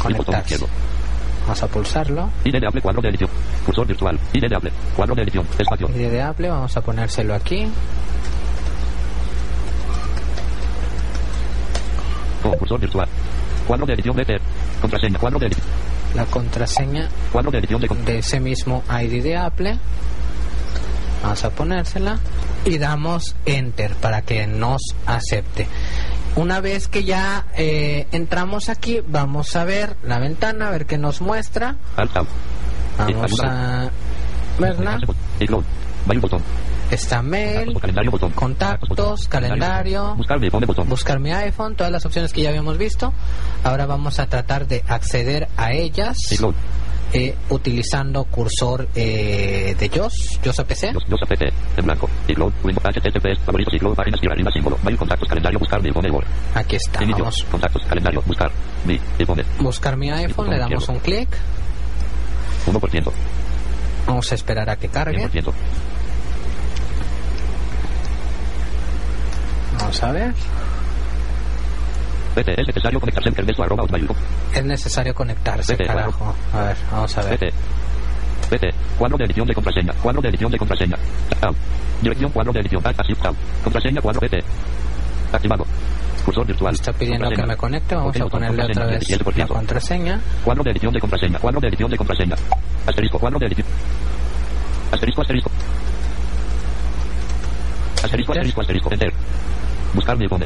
Conectarse. 0.00 0.66
Vamos 1.44 1.62
a 1.62 1.68
pulsarlo. 1.68 2.30
ID 2.44 2.58
de 2.58 2.66
Apple. 2.66 2.80
Cuadro 2.80 3.02
de 3.02 3.08
edición. 3.10 3.30
Cursor 3.66 3.86
virtual. 3.86 4.18
ID 4.32 4.48
de 4.48 4.56
Apple. 4.56 4.72
Cuadro 4.96 5.14
de 5.14 5.22
edición. 5.22 5.46
Espacio. 5.58 5.88
ID 5.90 6.10
de 6.10 6.22
Apple, 6.22 6.48
vamos 6.48 6.76
a 6.76 6.80
ponérselo 6.80 7.34
aquí. 7.34 7.68
Con 12.42 12.52
cursor 12.56 12.80
virtual. 12.80 13.08
Cuadro 13.66 13.86
de 13.86 13.92
edición 13.94 14.16
de 14.16 14.40
Contraseña. 14.80 15.18
Cuadro 15.18 15.38
de 15.38 15.46
edición. 15.46 15.66
La 16.14 16.24
contraseña 16.26 17.08
Cuadro 17.32 17.50
de 17.50 17.58
edición 17.58 17.80
de 17.80 17.88
de 17.88 18.18
ese 18.18 18.38
mismo 18.40 18.84
ID 18.88 19.22
de 19.22 19.36
Apple. 19.36 19.78
Vamos 21.22 21.44
a 21.44 21.50
ponérsela 21.50 22.18
y 22.64 22.78
damos 22.78 23.34
Enter 23.46 23.94
para 23.96 24.22
que 24.22 24.46
nos 24.46 24.80
acepte. 25.06 25.66
Una 26.36 26.60
vez 26.60 26.88
que 26.88 27.04
ya 27.04 27.46
eh, 27.56 28.08
entramos 28.10 28.68
aquí, 28.68 29.00
vamos 29.06 29.54
a 29.54 29.64
ver 29.64 29.96
la 30.02 30.18
ventana, 30.18 30.68
a 30.68 30.70
ver 30.70 30.86
qué 30.86 30.98
nos 30.98 31.20
muestra. 31.20 31.76
Vamos 32.98 33.40
a 33.40 33.90
verla. 34.58 34.98
Está 36.90 37.22
mail, 37.22 37.72
contactos, 38.34 39.26
calendario, 39.26 40.14
Buscar 40.84 41.18
mi 41.18 41.32
iPhone 41.32 41.76
todas 41.76 41.90
las 41.90 42.04
opciones 42.04 42.32
que 42.32 42.42
ya 42.42 42.50
habíamos 42.50 42.78
visto. 42.78 43.12
Ahora 43.62 43.86
vamos 43.86 44.18
a 44.18 44.26
tratar 44.26 44.66
de 44.66 44.84
acceder 44.86 45.48
a 45.56 45.72
ellas. 45.72 46.16
Eh, 47.16 47.32
utilizando 47.50 48.24
cursor 48.24 48.88
eh, 48.92 49.76
de 49.78 49.88
JOS, 49.88 50.40
JOS 50.44 50.58
APC. 50.58 50.92
Los 51.08 51.22
APT. 51.22 51.42
En 51.76 51.84
blanco. 51.84 52.10
iCloud. 52.26 52.52
Windows 52.64 52.84
HTTPS. 52.84 53.38
Favoritos 53.44 53.74
iCloud. 53.74 53.94
Páginas 53.94 54.20
símbolo. 54.52 54.76
Mail 54.82 54.96
contactos. 54.96 55.28
Calendario. 55.28 55.60
Buscar 55.60 55.80
mi 55.80 55.88
iPhone. 55.90 56.24
Aquí 56.54 56.74
está. 56.74 57.04
Inicio. 57.04 57.24
Vamos 57.24 57.46
Contactos. 57.48 57.82
Calendario. 57.84 58.22
Buscar. 58.26 58.50
Mi 58.84 59.00
iPhone. 59.20 59.42
buscar 59.60 59.96
mi 59.96 60.10
iPhone, 60.10 60.50
le 60.50 60.58
damos 60.58 60.88
un 60.88 60.98
clic. 60.98 61.28
1%. 62.66 63.12
Vamos 64.06 64.32
a 64.32 64.34
esperar 64.34 64.68
a 64.68 64.76
que 64.76 64.88
cargue. 64.88 65.30
100%. 65.30 65.52
Vamos 69.78 70.02
a 70.02 70.12
ver. 70.12 70.34
PT. 72.34 72.60
Es 72.60 72.66
necesario 72.66 73.00
conectarse 73.00 73.28
en 73.28 73.34
Ernesto 73.38 73.62
arroba 73.62 73.82
hotmail.com. 73.82 74.16
Es 74.52 74.64
necesario 74.64 75.14
conectarse, 75.14 75.72
Vete, 75.72 75.84
carajo. 75.86 76.34
A 76.52 76.62
ver, 76.64 76.76
vamos 76.90 77.18
a 77.18 77.22
ver. 77.22 77.38
PT. 77.38 77.52
PT. 78.50 78.70
Cuadro 78.98 79.16
de 79.18 79.24
edición 79.24 79.46
de 79.46 79.54
contraseña. 79.54 79.92
Cuadro 80.02 80.20
de 80.20 80.28
edición 80.28 80.50
de 80.50 80.58
contraseña. 80.58 80.96
Tab. 81.40 81.54
Dirección 82.02 82.30
cuadro 82.30 82.52
de 82.52 82.60
edición. 82.60 82.82
Tab. 82.82 82.94
Así, 82.98 83.14
tab. 83.14 83.34
Contraseña 83.62 84.00
cuadro 84.00 84.20
PT. 84.20 84.42
Activado. 85.32 85.64
Cursor 86.24 86.46
virtual. 86.46 86.74
Está 86.74 86.92
pidiendo 86.92 87.30
que 87.30 87.42
me 87.42 87.56
conecte. 87.56 87.94
Vamos 87.94 88.20
a 88.20 88.26
ponerle 88.26 88.64
otra 88.64 88.86
vez 88.86 89.06
17%. 89.08 89.36
la 89.36 89.46
contraseña. 89.46 90.20
Cuadro 90.44 90.64
de 90.64 90.70
edición 90.70 90.92
de 90.92 91.00
contraseña. 91.00 91.38
Cuadro 91.38 91.60
de 91.60 91.68
edición 91.68 91.90
de 91.90 91.96
contraseña. 91.96 92.36
Asterisco. 92.86 93.18
Cuadro 93.18 93.38
de 93.38 93.46
edición. 93.46 93.66
Asterisco, 94.90 95.22
asterisco. 95.22 95.50
Asterisco, 98.02 98.32
asterisco, 98.32 98.60
asterisco. 98.60 98.92
Enter. 98.92 99.12
Buscar 99.94 100.16
mi 100.16 100.24
iPhone. 100.24 100.44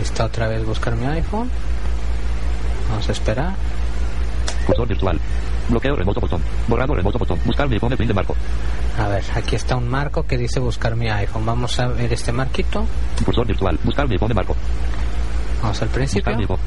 Está 0.00 0.26
otra 0.26 0.48
vez 0.48 0.64
buscar 0.64 0.94
mi 0.96 1.06
iPhone. 1.06 1.50
Vamos 2.90 3.08
a 3.08 3.12
esperar. 3.12 3.54
Cursor 4.66 4.88
virtual. 4.88 5.20
Bloqueo 5.68 5.96
remoto 5.96 6.20
botón. 6.20 6.40
Borrado 6.68 6.94
remoto 6.94 7.18
botón. 7.18 7.38
Buscar 7.44 7.68
mi 7.68 7.74
iPhone 7.74 7.96
de 7.96 8.14
marco. 8.14 8.36
A 8.98 9.08
ver, 9.08 9.24
aquí 9.34 9.56
está 9.56 9.76
un 9.76 9.88
marco 9.88 10.24
que 10.24 10.38
dice 10.38 10.60
buscar 10.60 10.94
mi 10.96 11.08
iPhone. 11.08 11.44
Vamos 11.44 11.78
a 11.78 11.88
ver 11.88 12.12
este 12.12 12.32
marquito. 12.32 12.86
Cursor 13.24 13.46
virtual. 13.46 13.78
Buscar 13.82 14.06
mi 14.06 14.14
iPhone 14.14 14.28
de 14.28 14.34
marco. 14.34 14.56
Vamos 15.62 15.82
al 15.82 15.88
principio. 15.88 16.32
Buscar 16.32 16.36
mi 16.36 16.42
iPhone. 16.42 16.58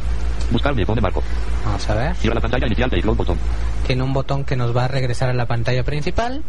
Buscar 0.51 0.75
mi 0.75 0.81
iPhone 0.81 0.95
de 0.95 1.01
marco. 1.01 1.23
Vamos 1.65 1.89
a 1.89 1.95
ver. 1.95 2.15
Ir 2.23 2.31
a 2.31 2.35
la 2.35 2.41
pantalla 2.41 2.67
inicial 2.67 2.89
de 2.89 2.99
iCloud 2.99 3.15
botón. 3.15 3.37
Tiene 3.85 4.03
un 4.03 4.13
botón 4.13 4.43
que 4.43 4.55
nos 4.55 4.75
va 4.75 4.85
a 4.85 4.87
regresar 4.87 5.29
a 5.29 5.33
la 5.33 5.45
pantalla 5.45 5.83
principal. 5.83 6.43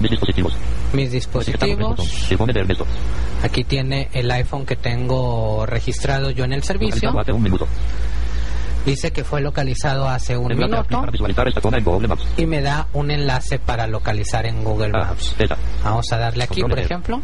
Mis 0.00 0.10
dispositivos. 0.10 0.54
Mis 0.92 1.10
dispositivos. 1.12 2.00
Aquí 3.42 3.64
tiene 3.64 4.08
el 4.12 4.30
iPhone 4.30 4.64
que 4.64 4.76
tengo 4.76 5.66
registrado 5.66 6.30
yo 6.30 6.44
en 6.44 6.52
el 6.52 6.62
servicio. 6.62 7.12
Un 7.32 7.42
minuto. 7.42 7.66
Dice 8.86 9.12
que 9.12 9.24
fue 9.24 9.40
localizado 9.40 10.06
hace 10.06 10.36
un 10.36 10.48
minuto 10.48 10.84
y 12.36 12.44
me 12.46 12.60
da 12.60 12.86
un 12.92 13.10
enlace 13.10 13.58
para 13.58 13.86
localizar 13.86 14.44
en 14.44 14.62
Google 14.62 14.90
Ah, 14.94 15.06
Maps. 15.08 15.34
Vamos 15.82 16.12
a 16.12 16.18
darle 16.18 16.44
aquí, 16.44 16.60
por 16.60 16.78
ejemplo. 16.78 17.20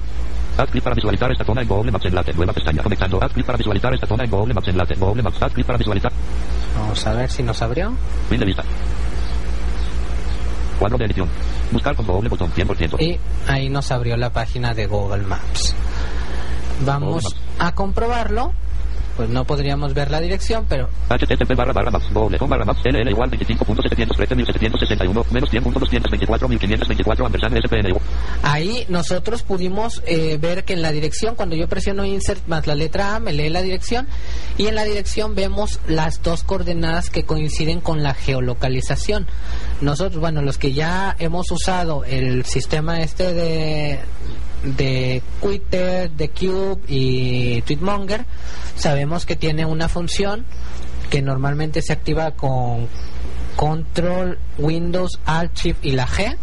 Haz 0.56 0.70
clic 0.70 0.82
para 0.82 0.94
visualizar 0.94 1.30
esta 1.30 1.44
zona 1.44 1.62
en 1.62 1.68
Google 1.68 1.92
Maps. 1.92 2.04
Enlace. 2.06 2.32
Nueva 2.32 2.52
pestaña. 2.52 2.82
Conectando. 2.82 3.22
Haz 3.22 3.32
clic 3.32 3.46
para 3.46 3.58
visualizar 3.58 3.94
esta 3.94 4.06
zona 4.06 4.24
en 4.24 4.30
Google 4.30 4.54
Maps. 4.54 4.68
Enlace. 4.68 4.94
Google 4.94 5.22
Maps. 5.22 5.42
Haz 5.42 5.52
clic 5.52 5.66
para 5.66 5.78
visualizar. 5.78 6.12
Vamos 6.78 7.06
a 7.06 7.12
ver 7.14 7.30
si 7.30 7.42
nos 7.42 7.60
abrió. 7.62 7.92
Fin 8.28 8.40
de 8.40 8.46
vista. 8.46 8.62
Cuadro 10.80 10.96
de 10.96 11.04
edición. 11.04 11.28
Buscar 11.70 11.94
con 11.94 12.06
Google 12.06 12.30
botón 12.30 12.50
100%. 12.52 12.98
Y 13.00 13.20
ahí 13.46 13.68
nos 13.68 13.92
abrió 13.92 14.16
la 14.16 14.32
página 14.32 14.72
de 14.72 14.86
Google 14.86 15.24
Maps. 15.24 15.74
Vamos 16.86 17.22
Google 17.22 17.36
a 17.58 17.74
comprobarlo. 17.74 18.54
Pues 19.20 19.28
no 19.28 19.44
podríamos 19.44 19.92
ver 19.92 20.10
la 20.10 20.18
dirección, 20.18 20.64
pero 20.66 20.88
http 21.10 21.54
barra 21.54 21.74
barra 21.74 21.90
maps 21.90 22.10
google 22.10 22.38
com 22.38 22.48
barra 22.48 22.64
maps 22.64 22.80
ll 22.86 23.06
igual 23.10 23.30
25.713.761 23.30 25.26
menos 25.30 25.52
100.224.524 25.52 27.26
ampersand 27.26 27.58
spn 27.58 28.00
ahí 28.42 28.86
nosotros 28.88 29.42
pudimos 29.42 30.02
eh, 30.06 30.38
ver 30.40 30.64
que 30.64 30.72
en 30.72 30.80
la 30.80 30.90
dirección, 30.90 31.34
cuando 31.34 31.54
yo 31.54 31.68
presiono 31.68 32.06
insert 32.06 32.46
más 32.46 32.66
la 32.66 32.74
letra 32.74 33.16
A, 33.16 33.20
me 33.20 33.34
lee 33.34 33.50
la 33.50 33.60
dirección 33.60 34.08
y 34.56 34.68
en 34.68 34.74
la 34.74 34.84
dirección 34.84 35.34
vemos 35.34 35.80
las 35.86 36.22
dos 36.22 36.42
coordenadas 36.42 37.10
que 37.10 37.24
coinciden 37.24 37.82
con 37.82 38.02
la 38.02 38.14
geolocalización. 38.14 39.26
Nosotros, 39.82 40.18
bueno, 40.18 40.40
los 40.40 40.56
que 40.56 40.72
ya 40.72 41.14
hemos 41.18 41.50
usado 41.50 42.04
el 42.06 42.46
sistema 42.46 43.02
este 43.02 43.34
de 43.34 43.98
de 44.62 45.22
Twitter, 45.40 46.10
de 46.10 46.28
Cube 46.30 46.80
y 46.88 47.62
Tweetmonger, 47.62 48.24
sabemos 48.76 49.26
que 49.26 49.36
tiene 49.36 49.64
una 49.64 49.88
función 49.88 50.44
que 51.08 51.22
normalmente 51.22 51.82
se 51.82 51.92
activa 51.92 52.32
con 52.32 52.88
Control, 53.56 54.38
Windows, 54.58 55.18
Alt, 55.24 55.56
Shift 55.56 55.84
y 55.84 55.92
la 55.92 56.06
G, 56.06 56.36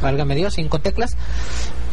válgame 0.00 0.34
Dios, 0.34 0.54
cinco 0.54 0.80
teclas. 0.80 1.16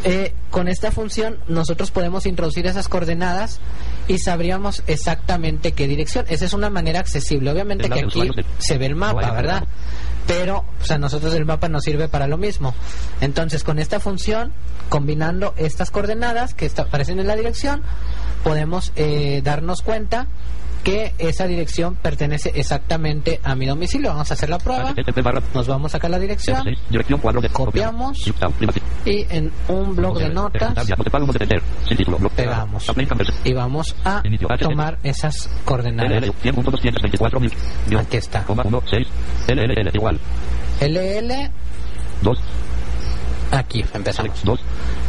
Eh, 0.04 0.34
con 0.50 0.66
esta 0.66 0.90
función 0.90 1.38
nosotros 1.46 1.92
podemos 1.92 2.26
introducir 2.26 2.66
esas 2.66 2.88
coordenadas 2.88 3.60
y 4.08 4.18
sabríamos 4.18 4.82
exactamente 4.88 5.72
qué 5.72 5.86
dirección. 5.86 6.24
Esa 6.28 6.44
es 6.44 6.52
una 6.54 6.70
manera 6.70 6.98
accesible. 6.98 7.52
Obviamente 7.52 7.88
que 7.88 8.00
aquí 8.00 8.28
se 8.58 8.78
ve 8.78 8.86
el 8.86 8.96
mapa, 8.96 9.30
¿verdad? 9.30 9.64
Pero, 10.26 10.64
o 10.80 10.84
sea, 10.84 10.98
nosotros 10.98 11.34
el 11.34 11.44
mapa 11.44 11.68
nos 11.68 11.84
sirve 11.84 12.08
para 12.08 12.26
lo 12.26 12.38
mismo. 12.38 12.74
Entonces, 13.20 13.64
con 13.64 13.78
esta 13.78 14.00
función, 14.00 14.52
combinando 14.88 15.54
estas 15.56 15.90
coordenadas 15.90 16.54
que 16.54 16.70
aparecen 16.76 17.18
en 17.18 17.26
la 17.26 17.36
dirección, 17.36 17.82
podemos 18.44 18.92
eh, 18.96 19.40
darnos 19.44 19.82
cuenta 19.82 20.26
que 20.82 21.14
esa 21.18 21.46
dirección 21.46 21.96
pertenece 21.96 22.52
exactamente 22.54 23.40
a 23.42 23.54
mi 23.54 23.66
domicilio. 23.66 24.10
Vamos 24.10 24.30
a 24.30 24.34
hacer 24.34 24.48
la 24.48 24.58
prueba. 24.58 24.94
Nos 25.54 25.66
vamos 25.66 25.94
acá 25.94 26.06
a 26.06 26.10
la 26.10 26.18
dirección 26.18 26.62
6 26.62 26.78
dirección 26.90 27.20
cuadro 27.20 27.40
de 27.40 27.48
Copiamos. 27.48 28.18
Y 29.04 29.26
en 29.28 29.52
un 29.68 29.96
blog 29.96 30.18
de 30.18 30.28
notas. 30.28 30.74
Pegamos. 32.34 32.86
Y 33.44 33.52
vamos 33.52 33.94
a 34.04 34.22
tomar 34.58 34.98
esas 35.02 35.48
coordenadas. 35.64 36.22
LL 36.22 36.32
100.224.000. 36.42 37.52
guion, 37.88 38.02
Aquí 38.02 38.16
está. 38.16 38.44
Coma 38.44 38.62
1 38.64 38.82
6 38.88 39.08
LLL 39.48 39.90
igual. 39.94 40.18
LL, 40.80 41.50
2 42.22 42.38
aquí 43.52 43.84
empezamos. 43.94 44.42
2 44.44 44.60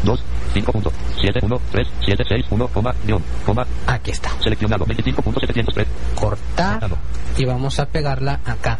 2 0.03 0.23
5 0.53 0.71
punto 0.71 0.91
7 1.19 1.39
1 1.41 1.59
3 1.71 1.87
7 2.05 2.23
6 2.27 2.45
1 2.51 2.67
coma 2.67 2.93
guion 3.05 3.21
coma 3.45 3.65
Aquí 3.87 4.11
está. 4.11 4.29
seleccionado 4.41 4.85
25.703 4.85 5.85
Cortar 6.15 6.79
Cortado. 6.79 6.97
y 7.37 7.45
vamos 7.45 7.79
a 7.79 7.85
pegarla 7.85 8.39
acá. 8.45 8.77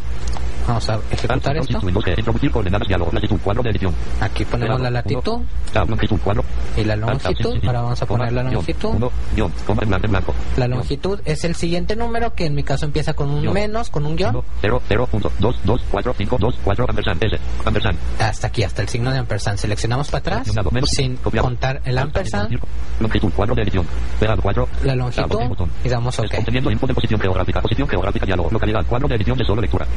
Vamos 0.67 0.89
a 0.89 0.99
ejecutar 1.11 1.57
esto. 1.57 1.79
Windows 1.81 2.05
G, 2.05 2.17
introducir 2.17 2.51
coordenadas 2.51 2.87
diálogo 2.87 3.11
latitud 3.11 3.37
cuadro 3.43 3.63
de 3.63 3.69
edición 3.69 3.93
Aquí 4.21 4.45
ponemos 4.45 4.79
la 4.79 4.89
latitud 4.89 5.41
Tab, 5.71 5.89
longitud 5.89 6.19
cuadro 6.19 6.43
y 6.77 6.83
la 6.83 6.95
longitud. 6.95 7.57
Ahora 7.65 7.81
vamos 7.81 8.01
a 8.01 8.05
poner 8.05 8.31
la 8.31 8.43
longitud. 8.43 8.89
1 8.89 9.11
guion 9.35 9.51
coma 9.65 9.83
en 9.83 9.89
blanco 9.89 10.05
en 10.05 10.11
blanco 10.11 10.35
La 10.57 10.67
longitud 10.67 11.19
es 11.25 11.43
el 11.43 11.55
siguiente 11.55 11.95
número 11.95 12.33
que 12.33 12.45
en 12.45 12.55
mi 12.55 12.63
caso 12.63 12.85
empieza 12.85 13.13
con 13.13 13.29
un 13.29 13.51
menos, 13.51 13.89
con 13.89 14.05
un 14.05 14.15
guion. 14.15 14.41
0 14.61 14.81
0 14.87 15.07
punto 15.11 15.31
2 15.39 15.55
2 15.63 15.81
4 15.91 16.15
5 16.17 16.37
2 16.39 16.55
4 16.63 16.85
ampersand 16.89 17.23
S 17.23 17.39
ampersand 17.65 17.97
Hasta 18.19 18.47
aquí, 18.47 18.63
hasta 18.63 18.81
el 18.81 18.89
signo 18.89 19.11
de 19.11 19.19
ampersand. 19.19 19.57
Seleccionamos 19.57 20.09
para 20.09 20.39
atrás 20.39 20.51
sin 20.85 21.17
contar 21.17 21.81
el 21.85 21.97
ampersand, 21.97 22.59
longitud 22.99 23.31
cuadro 23.31 23.55
de 23.55 23.63
edición 23.63 23.85
pegado 24.19 24.41
cuadro 24.41 24.67
la 24.83 24.95
longitud 24.95 25.67
y 25.83 25.89
damos 25.89 26.17
OK. 26.19 26.35
Conteniendo 26.35 26.71
input 26.71 26.89
de 26.89 26.93
posición 26.93 27.19
geográfica, 27.19 27.61
posición 27.61 27.87
geográfica 27.87 28.25
diálogo, 28.25 28.49
localidad, 28.51 28.85
cuadro 28.85 29.07
de 29.07 29.15
edición 29.15 29.37
de 29.37 29.45
solo 29.45 29.61
lectura. 29.61 29.87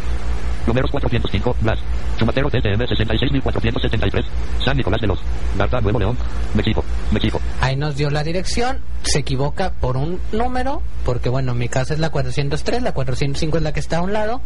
Números 0.66 0.90
405, 0.90 1.56
Blas. 1.60 1.78
Chumatero 2.18 2.48
TTM 2.48 2.86
66473, 2.86 4.24
San 4.64 4.76
Nicolás 4.76 5.00
de 5.00 5.06
los. 5.06 5.18
Garta, 5.56 5.80
Nuevo 5.80 5.98
León, 5.98 6.18
México, 6.54 6.84
México. 7.10 7.40
Ahí 7.60 7.76
nos 7.76 7.96
dio 7.96 8.10
la 8.10 8.22
dirección, 8.22 8.80
se 9.02 9.20
equivoca 9.20 9.72
por 9.72 9.96
un 9.96 10.20
número, 10.32 10.82
porque 11.04 11.28
bueno, 11.28 11.52
en 11.52 11.58
mi 11.58 11.68
caso 11.68 11.94
es 11.94 12.00
la 12.00 12.10
403, 12.10 12.82
la 12.82 12.92
405 12.92 13.56
es 13.58 13.62
la 13.62 13.72
que 13.72 13.80
está 13.80 13.98
a 13.98 14.02
un 14.02 14.12
lado, 14.12 14.40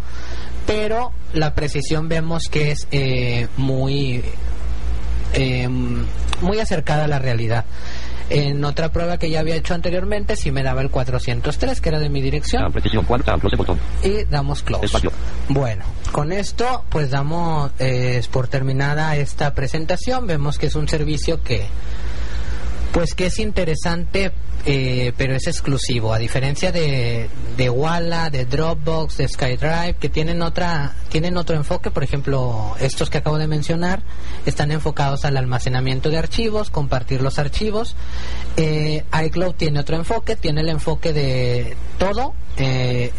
pero 0.66 1.12
la 1.33 1.55
precisión 1.55 2.09
vemos 2.09 2.45
que 2.51 2.73
es 2.73 2.87
eh, 2.91 3.49
muy, 3.57 4.23
eh, 5.35 5.68
muy 5.68 6.59
acercada 6.59 7.05
a 7.05 7.09
la 7.09 7.18
realidad. 7.18 7.64
En 8.31 8.64
otra 8.64 8.93
prueba 8.93 9.18
que 9.18 9.28
ya 9.28 9.41
había 9.41 9.57
hecho 9.57 9.74
anteriormente, 9.74 10.37
sí 10.37 10.53
me 10.53 10.62
daba 10.62 10.81
el 10.83 10.91
403, 10.91 11.81
que 11.81 11.89
era 11.89 11.99
de 11.99 12.09
mi 12.09 12.22
dirección, 12.22 12.72
botón. 13.57 13.78
y 14.05 14.24
damos 14.24 14.62
close. 14.62 14.87
Espacio. 14.87 15.11
Bueno, 15.49 15.85
con 16.12 16.33
esto 16.33 16.85
pues 16.89 17.11
damos 17.11 17.72
eh, 17.81 18.22
por 18.31 18.47
terminada 18.49 19.16
esta 19.16 19.53
presentación. 19.53 20.28
Vemos 20.28 20.59
que 20.59 20.66
es 20.66 20.76
un 20.76 20.89
servicio 20.89 21.43
que 21.43 21.66
pues 22.93 23.14
que 23.14 23.26
es 23.26 23.38
interesante 23.38 24.32
eh, 24.66 25.14
pero 25.16 25.34
es 25.34 25.47
exclusivo 25.47 26.12
a 26.12 26.18
diferencia 26.18 26.70
de, 26.70 27.30
de 27.57 27.70
Walla, 27.70 28.28
de 28.28 28.45
Dropbox, 28.45 29.16
de 29.16 29.26
SkyDrive 29.26 29.95
que 29.99 30.11
tienen 30.11 30.43
otra 30.43 30.95
tienen 31.09 31.38
otro 31.38 31.57
enfoque, 31.57 31.91
por 31.91 32.05
ejemplo, 32.05 32.74
estos 32.78 33.09
que 33.09 33.18
acabo 33.18 33.38
de 33.38 33.47
mencionar 33.47 34.03
están 34.45 34.70
enfocados 34.70 35.24
al 35.24 35.38
almacenamiento 35.38 36.11
de 36.11 36.18
archivos, 36.18 36.70
compartir 36.70 37.22
los 37.22 37.38
archivos. 37.38 37.97
Eh, 38.59 39.05
iCloud 39.24 39.55
tiene 39.55 39.80
otro 39.80 39.97
enfoque, 39.97 40.36
tiene 40.36 40.61
el 40.61 40.68
enfoque 40.68 41.14
de 41.14 41.76
todo 41.99 42.34
eh, 42.59 43.12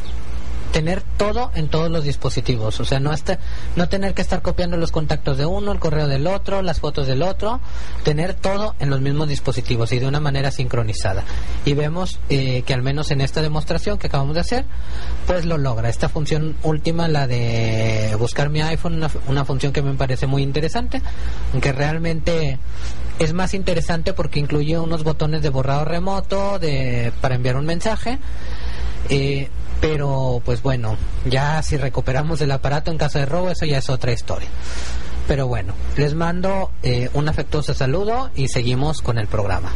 tener 0.72 1.02
todo 1.02 1.52
en 1.56 1.68
todos 1.68 1.92
los 1.92 2.04
dispositivos, 2.04 2.80
o 2.80 2.86
sea, 2.86 3.00
no 3.00 3.12
hasta, 3.12 3.40
no 3.76 3.90
tener 3.90 4.14
que 4.14 4.22
estar 4.22 4.42
copiando 4.42 4.78
los 4.78 4.92
contactos 4.92 5.38
de 5.38 5.46
uno, 5.46 5.72
el 5.72 5.80
correo 5.80 6.08
del 6.08 6.28
otro, 6.28 6.62
las 6.62 6.80
fotos 6.80 7.08
del 7.08 7.22
otro, 7.22 7.60
tener 8.04 8.34
todo 8.34 8.76
en 8.80 8.90
los 8.90 9.02
mismos 9.02 9.28
dispositivos 9.28 9.92
y 9.92 10.00
de 10.00 10.08
una 10.08 10.20
manera 10.20 10.52
sincronizada. 10.52 11.24
Y 11.66 11.74
vemos 11.74 12.20
eh, 12.30 12.64
que 12.64 12.74
al 12.74 12.82
menos 12.82 13.12
en 13.12 13.22
esta 13.22 13.42
demostración 13.42 13.98
que 13.98 14.08
acabamos 14.08 14.36
de 14.36 14.42
hacer, 14.42 14.66
pues 15.28 15.46
lo 15.46 15.58
logra. 15.58 15.90
Esta 15.90 16.10
función 16.10 16.56
última, 16.64 17.08
la 17.08 17.28
de 17.28 18.16
buscar 18.18 18.50
mi 18.50 18.62
iPhone, 18.62 18.96
una, 18.96 19.10
una 19.28 19.46
función 19.46 19.74
que 19.74 19.82
me 19.82 19.94
parece 19.94 20.28
muy 20.28 20.42
interesante, 20.42 21.02
aunque 21.54 21.72
realmente 21.72 22.60
es 23.20 23.34
más 23.34 23.54
interesante 23.54 24.14
porque 24.14 24.40
incluye 24.40 24.80
unos 24.80 25.04
botones 25.04 25.42
de 25.42 25.50
borrado 25.50 25.86
remoto, 25.86 26.60
de 26.60 27.12
para 27.22 27.36
enviar 27.36 27.56
un 27.56 27.66
mensaje. 27.66 28.20
Eh, 29.10 29.50
pero 29.82 30.42
pues 30.46 30.62
bueno, 30.62 30.96
ya 31.26 31.62
si 31.64 31.76
recuperamos 31.76 32.40
el 32.42 32.52
aparato 32.52 32.92
en 32.92 33.00
caso 33.00 33.20
de 33.20 33.26
robo, 33.26 33.50
eso 33.50 33.66
ya 33.66 33.80
es 33.80 33.90
otra 33.90 34.14
historia. 34.14 34.48
Pero 35.28 35.48
bueno, 35.48 35.74
les 35.98 36.14
mando 36.14 36.72
eh, 36.84 37.10
un 37.14 37.28
afectuoso 37.28 37.74
saludo 37.74 38.30
y 38.36 38.48
seguimos 38.48 39.02
con 39.02 39.18
el 39.18 39.28
programa. 39.28 39.72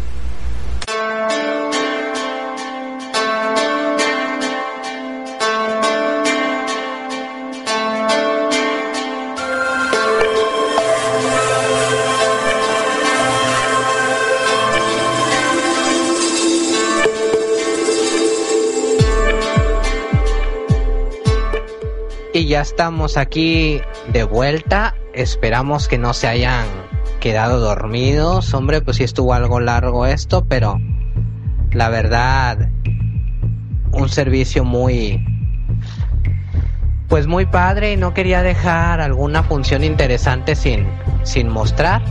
Ya 22.55 22.61
estamos 22.61 23.17
aquí 23.17 23.81
de 24.13 24.23
vuelta. 24.23 24.95
Esperamos 25.13 25.89
que 25.89 25.97
no 25.97 26.13
se 26.13 26.29
hayan 26.29 26.65
quedado 27.19 27.59
dormidos. 27.59 28.53
Hombre, 28.53 28.79
pues 28.79 28.95
sí 28.95 29.03
estuvo 29.03 29.33
algo 29.33 29.59
largo 29.59 30.05
esto, 30.05 30.45
pero 30.45 30.79
la 31.73 31.89
verdad, 31.89 32.69
un 33.91 34.07
servicio 34.07 34.63
muy, 34.63 35.21
pues 37.09 37.27
muy 37.27 37.45
padre 37.45 37.91
y 37.91 37.97
no 37.97 38.13
quería 38.13 38.41
dejar 38.41 39.01
alguna 39.01 39.43
función 39.43 39.83
interesante 39.83 40.55
sin, 40.55 40.87
sin 41.23 41.49
mostrar. 41.49 42.01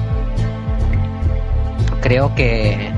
Creo 2.02 2.34
que 2.34 2.90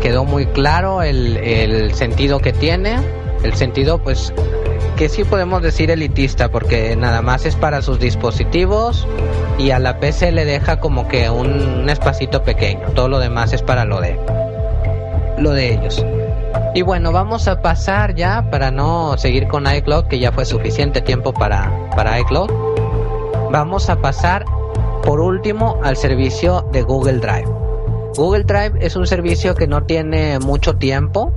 quedó 0.00 0.24
muy 0.24 0.46
claro 0.46 1.02
el, 1.02 1.36
el 1.36 1.92
sentido 1.92 2.38
que 2.38 2.54
tiene. 2.54 2.96
El 3.42 3.52
sentido, 3.52 3.98
pues, 3.98 4.32
que 4.96 5.08
sí 5.08 5.24
podemos 5.24 5.62
decir 5.62 5.90
elitista, 5.90 6.50
porque 6.50 6.96
nada 6.96 7.22
más 7.22 7.46
es 7.46 7.56
para 7.56 7.82
sus 7.82 7.98
dispositivos 7.98 9.06
y 9.58 9.70
a 9.70 9.78
la 9.78 9.98
PC 9.98 10.32
le 10.32 10.44
deja 10.44 10.80
como 10.80 11.08
que 11.08 11.30
un, 11.30 11.80
un 11.80 11.90
espacito 11.90 12.42
pequeño. 12.42 12.88
Todo 12.94 13.08
lo 13.08 13.18
demás 13.18 13.52
es 13.52 13.62
para 13.62 13.84
lo 13.84 14.00
de 14.00 14.18
lo 15.38 15.50
de 15.50 15.74
ellos. 15.74 16.04
Y 16.74 16.82
bueno, 16.82 17.12
vamos 17.12 17.46
a 17.46 17.62
pasar 17.62 18.14
ya 18.14 18.50
para 18.50 18.70
no 18.70 19.16
seguir 19.16 19.46
con 19.46 19.66
iCloud, 19.66 20.06
que 20.06 20.18
ya 20.18 20.32
fue 20.32 20.44
suficiente 20.44 21.00
tiempo 21.00 21.32
para, 21.32 21.70
para 21.94 22.18
iCloud. 22.20 22.50
Vamos 23.50 23.88
a 23.88 24.00
pasar 24.00 24.44
por 25.04 25.20
último 25.20 25.78
al 25.84 25.96
servicio 25.96 26.68
de 26.72 26.82
Google 26.82 27.18
Drive. 27.18 27.48
Google 28.16 28.44
Drive 28.44 28.78
es 28.80 28.96
un 28.96 29.06
servicio 29.06 29.54
que 29.54 29.66
no 29.66 29.84
tiene 29.84 30.38
mucho 30.38 30.76
tiempo, 30.76 31.32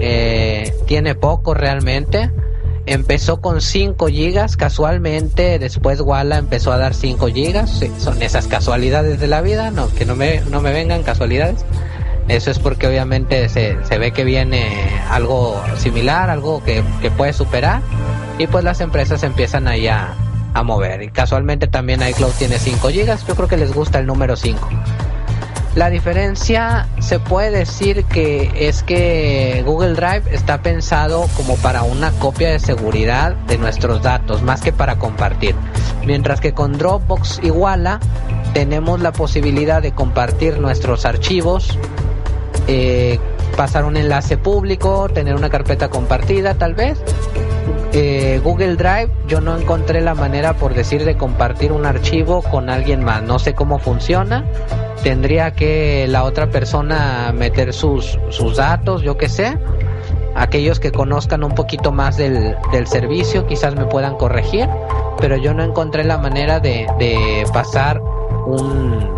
eh, 0.00 0.72
tiene 0.86 1.14
poco 1.14 1.54
realmente. 1.54 2.30
Empezó 2.86 3.40
con 3.40 3.60
5 3.60 4.08
gigas, 4.08 4.56
casualmente 4.56 5.58
después 5.58 6.00
Walla 6.00 6.38
empezó 6.38 6.72
a 6.72 6.78
dar 6.78 6.94
5 6.94 7.28
gigas. 7.28 7.82
Son 7.98 8.22
esas 8.22 8.48
casualidades 8.48 9.20
de 9.20 9.28
la 9.28 9.40
vida, 9.40 9.70
no, 9.70 9.88
que 9.94 10.04
no 10.04 10.16
me, 10.16 10.40
no 10.50 10.60
me 10.60 10.72
vengan 10.72 11.02
casualidades. 11.02 11.64
Eso 12.28 12.50
es 12.50 12.58
porque 12.58 12.86
obviamente 12.86 13.48
se, 13.48 13.76
se 13.84 13.98
ve 13.98 14.12
que 14.12 14.24
viene 14.24 14.90
algo 15.10 15.60
similar, 15.76 16.30
algo 16.30 16.62
que, 16.64 16.82
que 17.00 17.10
puede 17.10 17.32
superar 17.32 17.82
y 18.38 18.46
pues 18.46 18.64
las 18.64 18.80
empresas 18.80 19.22
empiezan 19.22 19.68
ahí 19.68 19.88
a, 19.88 20.14
a 20.54 20.62
mover. 20.62 21.02
Y 21.02 21.10
casualmente 21.10 21.66
también 21.66 22.06
iCloud 22.06 22.32
tiene 22.38 22.58
5 22.58 22.88
gigas, 22.88 23.26
yo 23.26 23.34
creo 23.34 23.48
que 23.48 23.56
les 23.56 23.72
gusta 23.72 23.98
el 23.98 24.06
número 24.06 24.36
5. 24.36 24.68
La 25.74 25.88
diferencia 25.88 26.86
se 26.98 27.18
puede 27.18 27.50
decir 27.50 28.04
que 28.04 28.68
es 28.68 28.82
que 28.82 29.62
Google 29.64 29.94
Drive 29.94 30.24
está 30.30 30.60
pensado 30.60 31.26
como 31.34 31.56
para 31.56 31.82
una 31.82 32.10
copia 32.10 32.50
de 32.50 32.58
seguridad 32.58 33.34
de 33.46 33.56
nuestros 33.56 34.02
datos, 34.02 34.42
más 34.42 34.60
que 34.60 34.72
para 34.72 34.98
compartir. 34.98 35.54
Mientras 36.04 36.42
que 36.42 36.52
con 36.52 36.76
Dropbox 36.76 37.40
Walla 37.50 38.00
tenemos 38.52 39.00
la 39.00 39.12
posibilidad 39.12 39.80
de 39.80 39.92
compartir 39.92 40.58
nuestros 40.58 41.06
archivos, 41.06 41.78
eh, 42.68 43.18
pasar 43.56 43.86
un 43.86 43.96
enlace 43.96 44.36
público, 44.36 45.08
tener 45.08 45.34
una 45.34 45.48
carpeta 45.48 45.88
compartida 45.88 46.52
tal 46.52 46.74
vez. 46.74 46.98
Eh, 47.94 48.42
Google 48.44 48.76
Drive 48.76 49.10
yo 49.26 49.40
no 49.40 49.56
encontré 49.56 50.02
la 50.02 50.14
manera 50.14 50.52
por 50.52 50.74
decir 50.74 51.06
de 51.06 51.16
compartir 51.16 51.72
un 51.72 51.86
archivo 51.86 52.42
con 52.42 52.68
alguien 52.68 53.02
más, 53.04 53.22
no 53.22 53.38
sé 53.38 53.54
cómo 53.54 53.78
funciona 53.78 54.44
tendría 55.02 55.52
que 55.52 56.06
la 56.08 56.24
otra 56.24 56.50
persona 56.50 57.32
meter 57.34 57.72
sus, 57.72 58.18
sus 58.30 58.56
datos, 58.56 59.02
yo 59.02 59.16
qué 59.16 59.28
sé. 59.28 59.58
Aquellos 60.34 60.80
que 60.80 60.92
conozcan 60.92 61.44
un 61.44 61.54
poquito 61.54 61.92
más 61.92 62.16
del, 62.16 62.56
del, 62.72 62.86
servicio 62.86 63.46
quizás 63.46 63.74
me 63.74 63.84
puedan 63.84 64.16
corregir, 64.16 64.66
pero 65.18 65.36
yo 65.36 65.52
no 65.52 65.62
encontré 65.62 66.04
la 66.04 66.16
manera 66.16 66.58
de, 66.58 66.86
de 66.98 67.44
pasar 67.52 68.00
un, 68.46 69.10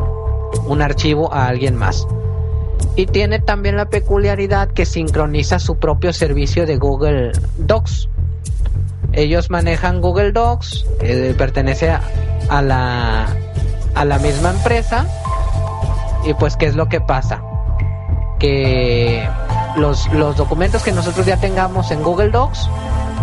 un 0.67 0.83
archivo 0.83 1.33
a 1.33 1.47
alguien 1.47 1.77
más. 1.77 2.07
Y 2.97 3.07
tiene 3.07 3.39
también 3.39 3.77
la 3.77 3.87
peculiaridad 3.87 4.69
que 4.69 4.87
sincroniza 4.87 5.59
su 5.59 5.77
propio 5.77 6.13
servicio 6.13 6.67
de 6.67 6.77
Google 6.79 7.33
Docs. 7.59 8.09
Ellos 9.13 9.51
manejan 9.51 10.01
Google 10.01 10.33
Docs, 10.33 10.85
eh, 11.01 11.35
pertenece 11.39 11.91
a, 11.91 12.63
la, 12.63 13.29
a 13.95 14.05
la 14.05 14.19
misma 14.19 14.51
empresa 14.51 15.07
y 16.25 16.35
pues, 16.35 16.57
¿qué 16.57 16.67
es 16.67 16.75
lo 16.75 16.89
que 16.89 17.01
pasa? 17.01 17.43
Que 18.39 19.29
los, 19.77 20.11
los 20.13 20.37
documentos 20.37 20.83
que 20.83 20.93
nosotros 20.93 21.27
ya 21.27 21.37
tengamos 21.37 21.91
en 21.91 22.03
Google 22.03 22.31
Docs 22.31 22.69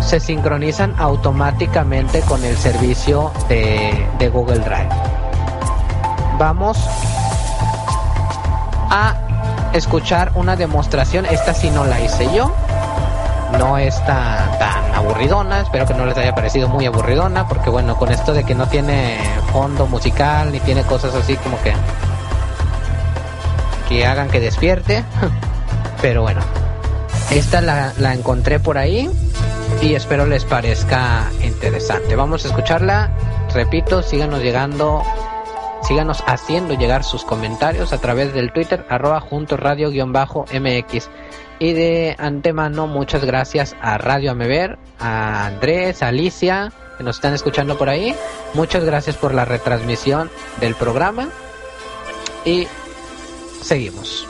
se 0.00 0.20
sincronizan 0.20 0.94
automáticamente 0.98 2.20
con 2.22 2.44
el 2.44 2.56
servicio 2.56 3.32
de, 3.48 4.06
de 4.18 4.28
Google 4.28 4.58
Drive. 4.58 4.88
Vamos 6.38 6.78
a 8.90 9.14
escuchar 9.72 10.32
una 10.34 10.56
demostración. 10.56 11.26
Esta 11.26 11.54
sí 11.54 11.70
no 11.70 11.84
la 11.84 12.00
hice 12.00 12.28
yo. 12.34 12.52
No 13.58 13.78
es 13.78 13.94
tan, 14.06 14.58
tan 14.58 14.94
aburridona. 14.94 15.60
Espero 15.60 15.86
que 15.86 15.94
no 15.94 16.06
les 16.06 16.16
haya 16.16 16.34
parecido 16.34 16.68
muy 16.68 16.86
aburridona. 16.86 17.46
Porque 17.46 17.70
bueno, 17.70 17.96
con 17.96 18.10
esto 18.10 18.32
de 18.32 18.44
que 18.44 18.54
no 18.54 18.66
tiene 18.66 19.18
fondo 19.52 19.86
musical 19.86 20.50
ni 20.52 20.60
tiene 20.60 20.82
cosas 20.82 21.14
así 21.14 21.36
como 21.36 21.60
que 21.62 21.72
hagan 24.00 24.30
que 24.30 24.40
despierte. 24.40 25.04
Pero 26.00 26.22
bueno, 26.22 26.40
esta 27.30 27.60
la, 27.60 27.92
la, 27.98 28.14
encontré 28.14 28.58
por 28.58 28.78
ahí 28.78 29.08
y 29.80 29.94
espero 29.94 30.26
les 30.26 30.44
parezca 30.44 31.30
interesante. 31.42 32.16
Vamos 32.16 32.44
a 32.44 32.48
escucharla. 32.48 33.10
Repito, 33.54 34.02
síganos 34.02 34.42
llegando, 34.42 35.02
síganos 35.82 36.24
haciendo 36.26 36.74
llegar 36.74 37.04
sus 37.04 37.24
comentarios 37.24 37.92
a 37.92 37.98
través 37.98 38.32
del 38.32 38.52
Twitter 38.52 38.86
arroba 38.88 39.20
juntos 39.20 39.60
radio 39.60 39.90
guion 39.90 40.12
bajo 40.12 40.46
MX. 40.52 41.08
Y 41.58 41.74
de 41.74 42.16
antemano, 42.18 42.88
muchas 42.88 43.24
gracias 43.24 43.76
a 43.80 43.96
Radio 43.96 44.32
Amever, 44.32 44.78
a 44.98 45.46
Andrés, 45.46 46.02
a 46.02 46.08
Alicia, 46.08 46.72
que 46.98 47.04
nos 47.04 47.16
están 47.16 47.34
escuchando 47.34 47.78
por 47.78 47.88
ahí. 47.88 48.16
Muchas 48.54 48.84
gracias 48.84 49.16
por 49.16 49.32
la 49.32 49.44
retransmisión 49.44 50.28
del 50.60 50.74
programa. 50.74 51.28
Y 52.44 52.66
Seguimos. 53.62 54.26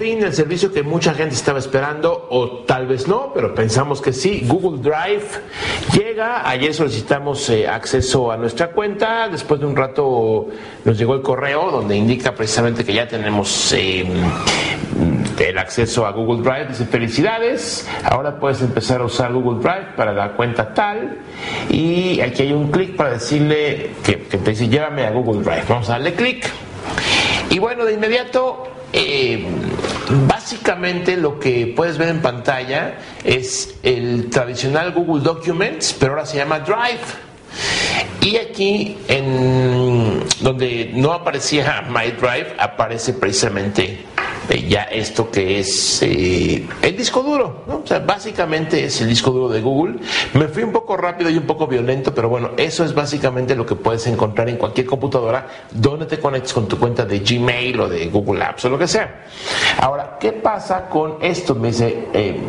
El 0.00 0.32
servicio 0.32 0.72
que 0.72 0.84
mucha 0.84 1.12
gente 1.12 1.34
estaba 1.34 1.58
esperando, 1.58 2.28
o 2.30 2.60
tal 2.64 2.86
vez 2.86 3.08
no, 3.08 3.32
pero 3.34 3.52
pensamos 3.52 4.00
que 4.00 4.12
sí, 4.12 4.44
Google 4.46 4.80
Drive 4.80 5.26
llega, 5.92 6.48
ayer 6.48 6.72
solicitamos 6.72 7.50
eh, 7.50 7.66
acceso 7.66 8.30
a 8.30 8.36
nuestra 8.36 8.70
cuenta, 8.70 9.28
después 9.28 9.58
de 9.58 9.66
un 9.66 9.74
rato 9.74 10.46
nos 10.84 10.96
llegó 10.96 11.14
el 11.14 11.22
correo 11.22 11.72
donde 11.72 11.96
indica 11.96 12.32
precisamente 12.32 12.84
que 12.84 12.94
ya 12.94 13.08
tenemos 13.08 13.72
eh, 13.72 14.06
el 15.38 15.58
acceso 15.58 16.06
a 16.06 16.12
Google 16.12 16.42
Drive, 16.42 16.68
dice 16.68 16.86
felicidades, 16.86 17.88
ahora 18.04 18.38
puedes 18.38 18.62
empezar 18.62 19.00
a 19.00 19.04
usar 19.04 19.32
Google 19.32 19.60
Drive 19.60 19.96
para 19.96 20.12
la 20.12 20.32
cuenta 20.34 20.72
tal, 20.74 21.18
y 21.70 22.20
aquí 22.20 22.42
hay 22.42 22.52
un 22.52 22.70
clic 22.70 22.94
para 22.94 23.10
decirle 23.10 23.90
que, 24.04 24.20
que 24.20 24.38
te 24.38 24.50
dice 24.50 24.68
llévame 24.68 25.04
a 25.04 25.10
Google 25.10 25.42
Drive, 25.42 25.64
vamos 25.68 25.88
a 25.88 25.92
darle 25.92 26.14
clic. 26.14 26.48
Y 27.50 27.58
bueno, 27.58 27.86
de 27.86 27.94
inmediato 27.94 28.68
eh, 28.92 29.46
básicamente 30.26 31.16
lo 31.16 31.38
que 31.38 31.72
puedes 31.74 31.98
ver 31.98 32.08
en 32.08 32.20
pantalla 32.20 32.98
es 33.24 33.74
el 33.82 34.30
tradicional 34.30 34.92
Google 34.92 35.22
Documents, 35.22 35.94
pero 35.98 36.12
ahora 36.12 36.26
se 36.26 36.36
llama 36.38 36.60
Drive. 36.60 37.28
Y 38.20 38.36
aquí, 38.36 38.98
en 39.08 40.22
donde 40.40 40.90
no 40.94 41.12
aparecía 41.12 41.82
My 41.88 42.10
Drive, 42.12 42.54
aparece 42.58 43.14
precisamente 43.14 44.04
eh, 44.48 44.66
ya 44.68 44.84
esto 44.84 45.30
que 45.30 45.60
es 45.60 46.02
eh, 46.02 46.66
el 46.82 46.96
disco 46.96 47.22
duro, 47.22 47.64
¿no? 47.66 47.82
O 47.84 47.86
sea, 47.86 47.98
básicamente 47.98 48.84
es 48.84 49.00
el 49.00 49.08
disco 49.08 49.30
duro 49.30 49.48
de 49.48 49.60
Google. 49.60 49.98
Me 50.34 50.48
fui 50.48 50.62
un 50.62 50.72
poco 50.72 50.96
rápido 50.96 51.30
y 51.30 51.36
un 51.36 51.46
poco 51.46 51.66
violento, 51.66 52.14
pero 52.14 52.28
bueno, 52.28 52.50
eso 52.56 52.84
es 52.84 52.94
básicamente 52.94 53.54
lo 53.54 53.66
que 53.66 53.74
puedes 53.74 54.06
encontrar 54.06 54.48
en 54.48 54.56
cualquier 54.56 54.86
computadora 54.86 55.46
donde 55.70 56.06
te 56.06 56.18
conectes 56.18 56.52
con 56.52 56.66
tu 56.66 56.78
cuenta 56.78 57.04
de 57.04 57.20
Gmail 57.20 57.80
o 57.80 57.88
de 57.88 58.06
Google 58.06 58.42
Apps 58.42 58.64
o 58.64 58.70
lo 58.70 58.78
que 58.78 58.88
sea. 58.88 59.24
Ahora, 59.80 60.16
¿qué 60.18 60.32
pasa 60.32 60.88
con 60.88 61.16
esto? 61.20 61.54
Me 61.54 61.68
dice, 61.68 62.08
eh, 62.12 62.40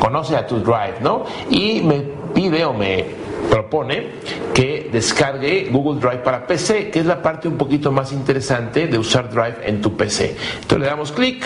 conoce 0.00 0.36
a 0.36 0.46
tu 0.46 0.58
Drive, 0.58 1.00
¿no? 1.00 1.24
Y 1.50 1.82
me 1.82 2.00
pide 2.34 2.64
o 2.64 2.72
me 2.72 3.27
propone 3.50 4.06
que 4.54 4.88
descargue 4.92 5.68
Google 5.70 6.00
Drive 6.00 6.22
para 6.22 6.46
PC, 6.46 6.90
que 6.90 7.00
es 7.00 7.06
la 7.06 7.22
parte 7.22 7.48
un 7.48 7.56
poquito 7.56 7.92
más 7.92 8.12
interesante 8.12 8.86
de 8.86 8.98
usar 8.98 9.30
Drive 9.30 9.56
en 9.64 9.80
tu 9.80 9.96
PC. 9.96 10.36
Entonces 10.54 10.78
le 10.78 10.86
damos 10.86 11.12
clic. 11.12 11.44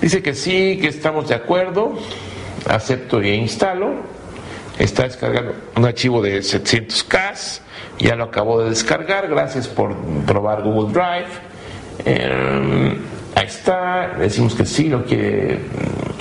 Dice 0.00 0.22
que 0.22 0.34
sí, 0.34 0.78
que 0.80 0.88
estamos 0.88 1.28
de 1.28 1.34
acuerdo. 1.34 1.94
acepto 2.68 3.20
e 3.20 3.34
instalo. 3.34 3.94
Está 4.78 5.04
descargando 5.04 5.54
un 5.74 5.84
archivo 5.86 6.20
de 6.20 6.40
700K. 6.40 7.60
Ya 7.98 8.14
lo 8.14 8.24
acabo 8.24 8.62
de 8.62 8.70
descargar. 8.70 9.28
Gracias 9.28 9.68
por 9.68 9.96
probar 10.26 10.62
Google 10.62 10.92
Drive. 10.92 11.28
Eh, 12.04 12.96
ahí 13.36 13.46
está. 13.46 14.16
Decimos 14.18 14.54
que 14.54 14.64
sí 14.64 14.88
lo 14.88 15.04
quiere 15.04 15.60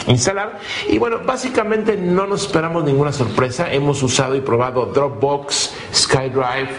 instalar. 0.07 0.59
Y 0.87 0.97
bueno, 0.97 1.21
básicamente 1.25 1.97
no 1.97 2.27
nos 2.27 2.45
esperamos 2.45 2.83
ninguna 2.83 3.11
sorpresa. 3.11 3.71
Hemos 3.71 4.03
usado 4.03 4.35
y 4.35 4.41
probado 4.41 4.85
Dropbox, 4.87 5.73
SkyDrive 5.93 6.69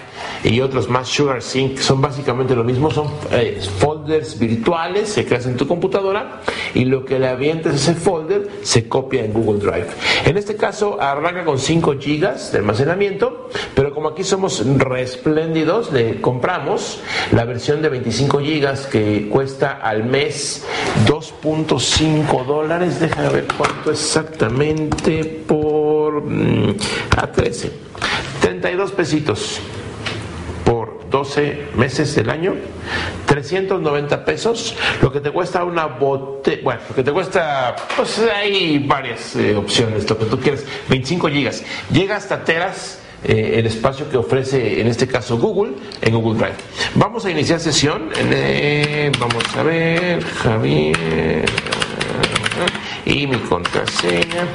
y 0.45 0.61
otros 0.61 0.89
más, 0.89 1.09
SugarSync, 1.09 1.79
son 1.79 2.01
básicamente 2.01 2.55
lo 2.55 2.63
mismo, 2.63 2.91
son 2.91 3.09
eh, 3.33 3.61
folders 3.79 4.39
virtuales 4.39 5.15
que 5.15 5.25
creas 5.25 5.47
en 5.47 5.57
tu 5.57 5.67
computadora 5.67 6.43
y 6.75 6.85
lo 6.85 7.05
que 7.05 7.19
le 7.19 7.29
avientes 7.29 7.75
ese 7.75 7.95
folder 7.95 8.49
se 8.63 8.89
copia 8.89 9.25
en 9.25 9.33
Google 9.33 9.59
Drive. 9.59 9.89
En 10.25 10.37
este 10.37 10.57
caso 10.57 11.01
arranca 11.01 11.45
con 11.45 11.59
5 11.59 11.95
GB 11.95 12.51
de 12.53 12.59
almacenamiento, 12.59 13.49
pero 13.75 13.93
como 13.95 14.09
aquí 14.09 14.23
somos 14.23 14.65
respléndidos, 14.79 15.93
le 15.93 16.21
compramos 16.21 17.01
la 17.33 17.45
versión 17.45 17.83
de 17.83 17.89
25 17.89 18.39
GB 18.39 18.89
que 18.91 19.29
cuesta 19.29 19.81
al 19.83 20.05
mes 20.05 20.26
2.5 20.29 22.45
dólares. 22.45 23.01
Déjame 23.01 23.31
ver 23.31 23.47
cuánto 23.57 23.91
exactamente 23.91 25.25
por 25.47 26.23
mm, 26.23 26.77
a 27.17 27.31
13. 27.31 27.73
32 28.41 28.93
pesitos 28.93 29.61
por 30.65 31.09
12 31.11 31.69
meses 31.77 32.15
del 32.17 32.31
año, 32.31 32.55
390 33.27 34.25
pesos, 34.25 34.75
lo 35.01 35.13
que 35.13 35.21
te 35.21 35.31
cuesta 35.31 35.63
una 35.65 35.87
bote, 35.87 36.61
bueno, 36.63 36.81
lo 36.89 36.95
que 36.95 37.05
te 37.05 37.13
cuesta, 37.13 37.77
pues 37.97 38.19
hay 38.19 38.81
varias 38.81 39.37
eh, 39.37 39.55
opciones, 39.55 40.11
lo 40.11 40.19
que 40.19 40.25
tú 40.25 40.41
quieres, 40.41 40.67
25 40.89 41.29
gigas, 41.29 41.63
llega 41.91 42.17
hasta 42.17 42.45
teras. 42.45 43.01
Eh, 43.29 43.59
el 43.59 43.67
espacio 43.67 44.09
que 44.09 44.17
ofrece 44.17 44.81
en 44.81 44.87
este 44.87 45.07
caso 45.07 45.37
Google 45.39 45.73
en 46.01 46.15
Google 46.15 46.39
Drive. 46.39 46.57
Vamos 46.95 47.25
a 47.25 47.31
iniciar 47.31 47.61
sesión. 47.61 48.11
eh, 48.15 49.11
vamos 49.19 49.45
a 49.57 49.63
ver, 49.63 50.23
Javier 50.23 51.45
y 53.05 53.27
mi 53.27 53.39
contraseña. 53.39 54.47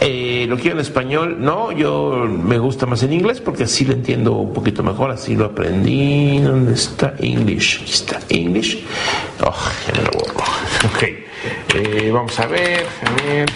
Eh, 0.00 0.46
¿Lo 0.48 0.56
quiero 0.56 0.76
en 0.76 0.80
español? 0.80 1.36
No, 1.40 1.72
yo 1.72 2.26
me 2.28 2.58
gusta 2.58 2.86
más 2.86 3.02
en 3.02 3.12
inglés 3.12 3.40
porque 3.40 3.64
así 3.64 3.84
lo 3.84 3.94
entiendo 3.94 4.32
un 4.32 4.52
poquito 4.52 4.82
mejor, 4.82 5.10
así 5.10 5.34
lo 5.34 5.46
aprendí. 5.46 6.38
¿Dónde 6.40 6.74
está 6.74 7.14
English? 7.18 7.80
Aquí 7.82 7.92
está 7.92 8.20
English. 8.28 8.84
Oh. 9.42 9.54
Ok, 10.86 11.02
vamos 12.12 12.38
a 12.38 12.46
ver, 12.46 12.86
a 13.02 13.22
ver. 13.24 13.46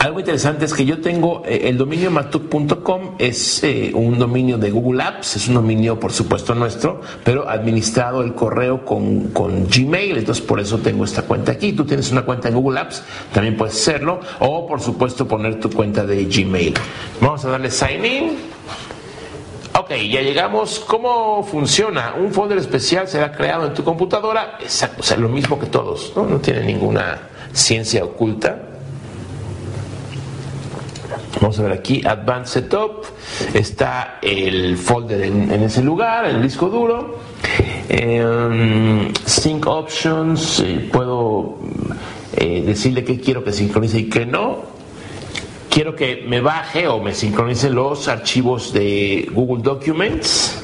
Algo 0.00 0.20
interesante 0.20 0.64
es 0.64 0.74
que 0.74 0.84
yo 0.84 1.00
tengo 1.00 1.42
eh, 1.44 1.62
el 1.64 1.76
dominio 1.76 2.12
matuk.com, 2.12 3.16
es 3.18 3.64
eh, 3.64 3.90
un 3.92 4.16
dominio 4.16 4.56
de 4.56 4.70
Google 4.70 5.02
Apps, 5.02 5.34
es 5.34 5.48
un 5.48 5.54
dominio 5.54 5.98
por 5.98 6.12
supuesto 6.12 6.54
nuestro, 6.54 7.00
pero 7.24 7.48
administrado 7.48 8.22
el 8.22 8.32
correo 8.34 8.84
con, 8.84 9.30
con 9.30 9.66
Gmail, 9.66 10.18
entonces 10.18 10.44
por 10.44 10.60
eso 10.60 10.78
tengo 10.78 11.04
esta 11.04 11.22
cuenta 11.22 11.50
aquí. 11.50 11.72
Tú 11.72 11.84
tienes 11.84 12.12
una 12.12 12.22
cuenta 12.22 12.48
en 12.48 12.54
Google 12.54 12.78
Apps, 12.78 13.02
también 13.32 13.56
puedes 13.56 13.74
hacerlo, 13.74 14.20
o 14.38 14.68
por 14.68 14.80
supuesto 14.80 15.26
poner 15.26 15.58
tu 15.58 15.68
cuenta 15.68 16.06
de 16.06 16.26
Gmail. 16.26 16.74
Vamos 17.20 17.44
a 17.44 17.50
darle 17.50 17.68
sign 17.68 18.04
in. 18.04 18.36
Ok, 19.80 19.90
ya 20.08 20.22
llegamos. 20.22 20.78
¿Cómo 20.78 21.42
funciona? 21.42 22.14
Un 22.16 22.32
folder 22.32 22.58
especial 22.58 23.08
será 23.08 23.32
creado 23.32 23.66
en 23.66 23.74
tu 23.74 23.82
computadora. 23.82 24.58
Exacto, 24.60 25.00
o 25.00 25.02
sea, 25.02 25.16
lo 25.16 25.28
mismo 25.28 25.58
que 25.58 25.66
todos, 25.66 26.12
¿no? 26.14 26.24
No 26.24 26.38
tiene 26.38 26.62
ninguna 26.62 27.18
ciencia 27.52 28.04
oculta. 28.04 28.77
Vamos 31.40 31.58
a 31.60 31.62
ver 31.62 31.72
aquí, 31.72 32.02
Advanced 32.04 32.62
Setup, 32.62 33.04
está 33.54 34.18
el 34.20 34.76
folder 34.76 35.22
en, 35.22 35.62
ese 35.62 35.82
lugar, 35.82 36.24
el 36.24 36.42
disco 36.42 36.68
duro. 36.68 37.18
Eh, 37.88 39.12
sync 39.24 39.66
Options, 39.66 40.60
eh, 40.60 40.88
puedo 40.92 41.58
eh, 42.36 42.62
decirle 42.66 43.04
qué 43.04 43.20
quiero 43.20 43.44
que 43.44 43.52
sincronice 43.52 44.00
y 44.00 44.08
qué 44.08 44.26
no. 44.26 44.62
Quiero 45.70 45.94
que 45.94 46.24
me 46.26 46.40
baje 46.40 46.88
o 46.88 47.00
me 47.00 47.14
sincronice 47.14 47.70
los 47.70 48.08
archivos 48.08 48.72
de 48.72 49.28
Google 49.32 49.62
Documents. 49.62 50.60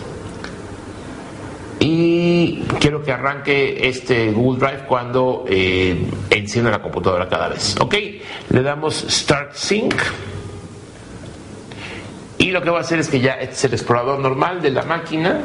Y 1.78 2.62
quiero 2.80 3.02
que 3.02 3.12
arranque 3.12 3.86
este 3.88 4.32
Google 4.32 4.58
Drive 4.58 4.86
cuando 4.88 5.44
eh, 5.46 6.04
encienda 6.30 6.70
la 6.70 6.82
computadora 6.82 7.28
cada 7.28 7.48
vez. 7.48 7.76
Ok, 7.80 7.94
le 8.50 8.62
damos 8.62 9.06
Start 9.08 9.54
Sync. 9.54 9.94
Y 12.44 12.50
lo 12.50 12.60
que 12.60 12.68
va 12.68 12.76
a 12.76 12.80
hacer 12.82 12.98
es 12.98 13.08
que 13.08 13.20
ya 13.20 13.32
este 13.40 13.54
es 13.54 13.64
el 13.64 13.72
explorador 13.72 14.18
normal 14.18 14.60
de 14.60 14.70
la 14.70 14.82
máquina. 14.82 15.40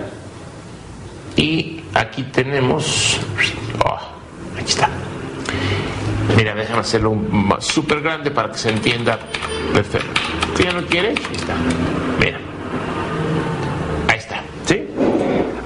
Y 1.37 1.79
aquí 1.93 2.23
tenemos. 2.23 3.21
Oh, 3.85 3.97
aquí 4.57 4.65
está. 4.65 4.89
Mira, 6.35 6.53
déjame 6.53 6.81
hacerlo 6.81 7.15
súper 7.59 8.01
grande 8.01 8.31
para 8.31 8.51
que 8.51 8.57
se 8.57 8.71
entienda 8.71 9.17
perfecto. 9.73 10.19
¿Tú 10.53 10.63
ya 10.63 10.73
no 10.73 10.85
quieres? 10.87 11.17
Ahí 11.25 11.35
está. 11.37 11.55
Mira. 12.19 12.39
Ahí 14.09 14.17
está. 14.17 14.43
¿Sí? 14.65 14.85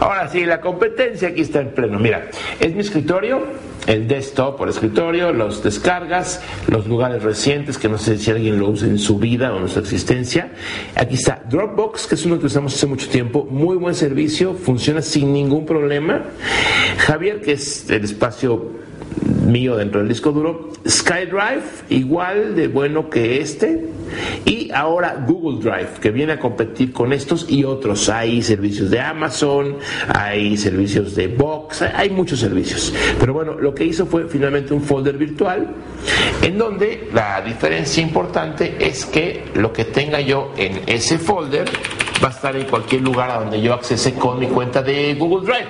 Ahora 0.02 0.30
sí, 0.30 0.46
la 0.46 0.62
competencia 0.62 1.30
aquí 1.30 1.42
está 1.42 1.62
en 1.62 1.72
pleno. 1.72 1.98
Mira, 1.98 2.30
es 2.60 2.76
mi 2.76 2.82
escritorio, 2.82 3.44
el 3.88 4.08
desktop 4.08 4.58
por 4.58 4.70
escritorio, 4.70 5.34
los 5.34 5.64
descargas, 5.64 6.42
los 6.68 6.88
lugares 6.88 7.24
recientes, 7.24 7.78
que 7.78 7.90
no 7.90 7.98
sé 7.98 8.18
si 8.18 8.32
alguien 8.32 8.60
lo 8.60 8.70
usa 8.70 8.88
en 8.88 9.00
su 9.00 9.18
vida 9.18 9.54
o 9.54 9.60
en 9.60 9.68
su 9.68 9.80
existencia. 9.80 10.52
Aquí 10.96 11.16
está 11.16 11.44
Dropbox, 11.50 12.08
que 12.08 12.16
es 12.16 12.26
uno 12.26 12.40
que 12.40 12.46
usamos 12.46 12.76
hace 12.76 12.88
mucho 12.88 13.10
tiempo, 13.10 13.48
muy 13.50 13.78
buen 13.78 13.96
servicio, 13.96 14.54
funciona 14.54 15.02
sin 15.02 15.34
ningún 15.34 15.66
problema. 15.66 16.24
Javier, 16.98 17.42
que 17.42 17.54
es 17.54 17.90
el 17.90 18.04
espacio 18.04 18.84
mío 19.44 19.76
dentro 19.78 20.00
del 20.00 20.10
disco 20.10 20.32
duro, 20.32 20.70
SkyDrive, 20.88 21.64
igual 21.90 22.56
de 22.56 22.68
bueno 22.68 23.10
que 23.10 23.42
este, 23.42 23.86
y 24.46 24.72
ahora 24.72 25.24
Google 25.28 25.60
Drive, 25.60 26.00
que 26.02 26.12
viene 26.12 26.34
a 26.34 26.40
competir 26.40 26.92
con 26.94 27.14
estos 27.14 27.50
y 27.50 27.64
otros. 27.64 28.10
Hay 28.10 28.42
servicios 28.42 28.90
de 28.90 29.00
Amazon, 29.00 29.78
hay 30.14 30.58
servicios 30.58 31.16
de 31.16 31.28
Box, 31.28 31.82
hay 31.82 32.10
muchos 32.10 32.40
servicios. 32.40 32.94
Pero 33.20 33.34
bueno, 33.34 33.54
lo 33.54 33.74
que 33.74 33.86
hizo 33.86 34.06
fue 34.06 34.28
finalmente 34.28 34.74
un 34.74 34.82
folder 34.82 35.18
virtual, 35.18 35.68
en 36.42 36.58
donde 36.58 37.10
la 37.14 37.42
diferencia 37.42 38.02
importante 38.04 38.76
es 38.80 39.06
que 39.06 39.46
lo 39.56 39.72
que 39.74 39.86
tenga 39.86 40.22
yo 40.22 40.54
en 40.58 40.82
ese 40.88 41.18
folder 41.18 41.70
va 42.24 42.30
a 42.30 42.32
estar 42.32 42.56
en 42.56 42.66
cualquier 42.66 43.02
lugar 43.02 43.30
a 43.30 43.40
donde 43.40 43.62
yo 43.62 43.74
accese 43.74 44.14
con 44.14 44.40
mi 44.40 44.48
cuenta 44.48 44.82
de 44.82 45.16
Google 45.16 45.46
Drive. 45.46 45.68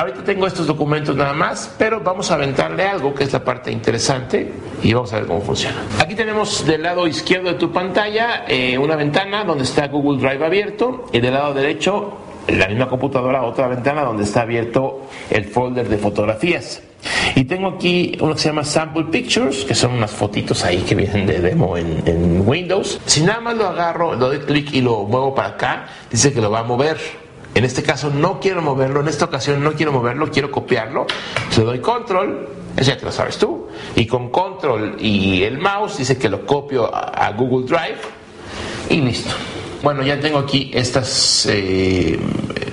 Ahorita 0.00 0.24
tengo 0.24 0.46
estos 0.46 0.66
documentos 0.66 1.14
nada 1.14 1.34
más, 1.34 1.74
pero 1.76 2.00
vamos 2.00 2.30
a 2.30 2.34
aventarle 2.34 2.84
algo 2.84 3.12
que 3.12 3.24
es 3.24 3.34
la 3.34 3.44
parte 3.44 3.70
interesante 3.70 4.50
y 4.82 4.94
vamos 4.94 5.12
a 5.12 5.16
ver 5.16 5.26
cómo 5.26 5.42
funciona. 5.42 5.76
Aquí 5.98 6.14
tenemos 6.14 6.64
del 6.64 6.84
lado 6.84 7.06
izquierdo 7.06 7.48
de 7.48 7.58
tu 7.58 7.70
pantalla 7.70 8.46
eh, 8.48 8.78
una 8.78 8.96
ventana 8.96 9.44
donde 9.44 9.64
está 9.64 9.88
Google 9.88 10.18
Drive 10.18 10.42
abierto 10.42 11.04
y 11.12 11.20
del 11.20 11.34
lado 11.34 11.52
derecho 11.52 12.16
la 12.48 12.66
misma 12.68 12.88
computadora 12.88 13.42
otra 13.42 13.68
ventana 13.68 14.00
donde 14.00 14.22
está 14.24 14.40
abierto 14.40 15.02
el 15.28 15.44
folder 15.44 15.86
de 15.86 15.98
fotografías. 15.98 16.82
Y 17.34 17.44
tengo 17.44 17.68
aquí 17.68 18.16
uno 18.22 18.32
que 18.32 18.40
se 18.40 18.48
llama 18.48 18.64
Sample 18.64 19.04
Pictures, 19.04 19.66
que 19.66 19.74
son 19.74 19.92
unas 19.92 20.10
fotitos 20.10 20.64
ahí 20.64 20.78
que 20.78 20.94
vienen 20.94 21.26
de 21.26 21.40
demo 21.40 21.76
en, 21.76 22.02
en 22.06 22.48
Windows. 22.48 23.02
Si 23.04 23.20
nada 23.20 23.42
más 23.42 23.54
lo 23.54 23.68
agarro, 23.68 24.14
lo 24.14 24.28
doy 24.28 24.38
clic 24.38 24.72
y 24.72 24.80
lo 24.80 25.02
muevo 25.02 25.34
para 25.34 25.48
acá, 25.48 25.86
dice 26.10 26.32
que 26.32 26.40
lo 26.40 26.50
va 26.50 26.60
a 26.60 26.64
mover. 26.64 26.96
En 27.54 27.64
este 27.64 27.82
caso 27.82 28.10
no 28.10 28.38
quiero 28.40 28.62
moverlo, 28.62 29.00
en 29.00 29.08
esta 29.08 29.24
ocasión 29.24 29.62
no 29.62 29.72
quiero 29.72 29.92
moverlo, 29.92 30.30
quiero 30.30 30.50
copiarlo. 30.50 31.06
Le 31.56 31.64
doy 31.64 31.80
control, 31.80 32.48
eso 32.76 32.90
ya 32.90 32.96
te 32.96 33.04
lo 33.04 33.12
sabes 33.12 33.38
tú, 33.38 33.68
y 33.96 34.06
con 34.06 34.30
control 34.30 34.96
y 34.98 35.42
el 35.42 35.58
mouse 35.58 35.98
dice 35.98 36.16
que 36.16 36.28
lo 36.28 36.46
copio 36.46 36.90
a, 36.92 37.30
Google 37.32 37.66
Drive 37.66 37.98
y 38.88 39.00
listo. 39.00 39.34
Bueno, 39.82 40.02
ya 40.02 40.20
tengo 40.20 40.38
aquí 40.38 40.70
estas 40.74 41.46
eh, 41.50 42.18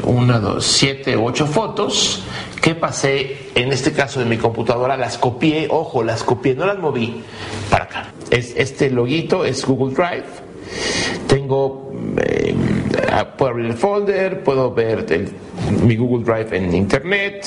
una, 0.03 0.39
dos, 0.39 0.65
siete, 0.65 1.15
ocho 1.15 1.47
fotos 1.47 2.23
que 2.61 2.75
pasé, 2.75 3.51
en 3.55 3.71
este 3.71 3.93
caso 3.93 4.19
de 4.19 4.25
mi 4.25 4.38
computadora, 4.38 4.97
las 4.97 5.17
copié, 5.17 5.67
ojo, 5.69 6.03
las 6.03 6.23
copié, 6.23 6.53
no 6.53 6.65
las 6.65 6.78
moví 6.78 7.23
para 7.69 7.86
acá. 7.86 8.11
Es, 8.30 8.53
este 8.57 8.89
loguito 8.89 9.45
es 9.45 9.65
Google 9.65 9.95
Drive. 9.95 10.25
Tengo, 11.28 11.93
eh, 12.17 12.53
puedo 13.26 13.51
abrir 13.51 13.68
el 13.68 13.74
folder, 13.74 14.43
puedo 14.43 14.74
ver 14.74 15.05
mi 15.84 15.95
Google 15.95 16.24
Drive 16.24 16.57
en 16.57 16.74
internet, 16.74 17.45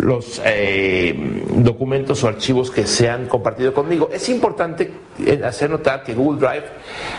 los 0.00 0.40
eh, 0.44 1.14
documentos 1.56 2.22
o 2.24 2.28
archivos 2.28 2.70
que 2.70 2.86
se 2.86 3.08
han 3.08 3.26
compartido 3.26 3.74
conmigo. 3.74 4.08
Es 4.12 4.28
importante 4.28 4.90
eh, 5.24 5.40
hacer 5.44 5.70
notar 5.70 6.02
que 6.02 6.14
Google 6.14 6.40
Drive, 6.40 6.64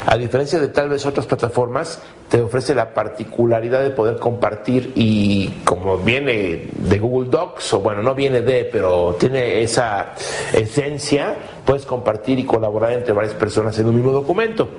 a 0.06 0.18
diferencia 0.18 0.60
de 0.60 0.70
tal 0.70 0.90
vez 0.90 1.06
otras 1.06 1.26
plataformas, 1.26 2.02
te 2.30 2.42
ofrece 2.42 2.74
la 2.74 2.94
particularidad 2.94 3.84
de 3.84 3.92
poder 3.92 4.18
compartir 4.18 4.92
y 4.96 5.50
como 5.64 5.98
viene 5.98 6.68
de 6.74 7.00
Google 7.00 7.30
Docs, 7.30 7.74
o 7.74 7.80
bueno, 7.82 8.02
no 8.02 8.16
viene 8.16 8.42
de, 8.42 8.66
pero 8.66 9.16
tiene 9.20 9.62
esa 9.62 10.14
esencia, 10.54 11.36
puedes 11.66 11.86
compartir 11.86 12.40
y 12.40 12.46
colaborar 12.46 12.94
entre 12.94 13.14
varias 13.14 13.36
personas 13.36 13.78
en 13.78 13.88
un 13.88 13.96
mismo 13.96 14.12
documento. 14.12 14.70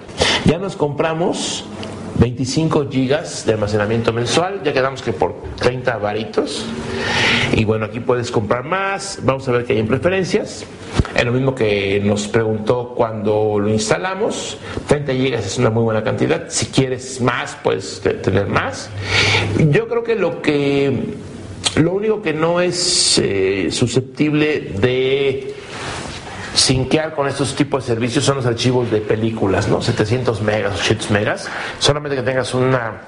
Ya 0.47 0.59
nos 0.59 0.75
compramos 0.77 1.65
25 2.25 2.89
gigas 2.91 3.45
de 3.45 3.53
almacenamiento 3.53 4.11
mensual, 4.11 4.63
ya 4.65 4.73
quedamos 4.73 5.03
que 5.03 5.13
por 5.13 5.35
30 5.57 5.99
varitos. 5.99 6.65
Y 7.53 7.67
bueno, 7.67 7.85
aquí 7.85 8.01
puedes 8.01 8.31
comprar 8.31 8.65
más, 8.65 9.19
vamos 9.25 9.47
a 9.47 9.53
ver 9.53 9.67
qué 9.67 9.75
hay 9.75 9.81
en 9.81 9.87
preferencias. 9.87 10.65
Es 11.15 11.25
lo 11.27 11.33
mismo 11.33 11.55
que 11.55 12.01
nos 12.03 12.27
preguntó 12.29 12.95
cuando 12.97 13.59
lo 13.59 13.69
instalamos. 13.69 14.57
30 14.89 15.13
gigas 15.13 15.45
es 15.45 15.59
una 15.59 15.69
muy 15.69 15.83
buena 15.83 16.03
cantidad. 16.03 16.47
Si 16.49 16.65
quieres 16.65 17.21
más, 17.21 17.59
puedes 17.63 18.01
tener 18.01 18.47
más. 18.47 18.89
Yo 19.59 19.87
creo 19.87 20.03
que 20.03 20.15
lo 20.15 20.41
que 20.41 21.17
lo 21.77 21.93
único 21.93 22.23
que 22.23 22.33
no 22.33 22.63
es 22.63 23.19
eh, 23.19 23.69
susceptible 23.71 24.61
de 24.81 25.55
sinquear 26.55 27.15
con 27.15 27.29
estos 27.29 27.55
tipos 27.55 27.85
de 27.85 27.95
servicios 27.95 28.25
son 28.25 28.37
los 28.37 28.47
archivos 28.47 28.91
de 28.91 29.01
películas, 29.01 29.69
¿no? 29.69 29.83
700 29.83 30.41
megas, 30.43 30.75
800 30.81 31.11
megas. 31.11 31.49
Solamente 31.79 32.17
que 32.17 32.23
tengas 32.23 32.55
una 32.55 33.03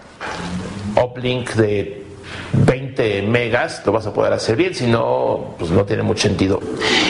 uplink 1.03 1.53
de 1.55 2.05
20 2.53 3.22
megas 3.22 3.82
lo 3.84 3.93
vas 3.93 4.07
a 4.07 4.12
poder 4.12 4.32
hacer 4.32 4.57
bien, 4.57 4.74
si 4.74 4.87
no, 4.87 5.55
pues 5.59 5.70
no 5.70 5.84
tiene 5.84 6.03
mucho 6.03 6.22
sentido. 6.22 6.61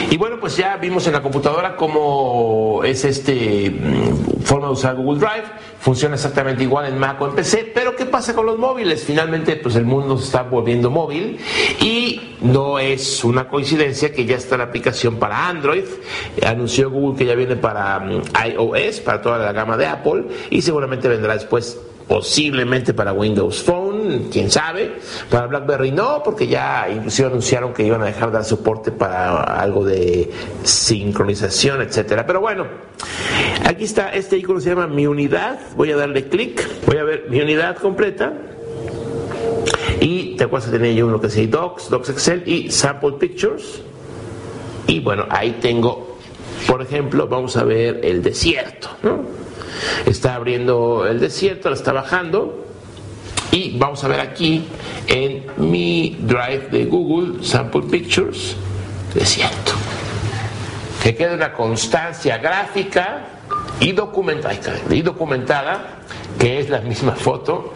Y 0.09 0.17
bueno, 0.17 0.37
pues 0.39 0.57
ya 0.57 0.77
vimos 0.77 1.07
en 1.07 1.13
la 1.13 1.21
computadora 1.21 1.75
cómo 1.75 2.81
es 2.83 3.05
este 3.05 3.69
mm, 3.69 4.41
forma 4.41 4.67
de 4.67 4.73
usar 4.73 4.95
Google 4.95 5.19
Drive, 5.19 5.43
funciona 5.79 6.15
exactamente 6.15 6.63
igual 6.63 6.85
en 6.87 6.97
Mac 6.97 7.21
o 7.21 7.27
en 7.27 7.35
PC, 7.35 7.71
pero 7.73 7.95
¿qué 7.95 8.05
pasa 8.05 8.35
con 8.35 8.45
los 8.45 8.57
móviles? 8.57 9.03
Finalmente, 9.03 9.55
pues 9.55 9.75
el 9.75 9.85
mundo 9.85 10.17
se 10.17 10.25
está 10.25 10.43
volviendo 10.43 10.89
móvil 10.89 11.37
y 11.81 12.35
no 12.41 12.79
es 12.79 13.23
una 13.23 13.47
coincidencia 13.47 14.11
que 14.11 14.25
ya 14.25 14.35
está 14.35 14.57
la 14.57 14.65
aplicación 14.65 15.17
para 15.17 15.47
Android, 15.47 15.85
anunció 16.45 16.89
Google 16.89 17.17
que 17.17 17.25
ya 17.25 17.35
viene 17.35 17.55
para 17.55 17.99
mm, 17.99 18.21
iOS, 18.51 18.99
para 19.01 19.21
toda 19.21 19.37
la 19.37 19.51
gama 19.51 19.77
de 19.77 19.85
Apple 19.85 20.25
y 20.49 20.61
seguramente 20.61 21.07
vendrá 21.07 21.33
después 21.33 21.79
posiblemente 22.07 22.93
para 22.93 23.11
Windows 23.13 23.61
Phone, 23.61 24.29
quién 24.31 24.49
sabe, 24.49 24.97
para 25.29 25.47
BlackBerry 25.47 25.91
no, 25.91 26.21
porque 26.23 26.47
ya 26.47 26.87
inclusive 26.89 27.27
anunciaron 27.27 27.73
que 27.73 27.83
iban 27.83 28.01
a 28.01 28.05
dejar 28.05 28.29
de 28.29 28.35
dar 28.35 28.45
soporte 28.45 28.91
para 28.91 29.43
algo 29.43 29.83
de 29.83 30.31
sincronización, 30.63 31.81
etcétera. 31.81 32.25
Pero 32.25 32.39
bueno, 32.39 32.65
aquí 33.65 33.83
está, 33.83 34.09
este 34.13 34.37
icono 34.37 34.61
se 34.61 34.69
llama 34.69 34.87
Mi 34.87 35.05
Unidad, 35.05 35.59
voy 35.75 35.91
a 35.91 35.97
darle 35.97 36.27
clic, 36.29 36.65
voy 36.85 36.97
a 36.97 37.03
ver 37.03 37.25
mi 37.29 37.41
unidad 37.41 37.77
completa. 37.77 38.33
Y 39.99 40.35
te 40.35 40.45
acuerdas 40.45 40.69
que 40.69 40.77
tenía 40.77 40.93
yo 40.93 41.07
uno 41.07 41.19
que 41.19 41.27
llama 41.27 41.47
Docs, 41.47 41.89
Docs 41.89 42.09
Excel 42.09 42.43
y 42.45 42.71
Sample 42.71 43.13
Pictures. 43.19 43.81
Y 44.85 44.99
bueno, 45.01 45.25
ahí 45.29 45.57
tengo, 45.59 46.17
por 46.67 46.81
ejemplo, 46.81 47.27
vamos 47.27 47.57
a 47.57 47.63
ver 47.63 47.99
el 48.03 48.21
desierto, 48.21 48.89
¿no? 49.03 49.46
Está 50.05 50.35
abriendo 50.35 51.05
el 51.07 51.19
desierto, 51.19 51.69
la 51.69 51.75
está 51.75 51.93
bajando. 51.93 52.65
Y 53.51 53.77
vamos 53.77 54.03
a 54.03 54.07
ver 54.07 54.19
aquí 54.19 54.65
en 55.07 55.45
mi 55.57 56.17
drive 56.19 56.67
de 56.69 56.85
Google, 56.85 57.43
Sample 57.43 57.83
Pictures, 57.83 58.55
desierto. 59.13 59.71
Que 61.01 61.15
quede 61.15 61.35
una 61.35 61.53
constancia 61.53 62.37
gráfica 62.37 63.25
y 63.79 63.93
documentada, 63.93 64.55
y 64.89 65.01
documentada, 65.01 65.99
que 66.37 66.59
es 66.59 66.69
la 66.69 66.81
misma 66.81 67.13
foto 67.13 67.73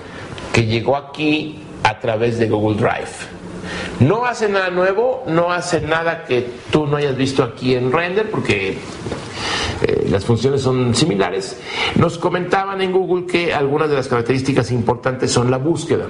que 0.51 0.65
llegó 0.65 0.97
aquí 0.97 1.63
a 1.83 1.99
través 1.99 2.37
de 2.37 2.49
Google 2.49 2.77
Drive. 2.77 3.41
No 3.99 4.25
hace 4.25 4.49
nada 4.49 4.69
nuevo, 4.69 5.23
no 5.27 5.51
hace 5.51 5.81
nada 5.81 6.25
que 6.25 6.49
tú 6.71 6.87
no 6.87 6.97
hayas 6.97 7.15
visto 7.15 7.43
aquí 7.43 7.75
en 7.75 7.91
render, 7.91 8.29
porque 8.29 8.77
las 10.11 10.25
funciones 10.25 10.61
son 10.61 10.93
similares, 10.93 11.57
nos 11.95 12.17
comentaban 12.17 12.81
en 12.81 12.91
Google 12.91 13.25
que 13.25 13.53
algunas 13.53 13.89
de 13.89 13.95
las 13.95 14.07
características 14.07 14.71
importantes 14.71 15.31
son 15.31 15.49
la 15.49 15.57
búsqueda. 15.57 16.07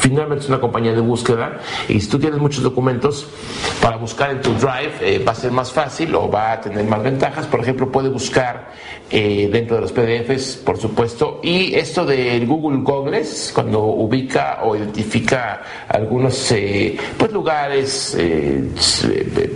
Finalmente 0.00 0.44
es 0.44 0.48
una 0.48 0.60
compañía 0.60 0.92
de 0.92 1.00
búsqueda 1.00 1.60
y 1.88 2.00
si 2.00 2.08
tú 2.08 2.18
tienes 2.18 2.38
muchos 2.38 2.62
documentos 2.62 3.26
para 3.82 3.96
buscar 3.96 4.30
en 4.30 4.40
tu 4.40 4.52
drive 4.54 4.94
eh, 5.00 5.24
va 5.26 5.32
a 5.32 5.34
ser 5.34 5.50
más 5.50 5.72
fácil 5.72 6.14
o 6.14 6.30
va 6.30 6.52
a 6.52 6.60
tener 6.60 6.84
más 6.84 7.02
ventajas. 7.02 7.46
Por 7.46 7.60
ejemplo 7.60 7.90
puede 7.90 8.08
buscar 8.08 8.72
eh, 9.10 9.48
dentro 9.52 9.76
de 9.76 9.82
los 9.82 9.92
PDFs 9.92 10.56
por 10.64 10.78
supuesto 10.78 11.40
y 11.42 11.74
esto 11.74 12.04
del 12.04 12.46
Google 12.46 12.82
Goggles 12.82 13.52
cuando 13.54 13.84
ubica 13.84 14.60
o 14.64 14.76
identifica 14.76 15.62
algunos 15.88 16.50
eh, 16.52 16.96
pues 17.16 17.32
lugares 17.32 18.16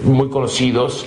muy 0.05 0.28
conocidos 0.28 1.07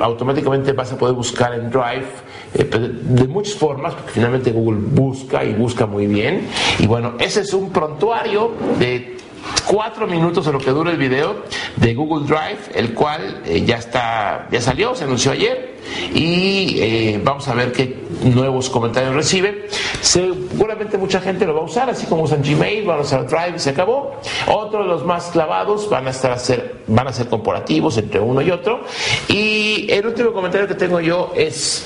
automáticamente 0.00 0.72
vas 0.72 0.92
a 0.92 0.98
poder 0.98 1.14
buscar 1.14 1.54
en 1.54 1.70
drive 1.70 2.06
eh, 2.54 2.64
de 2.64 3.28
muchas 3.28 3.54
formas, 3.54 3.94
porque 3.94 4.12
finalmente 4.12 4.52
Google 4.52 4.80
busca 4.80 5.44
y 5.44 5.52
busca 5.52 5.86
muy 5.86 6.06
bien. 6.06 6.48
Y 6.78 6.86
bueno, 6.86 7.14
ese 7.18 7.42
es 7.42 7.52
un 7.52 7.70
prontuario 7.70 8.52
de 8.78 9.17
cuatro 9.66 10.06
minutos 10.06 10.46
de 10.46 10.52
lo 10.52 10.58
que 10.58 10.70
dura 10.70 10.90
el 10.90 10.96
video 10.96 11.44
de 11.76 11.94
Google 11.94 12.26
Drive, 12.26 12.58
el 12.74 12.94
cual 12.94 13.42
eh, 13.44 13.64
ya 13.64 13.76
está, 13.76 14.48
ya 14.50 14.60
salió, 14.60 14.94
se 14.94 15.04
anunció 15.04 15.32
ayer 15.32 15.76
y 16.14 16.78
eh, 16.80 17.20
vamos 17.22 17.48
a 17.48 17.54
ver 17.54 17.72
qué 17.72 17.96
nuevos 18.22 18.70
comentarios 18.70 19.14
recibe. 19.14 19.68
Seguramente 20.00 20.98
mucha 20.98 21.20
gente 21.20 21.46
lo 21.46 21.54
va 21.54 21.60
a 21.60 21.64
usar, 21.64 21.90
así 21.90 22.06
como 22.06 22.22
usan 22.22 22.42
Gmail, 22.42 22.86
van 22.86 22.98
a 22.98 23.02
usar 23.02 23.26
Drive 23.26 23.54
y 23.56 23.58
se 23.58 23.70
acabó. 23.70 24.16
Otros 24.46 24.84
de 24.84 24.88
los 24.88 25.04
más 25.04 25.26
clavados 25.26 25.88
van 25.90 26.06
a 26.06 26.10
estar 26.10 26.32
a 26.32 26.38
ser, 26.38 26.82
van 26.86 27.08
a 27.08 27.12
ser 27.12 27.28
comparativos 27.28 27.96
entre 27.98 28.20
uno 28.20 28.40
y 28.40 28.50
otro. 28.50 28.80
Y 29.28 29.86
el 29.90 30.06
último 30.06 30.32
comentario 30.32 30.66
que 30.66 30.74
tengo 30.74 31.00
yo 31.00 31.32
es 31.36 31.84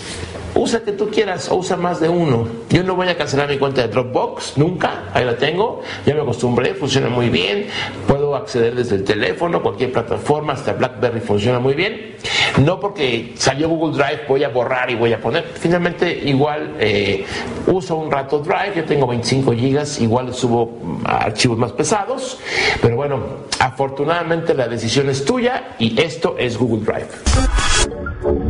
usa 0.55 0.81
que 0.83 0.93
tú 0.93 1.09
quieras 1.11 1.49
o 1.51 1.57
usa 1.57 1.77
más 1.77 2.01
de 2.01 2.09
uno. 2.09 2.47
Yo 2.69 2.83
no 2.83 2.95
voy 2.95 3.09
a 3.09 3.17
cancelar 3.17 3.49
mi 3.49 3.59
cuenta 3.59 3.83
de 3.83 3.89
Dropbox, 3.89 4.59
nunca, 4.59 5.05
ahí 5.15 5.25
la 5.25 5.37
tengo, 5.37 5.81
ya 6.07 6.15
me 6.15 6.21
acostumbré, 6.21 6.75
funciona 6.75 7.09
muy 7.09 7.29
bien, 7.29 7.67
puedo 8.07 8.35
acceder 8.35 8.75
desde 8.75 8.97
el 8.97 9.05
teléfono, 9.05 9.63
cualquier 9.63 9.93
plataforma, 9.93 10.53
hasta 10.55 10.73
BlackBerry 10.73 11.21
funciona 11.21 11.59
muy 11.59 11.75
bien. 11.75 12.17
No 12.59 12.79
porque 12.79 13.33
salió 13.37 13.69
Google 13.69 13.97
Drive 13.97 14.23
voy 14.29 14.45
a 14.45 14.49
borrar 14.49 14.91
y 14.91 14.95
voy 14.95 15.13
a 15.13 15.21
poner, 15.21 15.45
finalmente 15.55 16.13
igual 16.25 16.77
eh, 16.79 17.25
uso 17.67 17.97
un 17.97 18.11
rato 18.11 18.39
Drive, 18.39 18.73
yo 18.77 18.85
tengo 18.85 19.07
25 19.07 19.53
gigas, 19.53 20.01
igual 20.01 20.35
subo 20.35 20.79
archivos 21.05 21.57
más 21.57 21.73
pesados, 21.73 22.39
pero 22.81 22.97
bueno, 22.97 23.21
afortunadamente 23.59 24.55
la 24.55 24.69
decisión 24.69 25.09
es 25.09 25.25
tuya 25.25 25.75
y 25.79 26.01
esto 26.01 26.37
es 26.39 26.59
Google 26.59 26.85
Drive. 26.85 28.42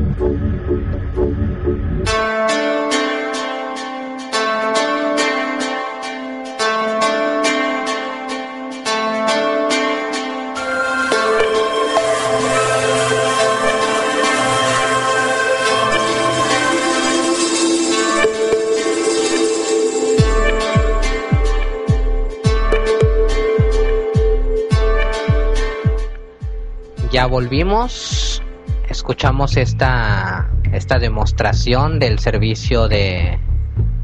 Volvimos, 27.26 28.42
escuchamos 28.88 29.56
esta, 29.56 30.50
esta 30.72 30.98
demostración 30.98 31.98
del 31.98 32.18
servicio 32.18 32.88
de, 32.88 33.38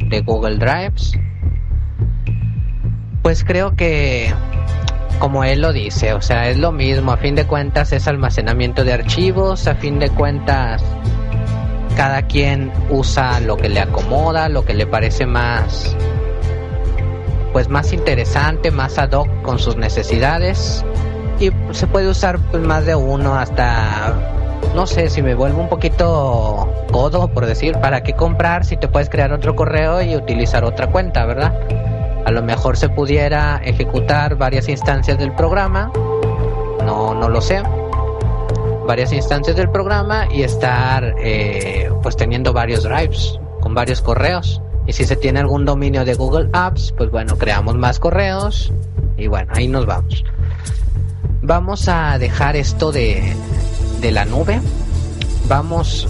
de 0.09 0.21
Google 0.21 0.57
Drives. 0.57 1.12
Pues 3.23 3.45
creo 3.45 3.77
que, 3.77 4.33
como 5.19 5.45
él 5.45 5.61
lo 5.61 5.73
dice, 5.73 6.12
o 6.12 6.23
sea, 6.23 6.49
es 6.49 6.59
lo 6.59 6.73
mismo, 6.73 7.12
a 7.12 7.16
fin 7.16 7.35
de 7.35 7.47
cuentas 7.47 7.93
es 7.93 8.09
almacenamiento 8.09 8.85
de 8.85 8.93
archivos, 8.93 9.66
a 9.66 9.75
fin 9.75 9.99
de 9.99 10.11
cuentas 10.11 10.83
cada 11.97 12.23
quien 12.23 12.71
usa 12.91 13.41
lo 13.41 13.57
que 13.57 13.69
le 13.69 13.81
acomoda, 13.81 14.49
lo 14.49 14.64
que 14.64 14.73
le 14.73 14.87
parece 14.87 15.27
más 15.27 15.97
pues 17.53 17.69
más 17.69 17.93
interesante, 17.93 18.71
más 18.71 18.99
ad 18.99 19.12
hoc 19.12 19.29
con 19.43 19.59
sus 19.59 19.77
necesidades 19.77 20.85
y 21.41 21.53
se 21.72 21.86
puede 21.86 22.09
usar 22.09 22.39
pues, 22.51 22.62
más 22.62 22.86
de 22.86 22.95
uno 22.95 23.34
hasta 23.34 24.14
no 24.74 24.86
sé 24.86 25.09
si 25.09 25.22
me 25.22 25.34
vuelvo 25.34 25.61
un 25.61 25.68
poquito 25.68 26.68
codo 26.91 27.28
por 27.28 27.47
decir 27.47 27.78
para 27.78 28.03
qué 28.03 28.12
comprar 28.12 28.64
si 28.64 28.76
te 28.76 28.89
puedes 28.89 29.09
crear 29.09 29.32
otro 29.32 29.55
correo 29.57 30.03
y 30.03 30.16
utilizar 30.16 30.64
otra 30.64 30.89
cuenta 30.89 31.24
verdad 31.24 31.55
a 32.24 32.30
lo 32.30 32.43
mejor 32.43 32.76
se 32.76 32.89
pudiera 32.89 33.61
ejecutar 33.64 34.36
varias 34.36 34.68
instancias 34.68 35.18
del 35.18 35.32
programa 35.32 35.93
no, 36.89 37.14
no 37.14 37.28
lo 37.28 37.43
sé, 37.43 37.62
varias 38.86 39.12
instancias 39.12 39.55
del 39.57 39.70
programa 39.70 40.26
y 40.32 40.43
estar 40.43 41.14
eh, 41.18 41.91
pues 42.03 42.16
teniendo 42.16 42.55
varios 42.55 42.82
drives 42.82 43.39
con 43.61 43.74
varios 43.74 44.01
correos. 44.01 44.62
Y 44.86 44.95
si 44.95 45.05
se 45.05 45.16
tiene 45.16 45.41
algún 45.41 45.66
dominio 45.66 46.07
de 46.07 46.14
Google 46.14 46.49
Apps, 46.55 46.95
pues 46.97 47.11
bueno, 47.11 47.36
creamos 47.36 47.76
más 47.76 48.01
correos 48.01 48.72
y 49.18 49.26
bueno, 49.26 49.53
ahí 49.55 49.68
nos 49.68 49.84
vamos. 49.84 50.24
Vamos 51.49 51.88
a 51.88 52.18
dejar 52.18 52.57
esto 52.57 52.92
de, 52.92 53.34
de 54.03 54.12
la 54.12 54.26
nube. 54.26 54.61
Vamos 55.46 56.07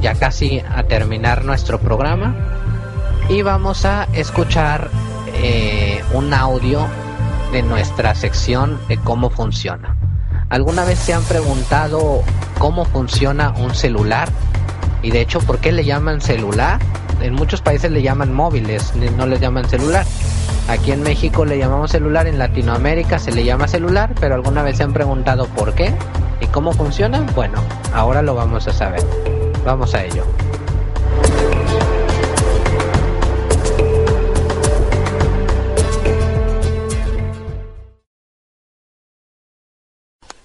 ya 0.00 0.14
casi 0.14 0.60
a 0.60 0.84
terminar 0.84 1.44
nuestro 1.44 1.80
programa 1.80 2.36
y 3.28 3.42
vamos 3.42 3.84
a 3.84 4.04
escuchar 4.12 4.88
eh, 5.42 6.04
un 6.14 6.32
audio 6.32 6.86
de 7.50 7.62
nuestra 7.62 8.14
sección 8.14 8.78
de 8.86 8.96
cómo 8.98 9.30
funciona. 9.30 9.96
¿Alguna 10.50 10.84
vez 10.84 11.00
se 11.00 11.14
han 11.14 11.24
preguntado 11.24 12.22
cómo 12.60 12.84
funciona 12.84 13.50
un 13.50 13.74
celular? 13.74 14.28
Y 15.02 15.10
de 15.10 15.20
hecho, 15.20 15.40
¿por 15.40 15.58
qué 15.58 15.72
le 15.72 15.84
llaman 15.84 16.20
celular? 16.20 16.78
En 17.20 17.34
muchos 17.34 17.60
países 17.60 17.90
le 17.90 18.02
llaman 18.02 18.32
móviles, 18.32 18.94
no 19.16 19.26
le 19.26 19.40
llaman 19.40 19.68
celular. 19.68 20.06
Aquí 20.70 20.92
en 20.92 21.02
México 21.02 21.44
le 21.44 21.58
llamamos 21.58 21.90
celular, 21.90 22.28
en 22.28 22.38
Latinoamérica 22.38 23.18
se 23.18 23.32
le 23.32 23.42
llama 23.42 23.66
celular, 23.66 24.14
pero 24.20 24.36
alguna 24.36 24.62
vez 24.62 24.76
se 24.76 24.84
han 24.84 24.92
preguntado 24.92 25.48
por 25.48 25.74
qué 25.74 25.92
y 26.40 26.46
cómo 26.46 26.72
funciona. 26.72 27.22
Bueno, 27.34 27.60
ahora 27.92 28.22
lo 28.22 28.36
vamos 28.36 28.68
a 28.68 28.72
saber. 28.72 29.02
Vamos 29.64 29.94
a 29.94 30.04
ello. 30.04 30.24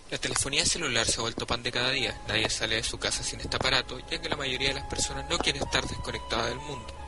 La 0.10 0.18
telefonía 0.18 0.66
celular 0.66 1.06
se 1.06 1.20
ha 1.20 1.22
vuelto 1.22 1.46
pan 1.46 1.62
de 1.62 1.72
cada 1.72 1.92
día. 1.92 2.20
Nadie 2.28 2.50
sale 2.50 2.78
de 2.78 2.84
su 2.84 2.98
casa 2.98 3.22
sin 3.22 3.42
este 3.42 3.58
aparato, 3.58 4.00
ya 4.10 4.20
que 4.20 4.28
la 4.28 4.36
mayoría 4.36 4.70
de 4.70 4.74
las 4.74 4.90
personas 4.90 5.30
no 5.30 5.38
quiere 5.38 5.60
estar 5.60 5.86
desconectada 5.86 6.48
del 6.48 6.58
mundo. 6.62 7.05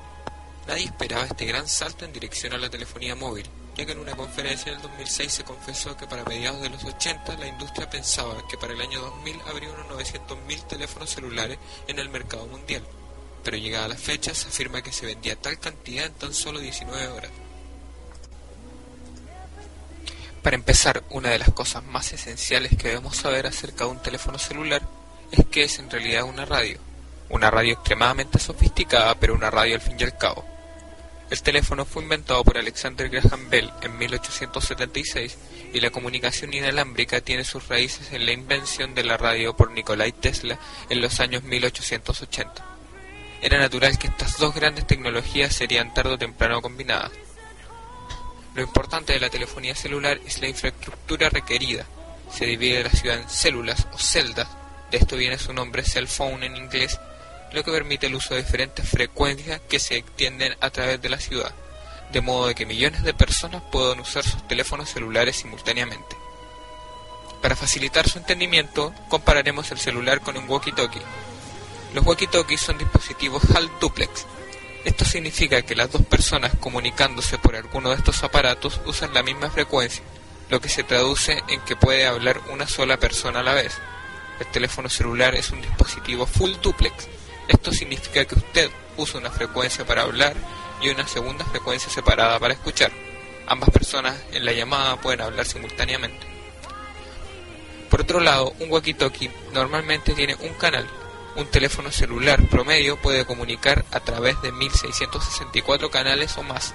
Nadie 0.67 0.85
esperaba 0.85 1.25
este 1.25 1.45
gran 1.45 1.65
salto 1.67 2.03
en 2.03 2.11
dirección 2.11 2.51
a 2.53 2.57
la 2.57 2.69
telefonía 2.69 3.15
móvil, 3.15 3.47
ya 3.77 3.85
que 3.85 3.93
en 3.93 3.99
una 3.99 4.17
conferencia 4.17 4.69
en 4.69 4.75
el 4.75 4.81
2006 4.81 5.31
se 5.31 5.43
confesó 5.45 5.95
que 5.95 6.07
para 6.07 6.25
mediados 6.25 6.61
de 6.61 6.69
los 6.69 6.83
80 6.83 7.37
la 7.37 7.47
industria 7.47 7.89
pensaba 7.89 8.45
que 8.49 8.57
para 8.57 8.73
el 8.73 8.81
año 8.81 8.99
2000 8.99 9.41
habría 9.47 9.69
unos 9.69 9.87
900.000 9.87 10.67
teléfonos 10.67 11.09
celulares 11.09 11.57
en 11.87 11.99
el 11.99 12.09
mercado 12.09 12.47
mundial, 12.47 12.83
pero 13.43 13.55
llegada 13.55 13.87
la 13.87 13.95
fecha 13.95 14.33
se 14.33 14.49
afirma 14.49 14.81
que 14.81 14.91
se 14.91 15.05
vendía 15.05 15.37
tal 15.37 15.57
cantidad 15.57 16.05
en 16.05 16.13
tan 16.13 16.33
solo 16.33 16.59
19 16.59 17.07
horas. 17.07 17.31
Para 20.43 20.55
empezar, 20.55 21.03
una 21.11 21.29
de 21.29 21.39
las 21.39 21.51
cosas 21.51 21.83
más 21.83 22.11
esenciales 22.11 22.71
que 22.77 22.89
debemos 22.89 23.15
saber 23.15 23.47
acerca 23.47 23.85
de 23.85 23.91
un 23.91 24.01
teléfono 24.01 24.37
celular 24.37 24.81
es 25.31 25.45
que 25.45 25.63
es 25.63 25.79
en 25.79 25.89
realidad 25.89 26.23
una 26.23 26.45
radio. 26.45 26.79
Una 27.29 27.51
radio 27.51 27.73
extremadamente 27.73 28.39
sofisticada, 28.39 29.15
pero 29.15 29.33
una 29.33 29.51
radio 29.51 29.75
al 29.75 29.81
fin 29.81 29.97
y 29.99 30.03
al 30.03 30.17
cabo. 30.17 30.56
El 31.29 31.41
teléfono 31.41 31.83
fue 31.83 32.03
inventado 32.03 32.41
por 32.43 32.57
Alexander 32.57 33.09
Graham 33.09 33.49
Bell 33.49 33.69
en 33.81 33.97
1876 33.97 35.37
y 35.73 35.79
la 35.81 35.89
comunicación 35.89 36.53
inalámbrica 36.53 37.19
tiene 37.19 37.43
sus 37.43 37.67
raíces 37.67 38.13
en 38.13 38.25
la 38.25 38.31
invención 38.31 38.95
de 38.95 39.03
la 39.03 39.17
radio 39.17 39.55
por 39.55 39.71
Nikolai 39.71 40.13
Tesla 40.13 40.57
en 40.89 41.01
los 41.01 41.19
años 41.19 41.43
1880. 41.43 42.65
Era 43.41 43.59
natural 43.59 43.97
que 43.99 44.07
estas 44.07 44.37
dos 44.37 44.55
grandes 44.55 44.87
tecnologías 44.87 45.53
serían 45.53 45.93
tarde 45.93 46.13
o 46.13 46.17
temprano 46.17 46.61
combinadas. 46.61 47.11
Lo 48.55 48.61
importante 48.61 49.11
de 49.11 49.19
la 49.19 49.29
telefonía 49.29 49.75
celular 49.75 50.19
es 50.25 50.39
la 50.41 50.47
infraestructura 50.47 51.29
requerida. 51.29 51.85
Se 52.31 52.45
divide 52.45 52.83
la 52.83 52.89
ciudad 52.89 53.19
en 53.19 53.29
células 53.29 53.85
o 53.93 53.97
celdas, 53.97 54.47
de 54.91 54.97
esto 54.97 55.17
viene 55.17 55.37
su 55.37 55.53
nombre 55.53 55.83
cell 55.83 56.07
phone 56.07 56.43
en 56.43 56.55
inglés, 56.55 56.97
lo 57.53 57.63
que 57.63 57.71
permite 57.71 58.07
el 58.07 58.15
uso 58.15 58.33
de 58.33 58.43
diferentes 58.43 58.87
frecuencias 58.87 59.61
que 59.67 59.79
se 59.79 59.97
extienden 59.97 60.55
a 60.61 60.69
través 60.69 61.01
de 61.01 61.09
la 61.09 61.19
ciudad, 61.19 61.53
de 62.11 62.21
modo 62.21 62.47
de 62.47 62.55
que 62.55 62.65
millones 62.65 63.03
de 63.03 63.13
personas 63.13 63.61
puedan 63.71 63.99
usar 63.99 64.23
sus 64.23 64.47
teléfonos 64.47 64.89
celulares 64.89 65.37
simultáneamente. 65.37 66.15
Para 67.41 67.55
facilitar 67.55 68.09
su 68.09 68.17
entendimiento, 68.17 68.93
compararemos 69.09 69.71
el 69.71 69.77
celular 69.77 70.21
con 70.21 70.37
un 70.37 70.47
walkie-talkie. 70.47 71.01
Los 71.93 72.05
walkie-talkies 72.05 72.59
son 72.59 72.77
dispositivos 72.77 73.43
HAL 73.55 73.69
duplex, 73.79 74.25
esto 74.87 75.03
significa 75.03 75.61
que 75.63 75.75
las 75.75 75.91
dos 75.91 76.01
personas 76.03 76.53
comunicándose 76.61 77.37
por 77.37 77.57
alguno 77.57 77.89
de 77.89 77.95
estos 77.95 78.23
aparatos 78.23 78.79
usan 78.85 79.13
la 79.13 79.21
misma 79.21 79.49
frecuencia, 79.49 80.01
lo 80.49 80.61
que 80.61 80.69
se 80.69 80.83
traduce 80.83 81.43
en 81.49 81.59
que 81.65 81.75
puede 81.75 82.07
hablar 82.07 82.39
una 82.53 82.67
sola 82.67 82.95
persona 82.95 83.41
a 83.41 83.43
la 83.43 83.53
vez. 83.53 83.77
El 84.39 84.47
teléfono 84.47 84.87
celular 84.87 85.35
es 85.35 85.49
un 85.49 85.61
dispositivo 85.61 86.25
full 86.25 86.53
duplex. 86.61 87.09
Esto 87.47 87.71
significa 87.71 88.25
que 88.25 88.35
usted 88.35 88.69
usa 88.97 89.19
una 89.19 89.31
frecuencia 89.31 89.85
para 89.85 90.03
hablar 90.03 90.35
y 90.81 90.89
una 90.89 91.07
segunda 91.07 91.45
frecuencia 91.45 91.89
separada 91.89 92.39
para 92.39 92.53
escuchar. 92.53 92.91
Ambas 93.47 93.69
personas 93.69 94.15
en 94.31 94.45
la 94.45 94.51
llamada 94.51 94.99
pueden 94.99 95.21
hablar 95.21 95.45
simultáneamente. 95.45 96.27
Por 97.89 98.01
otro 98.01 98.19
lado, 98.19 98.53
un 98.59 98.69
walkie-talkie 98.69 99.31
normalmente 99.53 100.13
tiene 100.13 100.35
un 100.35 100.53
canal, 100.55 100.87
un 101.37 101.45
teléfono 101.45 101.91
celular 101.91 102.45
promedio 102.49 102.97
puede 102.97 103.25
comunicar 103.25 103.85
a 103.91 103.99
través 103.99 104.41
de 104.41 104.51
1664 104.51 105.89
canales 105.89 106.37
o 106.37 106.43
más. 106.43 106.73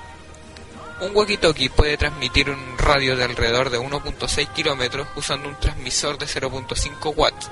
Un 1.00 1.12
walkie-talkie 1.14 1.70
puede 1.70 1.96
transmitir 1.96 2.48
un 2.48 2.78
radio 2.78 3.16
de 3.16 3.24
alrededor 3.24 3.70
de 3.70 3.80
1.6 3.80 4.52
kilómetros 4.52 5.08
usando 5.16 5.48
un 5.48 5.58
transmisor 5.58 6.16
de 6.16 6.26
0.5 6.26 7.12
watts. 7.16 7.50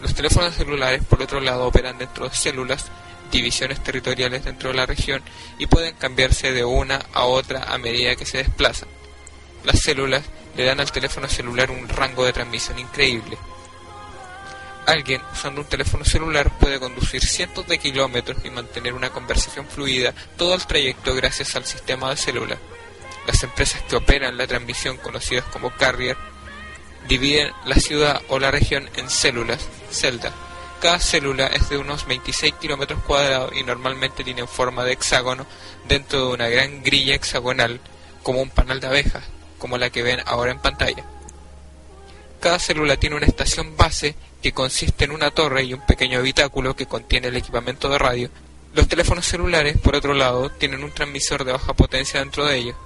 Los 0.00 0.14
teléfonos 0.14 0.54
celulares, 0.54 1.04
por 1.04 1.22
otro 1.22 1.40
lado, 1.40 1.66
operan 1.66 1.98
dentro 1.98 2.28
de 2.28 2.34
células, 2.34 2.86
divisiones 3.30 3.82
territoriales 3.82 4.44
dentro 4.44 4.70
de 4.70 4.76
la 4.76 4.86
región 4.86 5.22
y 5.58 5.66
pueden 5.66 5.94
cambiarse 5.96 6.52
de 6.52 6.64
una 6.64 7.00
a 7.12 7.24
otra 7.24 7.64
a 7.64 7.78
medida 7.78 8.16
que 8.16 8.26
se 8.26 8.38
desplazan. 8.38 8.88
Las 9.64 9.80
células 9.80 10.24
le 10.56 10.64
dan 10.64 10.80
al 10.80 10.90
teléfono 10.90 11.28
celular 11.28 11.70
un 11.70 11.88
rango 11.88 12.24
de 12.24 12.32
transmisión 12.32 12.78
increíble. 12.78 13.36
Alguien 14.86 15.20
usando 15.32 15.60
un 15.60 15.68
teléfono 15.68 16.04
celular 16.04 16.50
puede 16.58 16.80
conducir 16.80 17.22
cientos 17.22 17.66
de 17.66 17.78
kilómetros 17.78 18.38
y 18.44 18.50
mantener 18.50 18.94
una 18.94 19.10
conversación 19.10 19.66
fluida 19.66 20.14
todo 20.36 20.54
el 20.54 20.66
trayecto 20.66 21.14
gracias 21.14 21.54
al 21.54 21.66
sistema 21.66 22.10
de 22.10 22.16
celular. 22.16 22.58
Las 23.26 23.42
empresas 23.42 23.82
que 23.82 23.96
operan 23.96 24.38
la 24.38 24.46
transmisión, 24.46 24.96
conocidas 24.96 25.44
como 25.44 25.70
carrier, 25.70 26.16
dividen 27.08 27.52
la 27.64 27.76
ciudad 27.76 28.22
o 28.28 28.38
la 28.38 28.50
región 28.50 28.88
en 28.96 29.10
células, 29.10 29.66
celdas. 29.90 30.32
Cada 30.80 30.98
célula 30.98 31.46
es 31.46 31.68
de 31.68 31.76
unos 31.76 32.06
26 32.06 32.54
kilómetros 32.54 33.02
cuadrados 33.02 33.52
y 33.54 33.62
normalmente 33.62 34.24
tiene 34.24 34.46
forma 34.46 34.84
de 34.84 34.92
hexágono 34.92 35.46
dentro 35.86 36.26
de 36.26 36.34
una 36.34 36.48
gran 36.48 36.82
grilla 36.82 37.14
hexagonal, 37.14 37.80
como 38.22 38.40
un 38.40 38.50
panal 38.50 38.80
de 38.80 38.86
abejas, 38.86 39.24
como 39.58 39.76
la 39.76 39.90
que 39.90 40.02
ven 40.02 40.20
ahora 40.24 40.52
en 40.52 40.58
pantalla. 40.58 41.04
Cada 42.40 42.58
célula 42.58 42.96
tiene 42.96 43.16
una 43.16 43.26
estación 43.26 43.76
base 43.76 44.14
que 44.42 44.52
consiste 44.52 45.04
en 45.04 45.10
una 45.10 45.30
torre 45.30 45.64
y 45.64 45.74
un 45.74 45.84
pequeño 45.84 46.18
habitáculo 46.18 46.74
que 46.74 46.86
contiene 46.86 47.28
el 47.28 47.36
equipamiento 47.36 47.90
de 47.90 47.98
radio. 47.98 48.30
Los 48.72 48.88
teléfonos 48.88 49.26
celulares, 49.26 49.76
por 49.78 49.96
otro 49.96 50.14
lado, 50.14 50.48
tienen 50.50 50.82
un 50.82 50.92
transmisor 50.92 51.44
de 51.44 51.52
baja 51.52 51.74
potencia 51.74 52.20
dentro 52.20 52.46
de 52.46 52.56
ellos. 52.56 52.76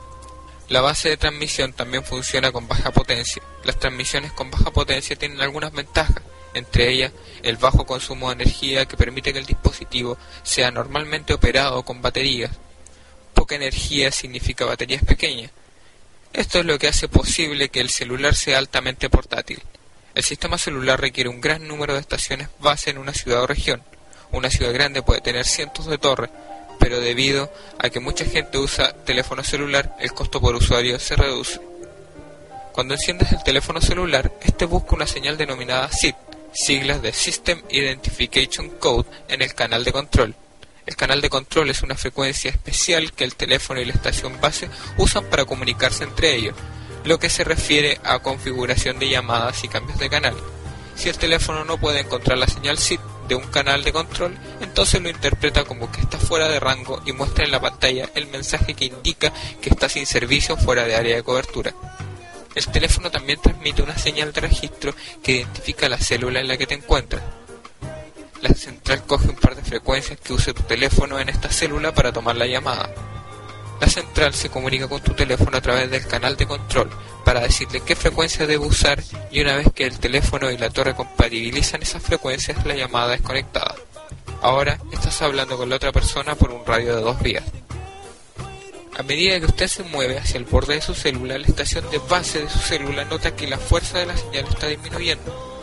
La 0.69 0.81
base 0.81 1.11
de 1.11 1.17
transmisión 1.19 1.75
también 1.75 2.05
funciona 2.05 2.51
con 2.51 2.67
baja 2.67 2.91
potencia. 2.91 3.43
Las 3.65 3.79
transmisiones 3.79 4.33
con 4.33 4.51
baja 4.51 4.71
potencia 4.71 5.15
tienen 5.15 5.43
algunas 5.43 5.73
ventajas, 5.73 6.23
entre 6.55 6.91
ellas 6.91 7.13
el 7.43 7.57
bajo 7.57 7.85
consumo 7.85 8.29
de 8.29 8.43
energía 8.43 8.87
que 8.87 8.97
permite 8.97 9.33
que 9.33 9.41
el 9.41 9.47
dispositivo 9.47 10.17
sea 10.43 10.71
normalmente 10.71 11.35
operado 11.35 11.85
con 11.85 12.01
baterías. 12.01 12.51
Poca 13.35 13.57
energía 13.57 14.11
significa 14.11 14.65
baterías 14.65 15.05
pequeñas. 15.05 15.51
Esto 16.33 16.61
es 16.61 16.65
lo 16.65 16.79
que 16.79 16.89
hace 16.89 17.09
posible 17.09 17.69
que 17.69 17.81
el 17.81 17.91
celular 17.91 18.35
sea 18.35 18.59
altamente 18.59 19.11
portátil. 19.11 19.63
El 20.15 20.23
sistema 20.23 20.57
celular 20.57 20.99
requiere 21.01 21.29
un 21.29 21.41
gran 21.41 21.69
número 21.69 21.93
de 21.93 22.01
estaciones 22.01 22.49
base 22.61 22.91
en 22.91 22.99
una 22.99 23.13
ciudad 23.13 23.43
o 23.43 23.47
región. 23.47 23.83
Una 24.33 24.49
ciudad 24.49 24.73
grande 24.73 25.03
puede 25.03 25.21
tener 25.21 25.45
cientos 25.45 25.87
de 25.87 25.99
torres, 25.99 26.31
pero 26.85 27.01
debido 27.01 27.51
a 27.79 27.89
que 27.89 27.99
mucha 27.99 28.27
gente 28.27 28.59
usa 28.59 28.93
teléfono 29.07 29.43
celular, 29.43 29.97
el 30.01 30.13
costo 30.13 30.39
por 30.39 30.55
usuario 30.55 30.99
se 30.99 31.17
reduce. 31.17 31.59
Cuando 32.73 32.93
enciendes 32.93 33.33
el 33.33 33.43
teléfono 33.43 33.81
celular, 33.81 34.31
este 34.43 34.67
busca 34.67 34.95
una 34.95 35.07
señal 35.07 35.39
denominada 35.39 35.91
SID, 35.91 36.15
siglas 36.53 37.01
de 37.01 37.15
System 37.15 37.63
Identification 37.71 38.69
Code, 38.69 39.09
en 39.29 39.41
el 39.41 39.55
canal 39.55 39.83
de 39.83 39.93
control. 39.93 40.35
El 40.85 40.95
canal 40.95 41.23
de 41.23 41.31
control 41.31 41.71
es 41.71 41.81
una 41.81 41.95
frecuencia 41.95 42.51
especial 42.51 43.15
que 43.15 43.25
el 43.25 43.35
teléfono 43.35 43.81
y 43.81 43.87
la 43.87 43.95
estación 43.95 44.39
base 44.39 44.69
usan 44.99 45.25
para 45.31 45.47
comunicarse 45.47 46.05
entre 46.05 46.35
ellos, 46.35 46.55
lo 47.05 47.19
que 47.19 47.31
se 47.31 47.45
refiere 47.45 47.99
a 48.05 48.19
configuración 48.19 48.99
de 48.99 49.09
llamadas 49.09 49.65
y 49.65 49.69
cambios 49.69 49.99
de 49.99 50.11
canal. 50.11 50.37
Si 50.97 51.09
el 51.09 51.17
teléfono 51.17 51.65
no 51.65 51.79
puede 51.79 52.01
encontrar 52.01 52.37
la 52.37 52.47
señal 52.47 52.77
SID 52.77 53.01
de 53.29 53.35
un 53.35 53.45
canal 53.45 53.85
de 53.85 53.93
control, 53.93 54.37
entonces 54.61 55.01
lo 55.01 55.09
interpreta 55.09 55.65
como 55.65 55.91
que 55.91 56.01
está 56.01 56.19
fuera 56.19 56.49
de 56.49 56.61
rango 56.61 57.01
y 57.07 57.13
muestra 57.13 57.45
en 57.45 57.51
la 57.51 57.61
pantalla 57.61 58.11
el 58.15 58.27
mensaje 58.29 58.75
que 58.75 58.87
indica 58.87 59.33
que 59.61 59.71
está 59.71 59.89
sin 59.89 60.07
servicio 60.07 60.57
fuera 60.57 60.85
de 60.85 60.97
área 60.97 61.17
de 61.17 61.23
cobertura. 61.23 61.75
El 62.55 62.67
teléfono 62.69 63.11
también 63.11 63.41
transmite 63.41 63.83
una 63.83 63.99
señal 63.99 64.33
de 64.33 64.43
registro 64.43 64.95
que 65.23 65.33
identifica 65.33 65.89
la 65.89 65.99
célula 65.99 66.41
en 66.41 66.49
la 66.49 66.57
que 66.57 66.67
te 66.67 66.75
encuentras. 66.75 67.23
La 68.43 68.51
central 68.51 69.05
coge 69.05 69.29
un 69.29 69.37
par 69.37 69.57
de 69.57 69.63
frecuencias 69.63 70.21
que 70.21 70.33
use 70.33 70.55
tu 70.55 70.63
teléfono 70.63 71.19
en 71.19 71.31
esta 71.31 71.51
célula 71.51 71.93
para 71.93 72.13
tomar 72.13 72.37
la 72.37 72.47
llamada. 72.47 72.91
La 73.85 73.91
central 73.91 74.33
se 74.33 74.49
comunica 74.49 74.89
con 74.89 75.03
tu 75.03 75.13
teléfono 75.13 75.59
a 75.59 75.61
través 75.61 75.91
del 75.91 76.07
canal 76.07 76.39
de 76.39 76.47
control 76.47 76.89
para 77.23 77.41
decirle 77.41 77.83
qué 77.85 77.95
frecuencia 77.95 78.47
debe 78.47 78.65
usar 78.65 78.99
y 79.31 79.43
una 79.43 79.57
vez 79.57 79.67
que 79.75 79.85
el 79.85 79.99
teléfono 79.99 80.51
y 80.51 80.57
la 80.57 80.71
torre 80.71 80.95
compatibilizan 80.95 81.83
esas 81.83 82.03
frecuencias 82.03 82.65
la 82.65 82.77
llamada 82.77 83.15
es 83.15 83.21
conectada. 83.21 83.75
Ahora 84.41 84.79
estás 84.91 85.21
hablando 85.21 85.59
con 85.59 85.69
la 85.69 85.77
otra 85.77 85.93
persona 85.93 86.35
por 86.35 86.51
un 86.51 86.65
radio 86.65 86.97
de 86.97 87.03
dos 87.03 87.21
vías. 87.21 87.45
A 88.97 89.03
medida 89.03 89.39
que 89.39 89.47
usted 89.47 89.69
se 89.69 89.83
mueve 89.83 90.17
hacia 90.17 90.39
el 90.39 90.47
borde 90.47 90.77
de 90.77 90.81
su 90.81 90.95
célula, 90.95 91.37
la 91.37 91.47
estación 91.47 91.85
de 91.91 91.99
base 91.99 92.41
de 92.41 92.49
su 92.49 92.61
célula 92.61 93.05
nota 93.05 93.37
que 93.37 93.47
la 93.47 93.59
fuerza 93.59 93.99
de 93.99 94.07
la 94.07 94.17
señal 94.17 94.47
está 94.49 94.67
disminuyendo. 94.67 95.54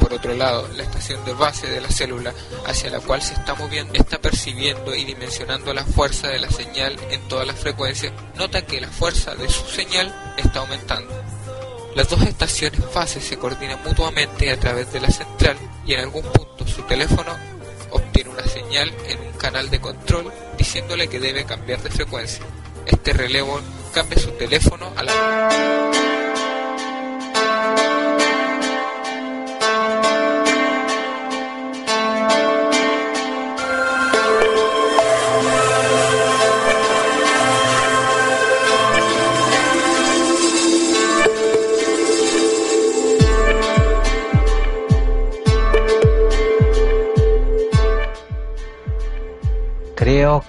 Por 0.00 0.12
otro 0.12 0.34
lado, 0.34 0.68
la 0.76 0.82
estación 0.82 1.24
de 1.24 1.34
base 1.34 1.66
de 1.66 1.80
la 1.80 1.90
célula 1.90 2.32
hacia 2.66 2.90
la 2.90 3.00
cual 3.00 3.22
se 3.22 3.34
está 3.34 3.54
moviendo 3.54 3.94
está 3.94 4.18
percibiendo 4.20 4.94
y 4.94 5.04
dimensionando 5.04 5.74
la 5.74 5.84
fuerza 5.84 6.28
de 6.28 6.38
la 6.38 6.50
señal 6.50 6.96
en 7.10 7.20
todas 7.28 7.46
las 7.46 7.58
frecuencias. 7.58 8.12
Nota 8.36 8.62
que 8.62 8.80
la 8.80 8.88
fuerza 8.88 9.34
de 9.34 9.48
su 9.48 9.66
señal 9.66 10.14
está 10.36 10.60
aumentando. 10.60 11.12
Las 11.94 12.08
dos 12.08 12.22
estaciones 12.22 12.80
base 12.94 13.20
se 13.20 13.38
coordinan 13.38 13.82
mutuamente 13.84 14.50
a 14.50 14.60
través 14.60 14.92
de 14.92 15.00
la 15.00 15.10
central 15.10 15.56
y 15.84 15.94
en 15.94 16.00
algún 16.00 16.22
punto 16.22 16.66
su 16.66 16.82
teléfono 16.82 17.36
obtiene 17.90 18.30
una 18.30 18.46
señal 18.46 18.92
en 19.06 19.20
un 19.20 19.32
canal 19.32 19.68
de 19.70 19.80
control 19.80 20.32
diciéndole 20.56 21.08
que 21.08 21.18
debe 21.18 21.44
cambiar 21.44 21.82
de 21.82 21.90
frecuencia. 21.90 22.44
Este 22.86 23.12
relevo 23.12 23.60
cambia 23.92 24.18
su 24.18 24.30
teléfono 24.32 24.92
a 24.96 25.02
la... 25.02 25.12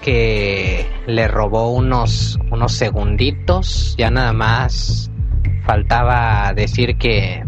que 0.00 0.86
le 1.06 1.28
robó 1.28 1.70
unos, 1.70 2.38
unos 2.50 2.72
segunditos, 2.72 3.94
ya 3.98 4.10
nada 4.10 4.32
más 4.32 5.10
faltaba 5.64 6.52
decir 6.54 6.96
que, 6.96 7.44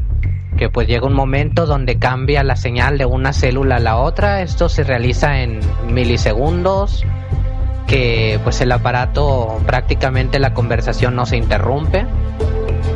que 0.57 0.69
pues 0.69 0.87
llega 0.87 1.07
un 1.07 1.15
momento 1.15 1.67
donde 1.67 1.99
cambia 1.99 2.43
la 2.43 2.57
señal 2.57 2.99
de 2.99 3.07
una 3.07 3.33
célula 3.33 3.77
a 3.77 3.81
la 3.81 3.97
otra, 3.97 4.43
esto 4.43 4.69
se 4.69 4.85
realiza 4.85 5.43
en 5.43 5.61
milisegundos, 5.89 7.05
que 7.87 8.39
pues 8.45 8.61
el 8.61 8.73
aparato 8.73 9.61
prácticamente 9.67 10.39
la 10.39 10.55
conversación 10.55 11.17
no 11.17 11.27
se 11.27 11.37
interrumpe. 11.37 12.07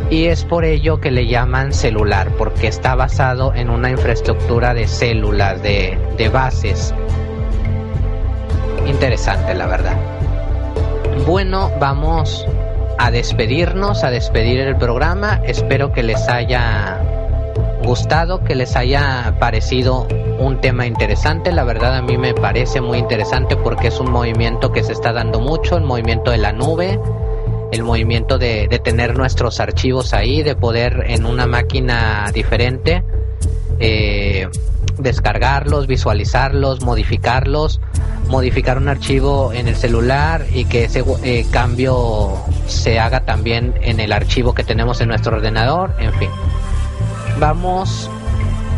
Y 0.09 0.27
es 0.27 0.44
por 0.44 0.64
ello 0.64 1.01
que 1.01 1.10
le 1.10 1.27
llaman 1.27 1.73
celular, 1.73 2.31
porque 2.39 2.68
está 2.68 2.94
basado 2.94 3.52
en 3.55 3.70
una 3.70 3.90
infraestructura 3.90 4.73
de 4.73 4.86
células, 4.86 5.60
de, 5.64 5.98
de 6.16 6.28
bases 6.28 6.94
interesante, 8.87 9.55
la 9.55 9.67
verdad. 9.67 9.97
Bueno, 11.27 11.71
vamos 11.81 12.47
a 12.99 13.11
despedirnos, 13.11 14.05
a 14.05 14.11
despedir 14.11 14.61
el 14.61 14.77
programa. 14.77 15.41
Espero 15.45 15.93
que 15.93 16.03
les 16.03 16.29
haya 16.29 17.01
gustado, 17.85 18.43
que 18.43 18.55
les 18.55 18.77
haya 18.77 19.37
parecido 19.39 20.07
un 20.39 20.61
tema 20.61 20.87
interesante. 20.87 21.53
La 21.53 21.65
verdad 21.65 21.97
a 21.97 22.03
mí 22.03 22.19
me 22.19 22.35
parece 22.35 22.81
muy 22.81 22.99
interesante 22.99 23.57
porque 23.57 23.89
es 23.89 24.01
un 24.01 24.11
movimiento 24.11 24.73
que 24.73 24.83
se 24.83 24.93
está 24.93 25.13
dando 25.13 25.41
mucho, 25.41 25.77
el 25.77 25.85
movimiento 25.85 26.31
de 26.31 26.39
la 26.39 26.53
nube, 26.53 26.99
el 27.73 27.83
movimiento 27.83 28.39
de, 28.39 28.69
tener 28.83 29.17
nuestros 29.17 29.61
archivos 29.61 30.13
ahí, 30.15 30.43
de 30.43 30.55
poder 30.55 31.05
en 31.09 31.27
una 31.27 31.47
máquina 31.47 32.31
diferente 32.33 33.03
eh, 33.79 34.49
descargarlos, 34.99 35.87
visualizarlos, 35.87 36.83
modificarlos, 36.83 37.81
modificar 38.28 38.78
un 38.78 38.89
archivo 38.89 39.53
en 39.53 39.69
el 39.69 39.77
celular 39.77 40.47
y 40.53 40.65
que 40.65 40.85
ese 40.85 41.05
eh, 41.23 41.47
cambio 41.51 42.36
se 42.66 42.98
haga 42.98 43.20
también 43.20 43.74
en 43.82 44.01
el 44.01 44.12
archivo 44.12 44.55
que 44.55 44.65
tenemos 44.65 45.01
en 45.01 45.09
nuestro 45.09 45.36
ordenador, 45.36 45.94
en 45.98 46.12
fin. 46.15 46.31
Vamos 47.39 48.11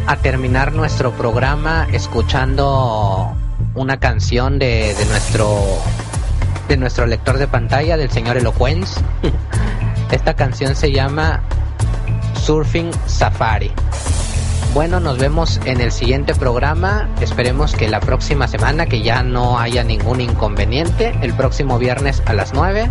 a 0.06 0.16
terminar 0.16 0.72
nuestro 0.72 1.12
programa 1.12 1.86
escuchando 1.92 3.34
una 3.74 3.98
canción 3.98 4.58
de, 4.58 4.94
de 4.94 5.04
nuestro 5.06 5.78
de 6.68 6.76
nuestro 6.76 7.06
lector 7.06 7.38
de 7.38 7.48
pantalla 7.48 7.96
del 7.96 8.10
señor 8.10 8.36
Eloquence. 8.36 9.00
Esta 10.10 10.34
canción 10.34 10.76
se 10.76 10.92
llama 10.92 11.40
Surfing 12.42 12.90
Safari. 13.06 13.72
Bueno, 14.78 15.00
nos 15.00 15.18
vemos 15.18 15.60
en 15.64 15.80
el 15.80 15.90
siguiente 15.90 16.36
programa. 16.36 17.08
Esperemos 17.20 17.74
que 17.74 17.88
la 17.88 17.98
próxima 17.98 18.46
semana, 18.46 18.86
que 18.86 19.02
ya 19.02 19.24
no 19.24 19.58
haya 19.58 19.82
ningún 19.82 20.20
inconveniente, 20.20 21.18
el 21.20 21.34
próximo 21.34 21.80
viernes 21.80 22.22
a 22.26 22.32
las 22.32 22.54
9. 22.54 22.88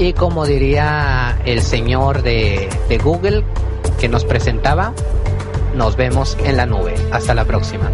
Y 0.00 0.14
como 0.14 0.44
diría 0.44 1.38
el 1.44 1.62
señor 1.62 2.22
de, 2.22 2.68
Google 3.00 3.44
que 4.00 4.08
nos 4.08 4.24
presentaba, 4.24 4.92
nos 5.72 5.94
vemos 5.94 6.36
en 6.42 6.56
la 6.56 6.66
nube. 6.66 6.96
Hasta 7.12 7.32
la 7.32 7.44
próxima. 7.44 7.92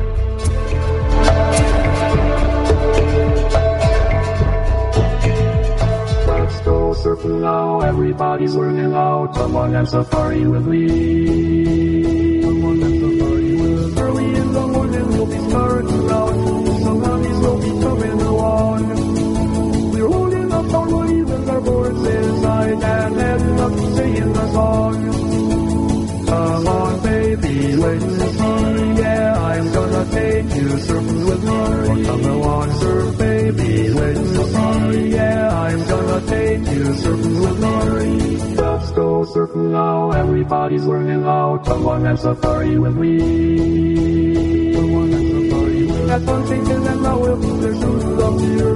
Let's 34.12 34.52
see. 34.52 35.08
Yeah, 35.10 35.48
I'm 35.48 35.86
gonna 35.86 36.26
take 36.26 36.60
you 36.74 36.84
surfing 37.02 37.40
with 37.40 37.58
me. 37.64 38.54
Let's 38.54 38.90
go 38.92 39.24
surfing 39.24 39.70
now, 39.70 40.10
everybody's 40.12 40.84
learning 40.84 41.24
out. 41.24 41.64
Come 41.64 41.86
on 41.86 42.06
and 42.06 42.18
safari 42.18 42.78
with 42.78 42.96
me. 42.96 44.74
Come 44.74 44.94
on 44.94 45.12
and 45.12 45.26
safari 45.32 45.86
with 45.86 46.04
me. 46.04 46.10
At 46.10 46.22
one 46.22 46.44
thinking 46.46 46.86
and 46.86 47.02
now 47.02 47.18
we'll 47.18 47.36
put 47.40 47.60
their 47.60 47.74
shoes 47.74 48.22
up 48.22 48.40
here. 48.40 48.74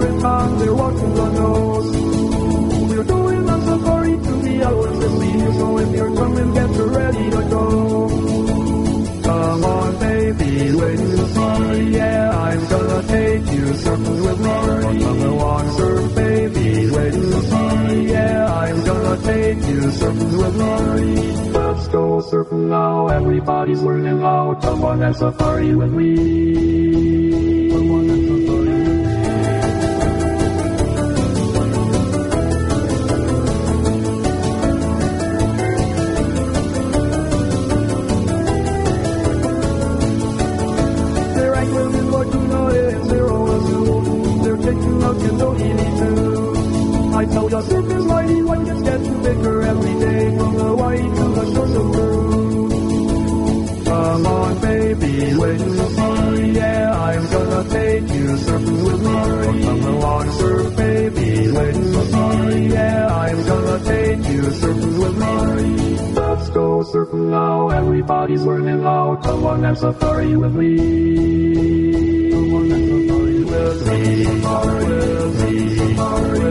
Red 0.00 0.20
time 0.20 0.58
they're 0.58 0.74
walking 0.74 1.14
the 1.14 1.28
nose. 1.32 1.90
We're 2.90 3.04
going 3.04 3.50
on 3.50 3.60
safari 3.62 4.12
to 4.12 4.32
the 4.46 4.64
hours 4.64 4.98
that 5.00 5.12
leave, 5.20 5.54
so 5.56 5.78
if 5.78 5.90
you're 5.96 6.14
coming, 6.16 6.54
get 6.54 6.70
ready 6.70 7.30
to 7.30 7.42
go. 7.50 8.08
Come 9.24 9.64
on, 9.64 9.98
baby, 9.98 10.72
let's 10.72 11.02
see. 11.02 11.90
Yeah, 11.90 12.30
I'm 12.30 12.68
gonna 12.68 13.02
take 13.08 13.39
you 13.70 13.76
surfing 13.76 14.24
with 14.24 14.38
me. 14.40 15.00
Come 15.04 15.20
along, 15.20 15.70
surf, 15.76 16.14
baby, 16.14 16.86
let's 16.86 17.16
see. 17.16 18.10
Yeah, 18.10 18.52
I'm 18.52 18.84
gonna 18.84 19.16
take 19.22 19.58
you 19.68 19.80
surfing 19.98 20.38
with 20.42 20.56
me. 20.56 21.50
Let's 21.52 21.88
go 21.88 22.20
surfing 22.20 22.68
now. 22.68 23.08
Everybody's 23.08 23.82
learning 23.82 24.22
out. 24.22 24.60
Come 24.62 24.84
on 24.84 25.02
and 25.02 25.16
safari 25.16 25.74
with 25.74 25.92
me. 25.92 26.89
Surfing 66.90 67.30
now, 67.30 67.68
everybody's 67.68 68.42
learning 68.42 68.84
on 68.84 69.64
and 69.64 69.78
safari 69.78 70.36
with 70.36 70.56
me. 70.56 72.32
Safari 72.32 73.44
with 73.44 73.86
me. 73.86 74.24
Safari 74.26 74.84
with 74.84 75.40
me. 75.40 75.76
Safari 75.76 76.34
with 76.34 76.50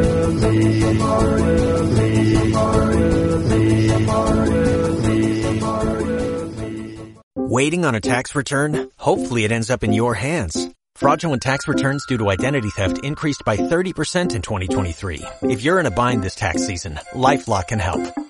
me. 1.99 2.39
Safari 2.39 3.03
with 3.03 3.51
me. 3.51 3.89
Safari 3.89 4.61
with 4.61 5.05
me. 5.05 5.41
Safari 5.41 6.03
with 6.05 6.57
me. 6.57 7.13
Waiting 7.35 7.83
on 7.83 7.95
a 7.95 7.99
tax 7.99 8.33
return? 8.33 8.89
Hopefully 8.95 9.43
it 9.43 9.51
ends 9.51 9.69
up 9.69 9.83
in 9.83 9.91
your 9.91 10.13
hands. 10.13 10.69
Fraudulent 10.95 11.41
tax 11.41 11.67
returns 11.67 12.05
due 12.05 12.17
to 12.17 12.29
identity 12.29 12.69
theft 12.69 12.99
increased 13.03 13.43
by 13.45 13.57
30% 13.57 14.35
in 14.35 14.41
2023. 14.41 15.21
If 15.41 15.63
you're 15.63 15.81
in 15.81 15.85
a 15.85 15.91
bind 15.91 16.23
this 16.23 16.35
tax 16.35 16.65
season, 16.65 16.97
LifeLock 17.13 17.67
can 17.67 17.79
help. 17.79 18.07